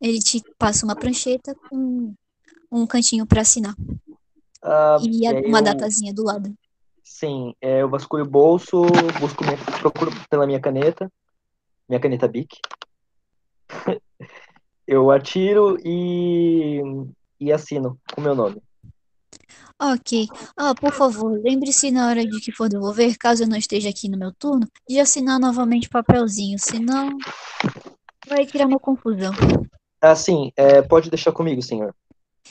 [0.01, 2.13] Ele te passa uma prancheta com
[2.71, 3.73] um cantinho para assinar
[4.61, 6.53] Ah, e é, uma eu- datazinha do lado.
[7.03, 8.81] Sim, é, eu vasculho o bolso,
[9.19, 11.09] busco minha, procuro pela minha caneta,
[11.87, 12.57] minha caneta Bic.
[14.85, 16.81] Eu atiro e,
[17.41, 18.61] e assino com meu nome.
[19.79, 20.27] Ok.
[20.57, 24.09] Ah, por favor, lembre-se na hora de que for devolver, caso eu não esteja aqui
[24.09, 27.15] no meu turno, de assinar novamente o papelzinho, senão
[28.27, 29.33] vai criar uma confusão.
[30.01, 31.93] Ah, sim, é, pode deixar comigo, senhor.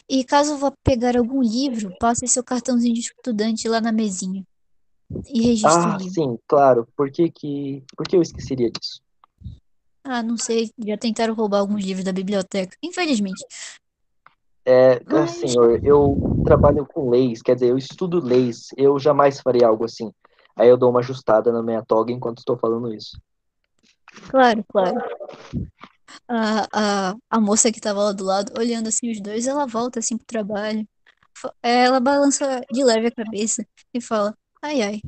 [0.09, 4.45] E caso vá pegar algum livro, passe seu cartãozinho de estudante lá na mesinha
[5.27, 6.15] e registre o Ah, livro.
[6.15, 6.89] sim, claro.
[6.97, 9.01] Por que que, por que eu esqueceria disso?
[10.05, 13.45] Ah, não sei, já tentaram roubar alguns livros da biblioteca, infelizmente.
[14.69, 18.67] É, Mas- senhor, eu trabalho com leis, quer dizer, eu estudo leis.
[18.77, 20.13] Eu jamais faria algo assim.
[20.57, 23.17] Aí eu dou uma ajustada na minha toga enquanto estou falando isso.
[24.29, 24.99] Claro, claro.
[26.27, 30.01] A, a, a moça que tava lá do lado, olhando assim os dois, ela volta
[30.01, 30.85] assim pro trabalho.
[31.63, 33.65] Ela balança de leve a cabeça
[33.95, 35.01] e fala: Ai, ai.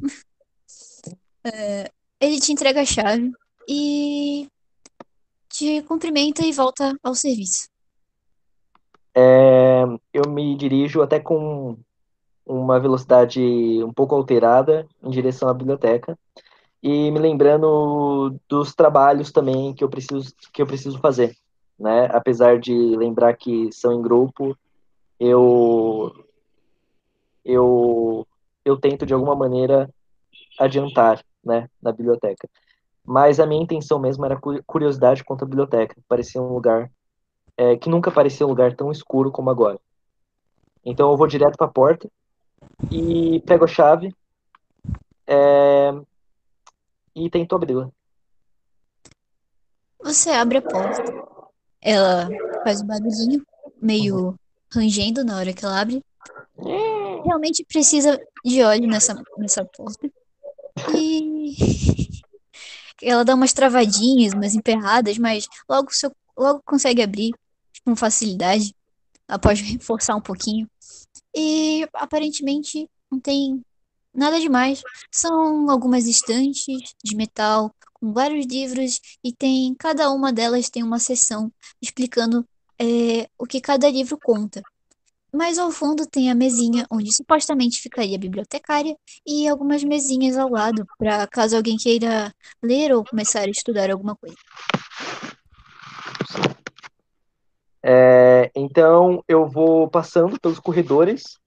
[1.42, 1.90] É,
[2.20, 3.32] ele te entrega a chave
[3.66, 4.48] e
[5.48, 7.68] te cumprimenta e volta ao serviço.
[9.20, 9.82] É,
[10.12, 11.76] eu me dirijo até com
[12.46, 13.40] uma velocidade
[13.84, 16.16] um pouco alterada em direção à biblioteca
[16.82, 21.36] e me lembrando dos trabalhos também que eu preciso que eu preciso fazer,
[21.78, 22.06] né?
[22.12, 24.56] Apesar de lembrar que são em grupo,
[25.20, 26.12] eu
[27.44, 28.26] eu
[28.64, 29.88] eu tento de alguma maneira
[30.58, 32.48] adiantar, né, na biblioteca.
[33.04, 35.96] Mas a minha intenção mesmo era cu- curiosidade quanto à biblioteca.
[36.08, 36.90] Parecia um lugar
[37.58, 39.80] é, que nunca parecia um lugar tão escuro como agora.
[40.84, 42.08] Então eu vou direto para a porta
[42.88, 44.14] e pego a chave
[45.26, 45.90] é,
[47.16, 47.90] e tento abri-la.
[50.00, 51.02] Você abre a porta.
[51.82, 52.28] Ela
[52.62, 53.44] faz um barulhinho,
[53.82, 54.38] meio
[54.72, 56.00] rangendo na hora que ela abre.
[57.24, 60.08] Realmente precisa de óleo nessa, nessa porta.
[60.94, 61.56] E
[63.02, 67.32] ela dá umas travadinhas, umas emperradas, mas logo, seu, logo consegue abrir
[67.88, 68.74] com facilidade,
[69.26, 70.68] após reforçar um pouquinho.
[71.34, 73.62] E aparentemente não tem
[74.14, 74.82] nada demais.
[75.10, 76.66] São algumas estantes
[77.02, 81.50] de metal com vários livros e tem cada uma delas tem uma seção
[81.80, 82.46] explicando
[82.78, 84.62] é, o que cada livro conta.
[85.32, 88.94] Mas ao fundo tem a mesinha onde supostamente ficaria a bibliotecária
[89.26, 94.14] e algumas mesinhas ao lado para caso alguém queira ler ou começar a estudar alguma
[94.14, 94.36] coisa.
[97.82, 101.38] É, então eu vou passando pelos corredores,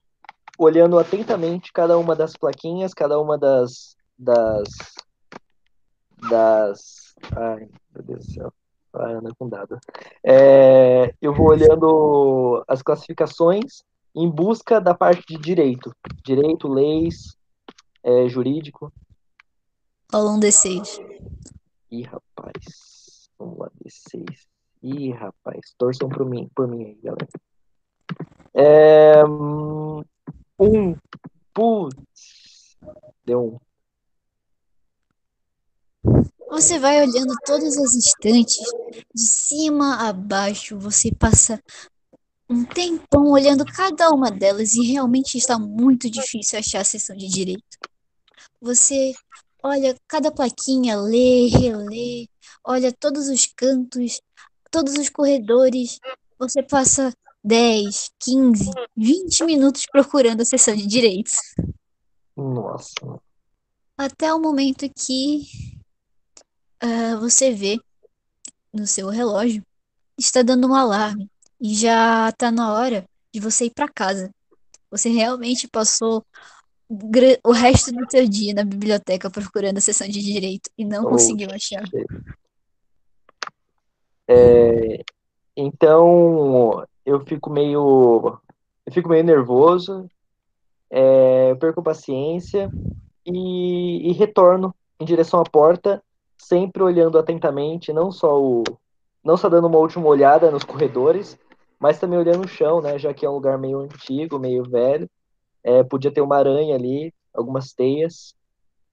[0.57, 4.67] olhando atentamente cada uma das plaquinhas, cada uma das das
[6.29, 8.53] das ai meu Deus do céu,
[8.93, 9.79] Ana com dado.
[10.23, 13.83] É, eu vou olhando as classificações
[14.15, 15.93] em busca da parte de direito,
[16.23, 17.35] direito, leis,
[18.03, 18.91] é, jurídico.
[20.11, 20.99] Rola um D6.
[21.89, 24.50] Ih, rapaz, vamos lá, D6.
[24.83, 27.27] Ih, rapaz, torçam por mim, por mim aí, galera.
[28.53, 29.23] É,
[30.59, 30.95] um,
[31.53, 32.77] putz,
[33.23, 33.59] deu
[36.03, 36.31] um.
[36.49, 38.57] Você vai olhando todas as estantes,
[39.13, 41.61] de cima a baixo, você passa
[42.49, 47.29] um tempão olhando cada uma delas e realmente está muito difícil achar a seção de
[47.29, 47.77] direito.
[48.59, 49.13] Você
[49.63, 52.27] olha cada plaquinha, lê, relê,
[52.65, 54.19] olha todos os cantos,
[54.71, 55.99] todos os corredores.
[56.39, 61.33] Você passa 10, 15, 20 minutos procurando a seção de direitos.
[62.35, 62.93] Nossa.
[63.97, 65.43] Até o momento que
[66.83, 67.77] uh, você vê
[68.73, 69.63] no seu relógio
[70.17, 71.29] está dando um alarme
[71.59, 74.33] e já está na hora de você ir para casa.
[74.89, 76.25] Você realmente passou
[77.43, 81.09] o resto do seu dia na biblioteca procurando a sessão de direito e não oh,
[81.09, 81.83] conseguiu achar.
[84.31, 85.03] É,
[85.57, 88.39] então eu fico meio
[88.85, 90.07] eu fico meio nervoso,
[90.89, 92.71] é, perco paciência
[93.25, 96.01] e, e retorno em direção à porta
[96.37, 98.63] sempre olhando atentamente, não só o
[99.23, 101.37] não só dando uma última olhada nos corredores,
[101.79, 105.09] mas também olhando o chão, né, já que é um lugar meio antigo, meio velho.
[105.63, 108.33] É, podia ter uma aranha ali, algumas teias.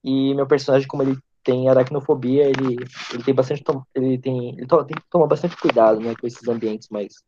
[0.03, 1.17] E meu personagem, como ele
[1.49, 2.77] tem aracnofobia, ele,
[3.11, 3.63] ele tem bastante
[3.95, 7.23] ele tem ele to, tem que tomar bastante cuidado, né, com esses ambientes mais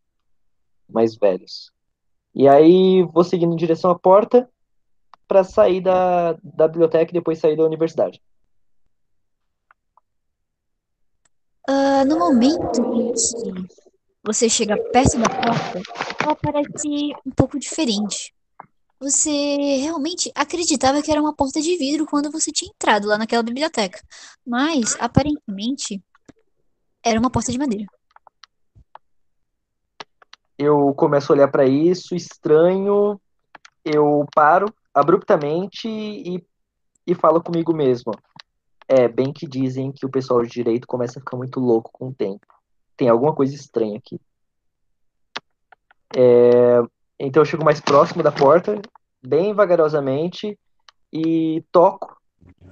[0.87, 1.71] mais velhos.
[2.35, 4.47] E aí vou seguindo em direção à porta
[5.27, 8.21] para sair da, da biblioteca e depois sair da universidade.
[11.67, 13.73] Uh, no momento em que
[14.23, 15.81] você chega perto da porta,
[16.21, 18.33] ela parece um pouco diferente.
[19.01, 19.31] Você
[19.77, 23.99] realmente acreditava que era uma porta de vidro quando você tinha entrado lá naquela biblioteca.
[24.45, 25.99] Mas, aparentemente,
[27.03, 27.87] era uma porta de madeira.
[30.55, 33.19] Eu começo a olhar para isso, estranho,
[33.83, 36.45] eu paro abruptamente e,
[37.07, 38.13] e falo comigo mesmo.
[38.87, 42.09] É, bem que dizem que o pessoal de direito começa a ficar muito louco com
[42.09, 42.45] o tempo.
[42.95, 44.21] Tem alguma coisa estranha aqui.
[46.15, 46.83] É,
[47.25, 48.81] então eu chego mais próximo da porta,
[49.21, 50.57] bem vagarosamente,
[51.13, 52.17] e toco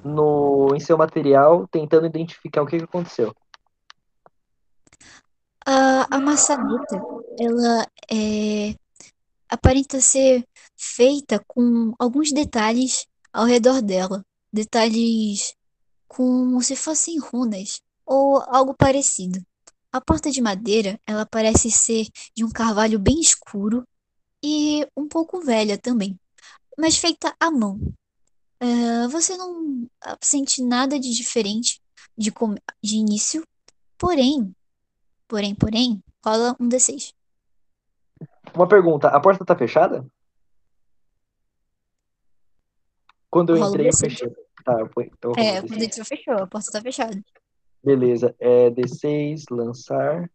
[0.04, 3.36] no, em seu material, tentando identificar o que, que aconteceu.
[5.66, 7.00] A, a maçaneta,
[7.38, 8.74] ela é,
[9.48, 10.44] aparenta ser
[10.76, 14.26] feita com alguns detalhes ao redor dela.
[14.52, 15.54] Detalhes
[16.08, 19.40] como se fossem runas ou algo parecido.
[19.92, 23.84] A porta de madeira, ela parece ser de um carvalho bem escuro
[24.44, 26.20] e um pouco velha também,
[26.78, 27.80] mas feita à mão.
[28.61, 29.88] Uh, você não
[30.22, 31.82] sente nada de diferente
[32.18, 32.32] de,
[32.84, 33.44] de início,
[33.98, 34.53] porém,
[35.28, 37.14] porém, porém, rola um D6.
[38.53, 40.06] Uma pergunta, a porta tá fechada?
[43.30, 44.30] Quando eu entrei, eu fechei.
[44.66, 47.24] Tá, então é, quando entrou, fechou, a porta tá fechada.
[47.84, 50.30] Beleza, é D6, lançar.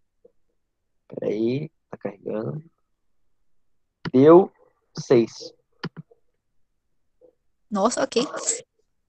[1.09, 2.63] Peraí, tá carregando.
[4.13, 4.53] Deu
[4.99, 5.53] 6.
[7.71, 8.23] Nossa, ok.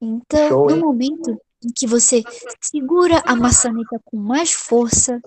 [0.01, 1.31] Então, Show, no momento
[1.63, 2.23] em que você
[2.61, 5.22] segura a maçaneta com mais força,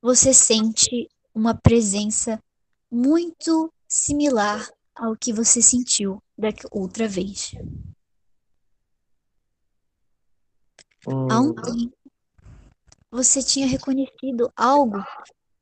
[0.00, 2.42] você sente uma presença
[2.90, 7.52] muito similar ao que você sentiu da outra vez.
[11.06, 11.96] Há um tempo,
[13.10, 15.02] você tinha reconhecido algo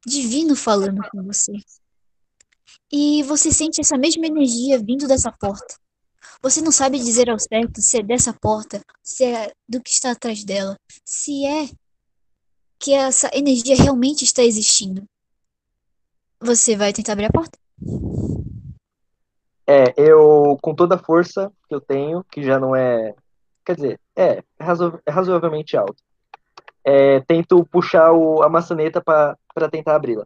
[0.05, 1.53] divino falando com você.
[2.93, 5.75] E você sente essa mesma energia vindo dessa porta.
[6.43, 10.13] Você não sabe dizer ao certo se é dessa porta, se é do que está
[10.13, 11.69] atrás dela, se é
[12.79, 15.05] que essa energia realmente está existindo.
[16.41, 17.59] Você vai tentar abrir a porta?
[19.67, 23.15] É, eu, com toda a força que eu tenho, que já não é.
[23.65, 24.45] Quer dizer, é, é
[25.07, 25.97] é razoavelmente alto.
[26.85, 29.37] É, tento puxar o- a maçaneta para
[29.71, 30.25] tentar abri-la.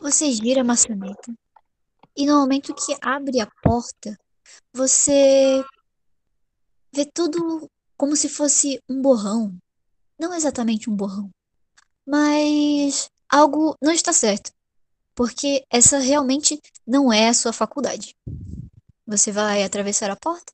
[0.00, 1.34] Você gira a maçaneta.
[2.16, 4.16] E no momento que abre a porta,
[4.72, 5.62] você
[6.92, 7.68] vê tudo
[7.98, 9.54] como se fosse um borrão.
[10.18, 11.30] Não exatamente um borrão,
[12.06, 14.50] mas algo não está certo.
[15.14, 18.16] Porque essa realmente não é a sua faculdade.
[19.06, 20.50] Você vai atravessar a porta?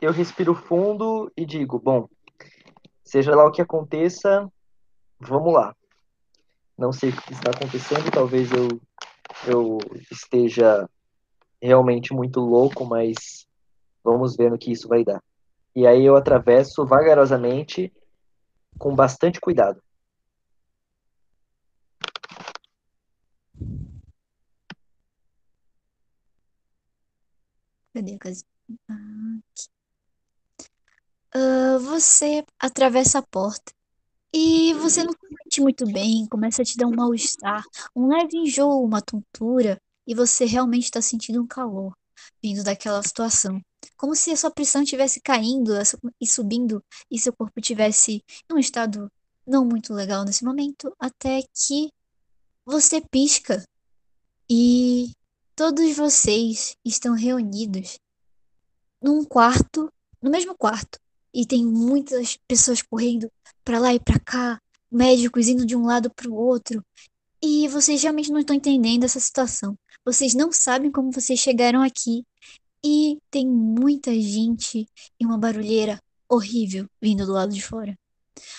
[0.00, 2.08] Eu respiro fundo e digo: bom,
[3.12, 4.50] seja lá o que aconteça,
[5.20, 5.76] vamos lá.
[6.78, 8.80] Não sei o que está acontecendo, talvez eu,
[9.46, 9.78] eu
[10.10, 10.88] esteja
[11.60, 13.46] realmente muito louco, mas
[14.02, 15.22] vamos ver no que isso vai dar.
[15.76, 17.92] E aí eu atravesso vagarosamente,
[18.78, 19.78] com bastante cuidado.
[27.92, 28.48] Cadê a casinha?
[28.88, 29.81] Ah, aqui.
[31.80, 33.72] Você atravessa a porta
[34.32, 37.64] e você não se sente muito bem, começa a te dar um mal-estar,
[37.94, 41.94] um leve enjoo, uma tontura, e você realmente está sentindo um calor
[42.42, 43.60] vindo daquela situação.
[43.96, 45.72] Como se a sua pressão estivesse caindo
[46.20, 49.10] e subindo e seu corpo estivesse em um estado
[49.46, 51.90] não muito legal nesse momento, até que
[52.64, 53.64] você pisca
[54.48, 55.12] e
[55.56, 57.98] todos vocês estão reunidos
[59.00, 59.92] num quarto,
[60.22, 60.98] no mesmo quarto,
[61.34, 63.30] e tem muitas pessoas correndo
[63.64, 64.60] pra lá e pra cá,
[64.90, 66.84] médicos indo de um lado pro outro,
[67.42, 69.76] e vocês realmente não estão entendendo essa situação.
[70.04, 72.24] Vocês não sabem como vocês chegaram aqui,
[72.84, 74.88] e tem muita gente
[75.18, 77.96] e uma barulheira horrível vindo do lado de fora.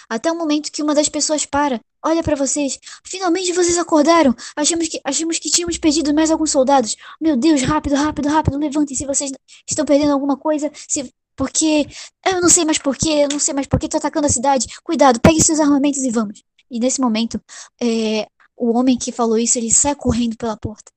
[0.07, 2.79] Até o momento que uma das pessoas para, olha pra vocês.
[3.03, 4.33] Finalmente vocês acordaram.
[4.55, 6.95] Achamos que achamos que tínhamos perdido mais alguns soldados.
[7.19, 9.31] Meu Deus, rápido, rápido, rápido, levantem se vocês
[9.67, 11.87] estão perdendo alguma coisa, se porque
[12.25, 14.67] eu não sei mais porquê, eu não sei mais porquê, tô atacando a cidade.
[14.83, 16.43] Cuidado, pegue seus armamentos e vamos.
[16.69, 17.39] E nesse momento,
[17.81, 20.91] é, o homem que falou isso, ele sai correndo pela porta.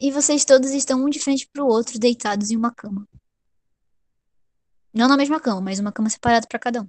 [0.00, 3.06] E vocês todos estão um de frente pro outro, deitados em uma cama.
[4.92, 6.86] Não na mesma cama, mas uma cama separada pra cada um.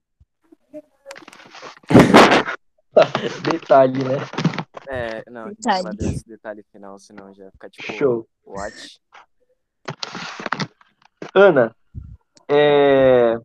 [3.52, 4.18] Detalhe, né?
[4.88, 5.84] É, não, a gente Detalhe.
[5.84, 7.94] vai dar esse detalhe final, senão já fica tipo.
[7.94, 8.28] Show.
[8.46, 9.00] What?
[11.34, 11.76] Ana,
[12.48, 13.38] é...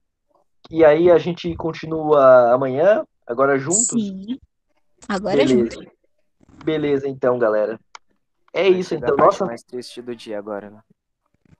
[0.71, 3.89] e aí a gente continua amanhã, agora juntos?
[3.89, 4.39] Sim.
[5.09, 5.81] Agora é junto.
[6.65, 7.09] Beleza.
[7.09, 7.79] Então, galera.
[8.53, 9.15] É Vai isso, então.
[9.15, 10.81] A parte Nossa, mais triste do dia agora, né?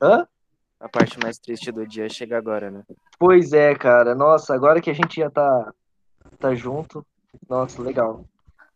[0.01, 0.27] hã?
[0.81, 2.85] A parte mais triste do dia chega agora, né?
[3.19, 4.15] Pois é, cara.
[4.15, 5.73] Nossa, agora que a gente já tá,
[6.39, 7.05] tá junto.
[7.49, 8.25] Nossa, legal.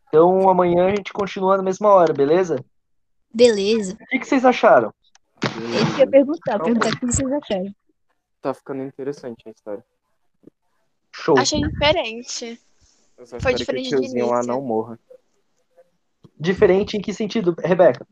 [0.07, 2.63] Então amanhã a gente continua na mesma hora, beleza?
[3.33, 3.93] Beleza.
[3.93, 4.93] O que, que vocês acharam?
[5.55, 7.75] Eu ia perguntar, perguntar o que vocês acharam.
[8.41, 9.85] Tá ficando interessante a história.
[11.13, 11.37] Show.
[11.37, 12.59] Achei diferente.
[13.17, 14.99] Eu só Foi diferente que o de tiozinho lá não morra.
[16.39, 18.05] Diferente em que sentido, Rebeca?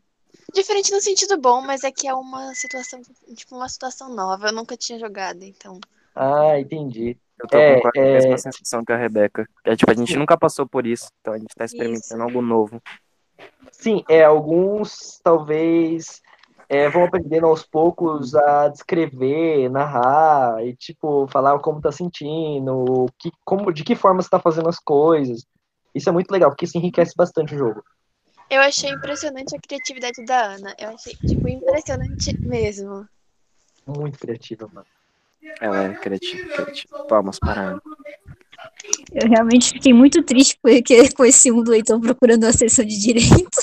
[0.54, 3.02] Diferente no sentido bom, mas é que é uma situação,
[3.34, 4.48] tipo, uma situação nova.
[4.48, 5.80] Eu nunca tinha jogado, então.
[6.14, 7.18] Ah, entendi.
[7.38, 9.48] Eu tô É, com a é- mesma sensação que a Rebeca.
[9.64, 12.22] É tipo, a gente nunca passou por isso, então a gente tá experimentando Isso.
[12.22, 12.80] algo novo.
[13.72, 16.21] Sim, é, alguns talvez
[16.72, 23.30] é, vão aprendendo aos poucos a descrever, narrar e tipo falar como tá sentindo, que,
[23.44, 25.44] como, de que forma você tá fazendo as coisas.
[25.94, 27.84] Isso é muito legal, porque isso enriquece bastante o jogo.
[28.48, 30.74] Eu achei impressionante a criatividade da Ana.
[30.78, 33.06] Eu achei, tipo, impressionante mesmo.
[33.86, 34.86] Muito criativa, mano.
[35.60, 37.04] Ela é criativa, criativa.
[37.04, 37.82] Palmas para ela.
[39.12, 42.98] Eu realmente fiquei muito triste porque com esse um do Heitor procurando a sessão de
[42.98, 43.60] direito.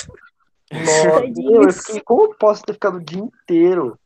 [0.72, 1.52] Nossa, Tadinho.
[1.52, 3.98] meu, eu fiquei, como eu posso ter ficado o dia inteiro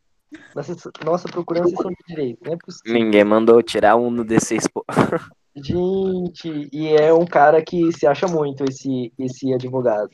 [0.56, 0.76] nessa,
[1.06, 2.40] nossa, procurando sessão de direito?
[2.45, 2.94] Não é possível.
[2.94, 4.85] Ninguém mandou tirar um no D6, pô.
[5.56, 10.10] Gente, e é um cara que se acha muito esse, esse advogado.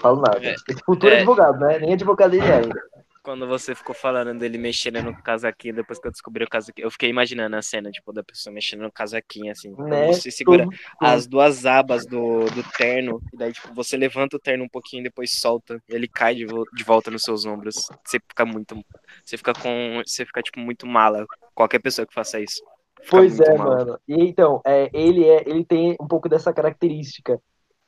[0.00, 0.40] Falo nada.
[0.42, 1.18] É, Esse futuro é.
[1.18, 1.78] advogado, né?
[1.78, 2.80] Nem advogado ele é ainda.
[3.22, 6.90] Quando você ficou falando dele mexendo no casaquinho, depois que eu descobri o casaquinho, eu
[6.90, 9.74] fiquei imaginando a cena, tipo, da pessoa mexendo no casaquinho, assim.
[9.76, 10.06] Né?
[10.06, 10.66] você segura
[10.98, 15.00] as duas abas do, do terno, e daí, tipo, você levanta o terno um pouquinho
[15.00, 17.76] e depois solta, e ele cai de, vo- de volta nos seus ombros.
[18.04, 18.74] Você fica muito.
[19.22, 20.02] Você fica com.
[20.06, 21.26] Você fica, tipo, muito mala.
[21.54, 22.62] Qualquer pessoa que faça isso.
[23.08, 23.76] Pois é, mala.
[23.76, 24.00] mano.
[24.08, 27.40] E então, é, ele é, ele tem um pouco dessa característica.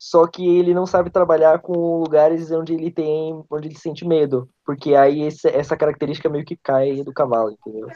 [0.05, 4.49] Só que ele não sabe trabalhar com lugares onde ele tem, onde ele sente medo,
[4.67, 7.89] porque aí esse- essa característica meio que cai do cavalo, entendeu?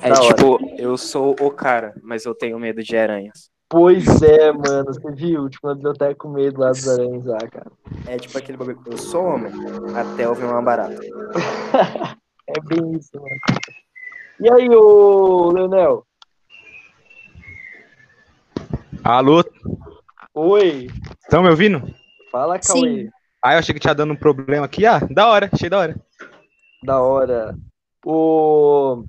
[0.00, 0.34] É Da hora.
[0.34, 3.50] tipo, eu sou o cara, mas eu tenho medo de aranhas.
[3.68, 5.50] Pois é, mano, você viu?
[5.50, 7.70] Tipo, na biblioteca com medo lá dos aranhas lá, cara.
[8.06, 9.52] É tipo aquele bagulho, eu sou homem,
[9.94, 10.96] até eu ver uma barata.
[12.48, 13.36] É bem isso, mano.
[14.38, 16.06] E aí, ô Leonel?
[19.02, 19.42] Alô,
[20.38, 20.88] Oi,
[21.22, 21.80] estão me ouvindo?
[22.30, 22.82] fala, Sim.
[22.82, 23.10] Cauê.
[23.42, 24.84] Ah, eu achei que tinha dando um problema aqui.
[24.84, 25.96] Ah, da hora, achei da hora.
[26.84, 27.56] Da hora.
[28.04, 29.02] O.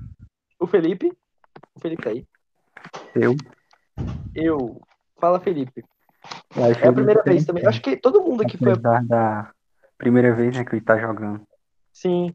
[0.57, 1.11] O Felipe.
[1.75, 2.25] O Felipe tá aí.
[3.13, 3.35] Eu.
[4.33, 4.81] Eu.
[5.19, 5.83] Fala, Felipe.
[6.55, 7.67] Eu É a primeira vez também.
[7.67, 8.71] Acho que todo mundo aqui foi.
[8.71, 9.51] Apesar da
[9.97, 11.41] primeira vez né, que ele tá jogando.
[11.91, 12.33] Sim.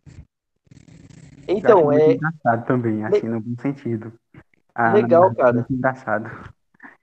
[1.49, 4.13] Eu Então, é engraçado também, assim, no bom sentido.
[4.75, 5.67] A Legal, é cara.
[5.71, 6.53] Engraçado.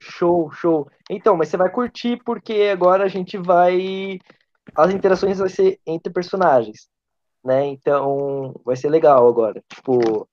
[0.00, 0.88] Show, show.
[1.08, 4.18] Então, mas você vai curtir porque agora a gente vai.
[4.74, 6.88] As interações vai ser entre personagens,
[7.44, 7.66] né?
[7.66, 9.62] Então, vai ser legal agora.
[9.72, 10.26] Tipo,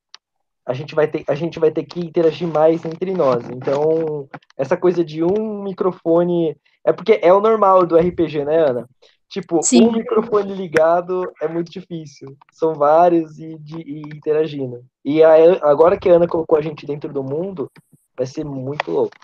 [0.66, 3.50] a gente vai ter, a gente vai ter que interagir mais entre nós.
[3.50, 4.28] Então,
[4.58, 6.56] essa coisa de um microfone.
[6.84, 8.88] É porque é o normal do RPG, né, Ana?
[9.30, 9.88] Tipo, Sim.
[9.88, 12.38] um microfone ligado é muito difícil.
[12.52, 14.86] São vários e, de, e interagindo.
[15.04, 17.70] E a- agora que a Ana colocou a gente dentro do mundo,
[18.18, 19.16] vai ser muito louco.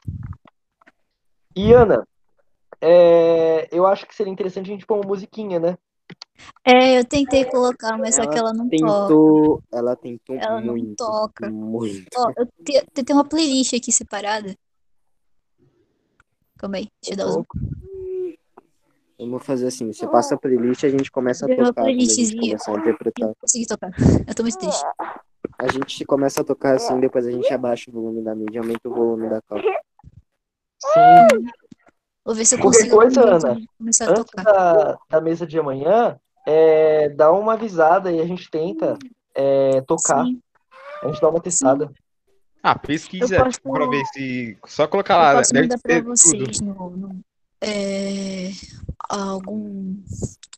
[1.56, 2.08] E Ana,
[2.80, 5.78] é, eu acho que seria interessante a gente pôr uma musiquinha, né?
[6.66, 9.08] É, eu tentei colocar, mas só que ela não toca.
[9.08, 11.50] tentou, ela tentou Ela não muito, toca.
[11.50, 12.08] muito.
[12.16, 14.56] Ó, eu te- eu tenho uma playlist aqui separada.
[16.58, 17.46] Calma aí, deixa eu dar os.
[19.20, 21.86] Vamos fazer assim, você passa a playlist e a gente começa a uma tocar, a
[21.90, 22.42] gente playlistzinha.
[22.42, 23.28] começar a interpretar.
[23.28, 23.92] Não consegui tocar.
[24.28, 24.84] Eu tô muito triste.
[25.58, 28.90] A gente começa a tocar assim, depois a gente abaixa o volume da mídia, aumenta
[28.90, 29.64] o volume da calça.
[30.80, 31.46] Sim.
[32.26, 34.44] Vou ver se eu Qualquer consigo coisa, um Ana, de começar a Antes tocar.
[34.44, 38.98] da, da mesa de amanhã, é, dá uma avisada e a gente tenta
[39.36, 40.24] é, tocar.
[40.26, 40.42] Sim,
[41.02, 41.92] A gente dá uma testada.
[42.62, 44.58] Ah, pesquisa Eu posso- pra ver se.
[44.66, 45.34] Só colocar eu lá.
[45.36, 47.20] posso deve mandar pra vocês no, no-
[47.62, 48.52] é,
[49.10, 49.98] algum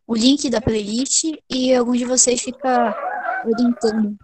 [0.08, 2.96] o link da playlist e algum de vocês fica
[3.44, 4.16] orientando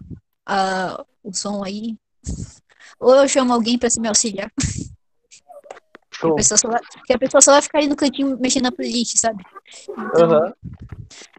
[0.46, 1.96] a, o som aí.
[2.98, 4.50] Ou eu chamo alguém pra se me auxiliar.
[6.20, 8.64] Que a, pessoa só vai, que a pessoa só vai ficar ali no cantinho mexendo
[8.64, 9.42] na playlist, sabe?
[9.90, 10.52] Então, Aham.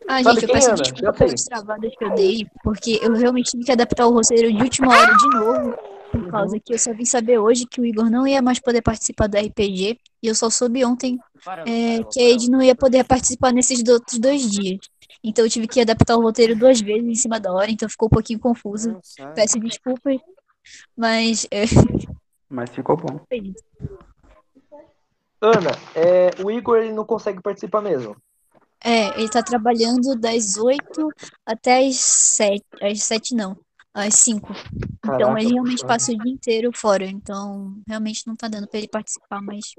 [0.08, 3.64] Ah, Sabe gente, eu peço desculpa pelas travadas que eu dei, porque eu realmente tive
[3.64, 5.78] que adaptar o roteiro de última hora de novo,
[6.12, 8.82] por causa que eu só vim saber hoje que o Igor não ia mais poder
[8.82, 11.18] participar do RPG, e eu só soube ontem
[11.66, 14.80] é, que a Ed não ia poder participar nesses outros dois dias.
[15.24, 18.08] Então eu tive que adaptar o roteiro duas vezes em cima da hora, então ficou
[18.08, 19.00] um pouquinho confuso.
[19.36, 20.20] Peço desculpas,
[20.96, 21.64] mas é,
[22.50, 23.20] Mas ficou bom.
[25.42, 28.16] Ana, é, o Igor ele não consegue participar mesmo.
[28.84, 31.10] É, ele tá trabalhando das 8
[31.46, 32.64] até as 7.
[32.82, 33.58] Às 7 não,
[33.94, 34.54] às 5.
[35.04, 37.06] Então Caraca, ele realmente passa o dia inteiro fora.
[37.06, 39.74] Então realmente não tá dando pra ele participar, mas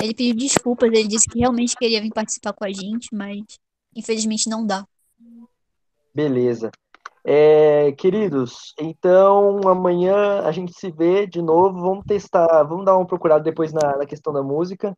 [0.00, 3.42] ele pediu desculpas, ele disse que realmente queria vir participar com a gente, mas
[3.94, 4.86] infelizmente não dá.
[6.14, 6.70] Beleza.
[7.26, 11.80] É, queridos, então amanhã a gente se vê de novo.
[11.80, 14.96] Vamos testar, vamos dar uma procurada depois na, na questão da música.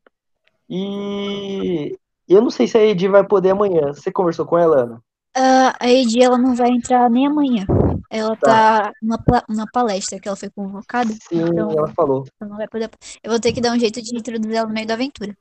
[0.68, 1.96] E
[2.28, 3.92] eu não sei se a Edi vai poder amanhã.
[3.94, 5.00] Você conversou com ela, Ana?
[5.34, 7.64] Ah, a Edi, ela não vai entrar nem amanhã.
[8.10, 12.24] Ela tá numa, pla- numa palestra que ela foi convocada, Sim, então ela falou.
[12.40, 12.90] ela não vai poder.
[13.22, 15.36] Eu vou ter que dar um jeito de introduzir ela no meio da aventura.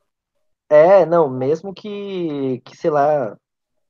[0.69, 3.38] É, não, mesmo que, que sei lá,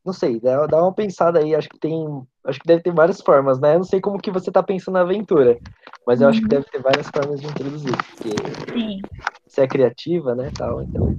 [0.05, 2.05] não sei, dá, dá uma pensada aí, acho que tem,
[2.45, 3.73] acho que deve ter várias formas, né?
[3.73, 5.57] Eu não sei como que você tá pensando na aventura,
[6.05, 6.49] mas eu acho que Uhum.
[6.49, 8.29] deve ter várias formas de introduzir, porque
[8.71, 9.01] Sim.
[9.47, 11.17] você é criativa, né, tal, então.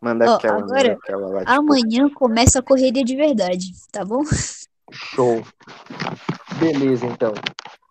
[0.00, 4.04] Manda Ó, aquela, agora, manda aquela lá, tipo, Amanhã começa a correria de verdade, tá
[4.04, 4.22] bom?
[4.92, 5.42] Show.
[6.60, 7.34] Beleza, então.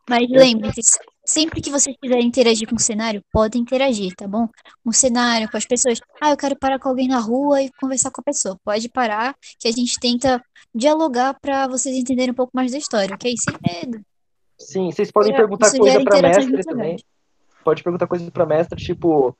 [0.09, 0.97] Mas lembre-se,
[1.27, 4.47] sempre que vocês quiserem interagir com o cenário, podem interagir, tá bom?
[4.83, 5.99] Com o cenário, com as pessoas.
[6.21, 8.57] Ah, eu quero parar com alguém na rua e conversar com a pessoa.
[8.63, 10.41] Pode parar, que a gente tenta
[10.73, 13.35] dialogar pra vocês entenderem um pouco mais da história, ok?
[13.37, 14.01] Sem medo.
[14.57, 16.85] Sim, vocês podem É, perguntar coisa pra mestre também.
[16.85, 17.03] legais.
[17.63, 19.37] Pode perguntar coisas pra mestre, tipo,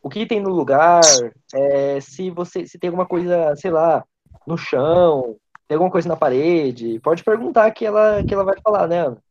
[0.00, 4.04] o que tem no lugar, é, se você se tem alguma coisa, sei lá,
[4.46, 5.36] no chão,
[5.66, 7.00] tem alguma coisa na parede.
[7.00, 9.23] Pode perguntar que ela que ela vai falar, né, Ana?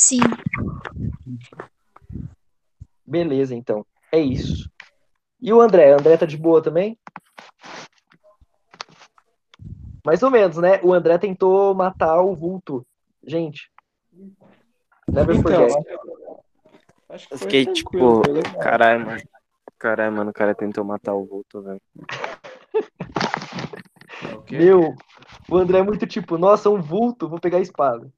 [0.00, 0.20] Sim,
[3.06, 3.84] Beleza, então.
[4.10, 4.70] É isso.
[5.38, 5.94] E o André?
[5.94, 6.98] O André tá de boa também?
[10.02, 10.80] Mais ou menos, né?
[10.82, 12.82] O André tentou matar o vulto.
[13.22, 13.70] Gente.
[15.06, 15.86] Never Então, forget.
[17.10, 18.22] acho que fiquei tipo,
[18.58, 19.22] caralho, mano.
[19.78, 21.80] Caralho, mano, o cara tentou matar o Vulto, velho.
[24.50, 24.94] Meu,
[25.48, 28.10] o André é muito tipo, nossa, um vulto, vou pegar a espada.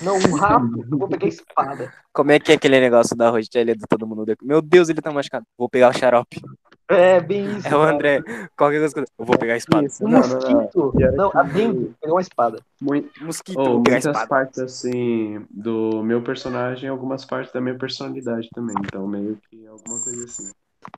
[0.00, 1.92] Não, um rato, vou pegar a espada.
[2.12, 4.24] Como é que é aquele negócio da Rogelha do todo mundo?
[4.42, 5.44] Meu Deus, ele tá machucado.
[5.56, 6.40] Vou pegar o xarope.
[6.88, 7.68] É, bem isso.
[7.68, 7.94] É o cara.
[7.94, 8.22] André.
[8.56, 9.06] Qualquer coisa que eu...
[9.24, 9.86] vou pegar a espada.
[9.86, 10.34] Isso, Um não, não, não.
[10.62, 10.92] mosquito.
[11.00, 12.60] É Não, que- a dengue, pegar uma espada.
[12.80, 14.26] Mui- Mosquito, Oh, muitas espada.
[14.26, 18.74] partes assim do meu personagem, algumas partes da minha personalidade também.
[18.84, 20.50] Então meio que alguma coisa assim.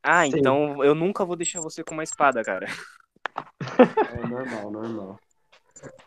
[0.03, 0.33] Ah, Sim.
[0.39, 2.67] então eu nunca vou deixar você com uma espada, cara.
[3.79, 5.19] É normal, normal.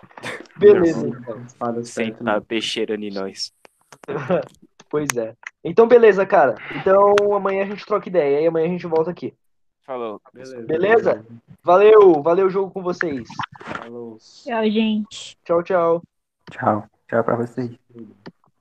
[0.58, 1.42] Beleza, então.
[1.42, 3.54] Espada certa, Senta a peixeira em nós.
[4.90, 5.36] Pois é.
[5.64, 6.56] Então, beleza, cara.
[6.76, 8.40] Então, amanhã a gente troca ideia.
[8.40, 9.34] E amanhã a gente volta aqui.
[9.82, 10.22] Falou.
[10.34, 10.62] Beleza.
[10.62, 11.26] Beleza?
[11.64, 13.28] Valeu, valeu o jogo com vocês.
[13.64, 14.18] Falou.
[14.18, 15.38] Tchau, gente.
[15.44, 16.04] Tchau, tchau.
[16.52, 16.86] Tchau.
[17.08, 17.72] Tchau pra vocês.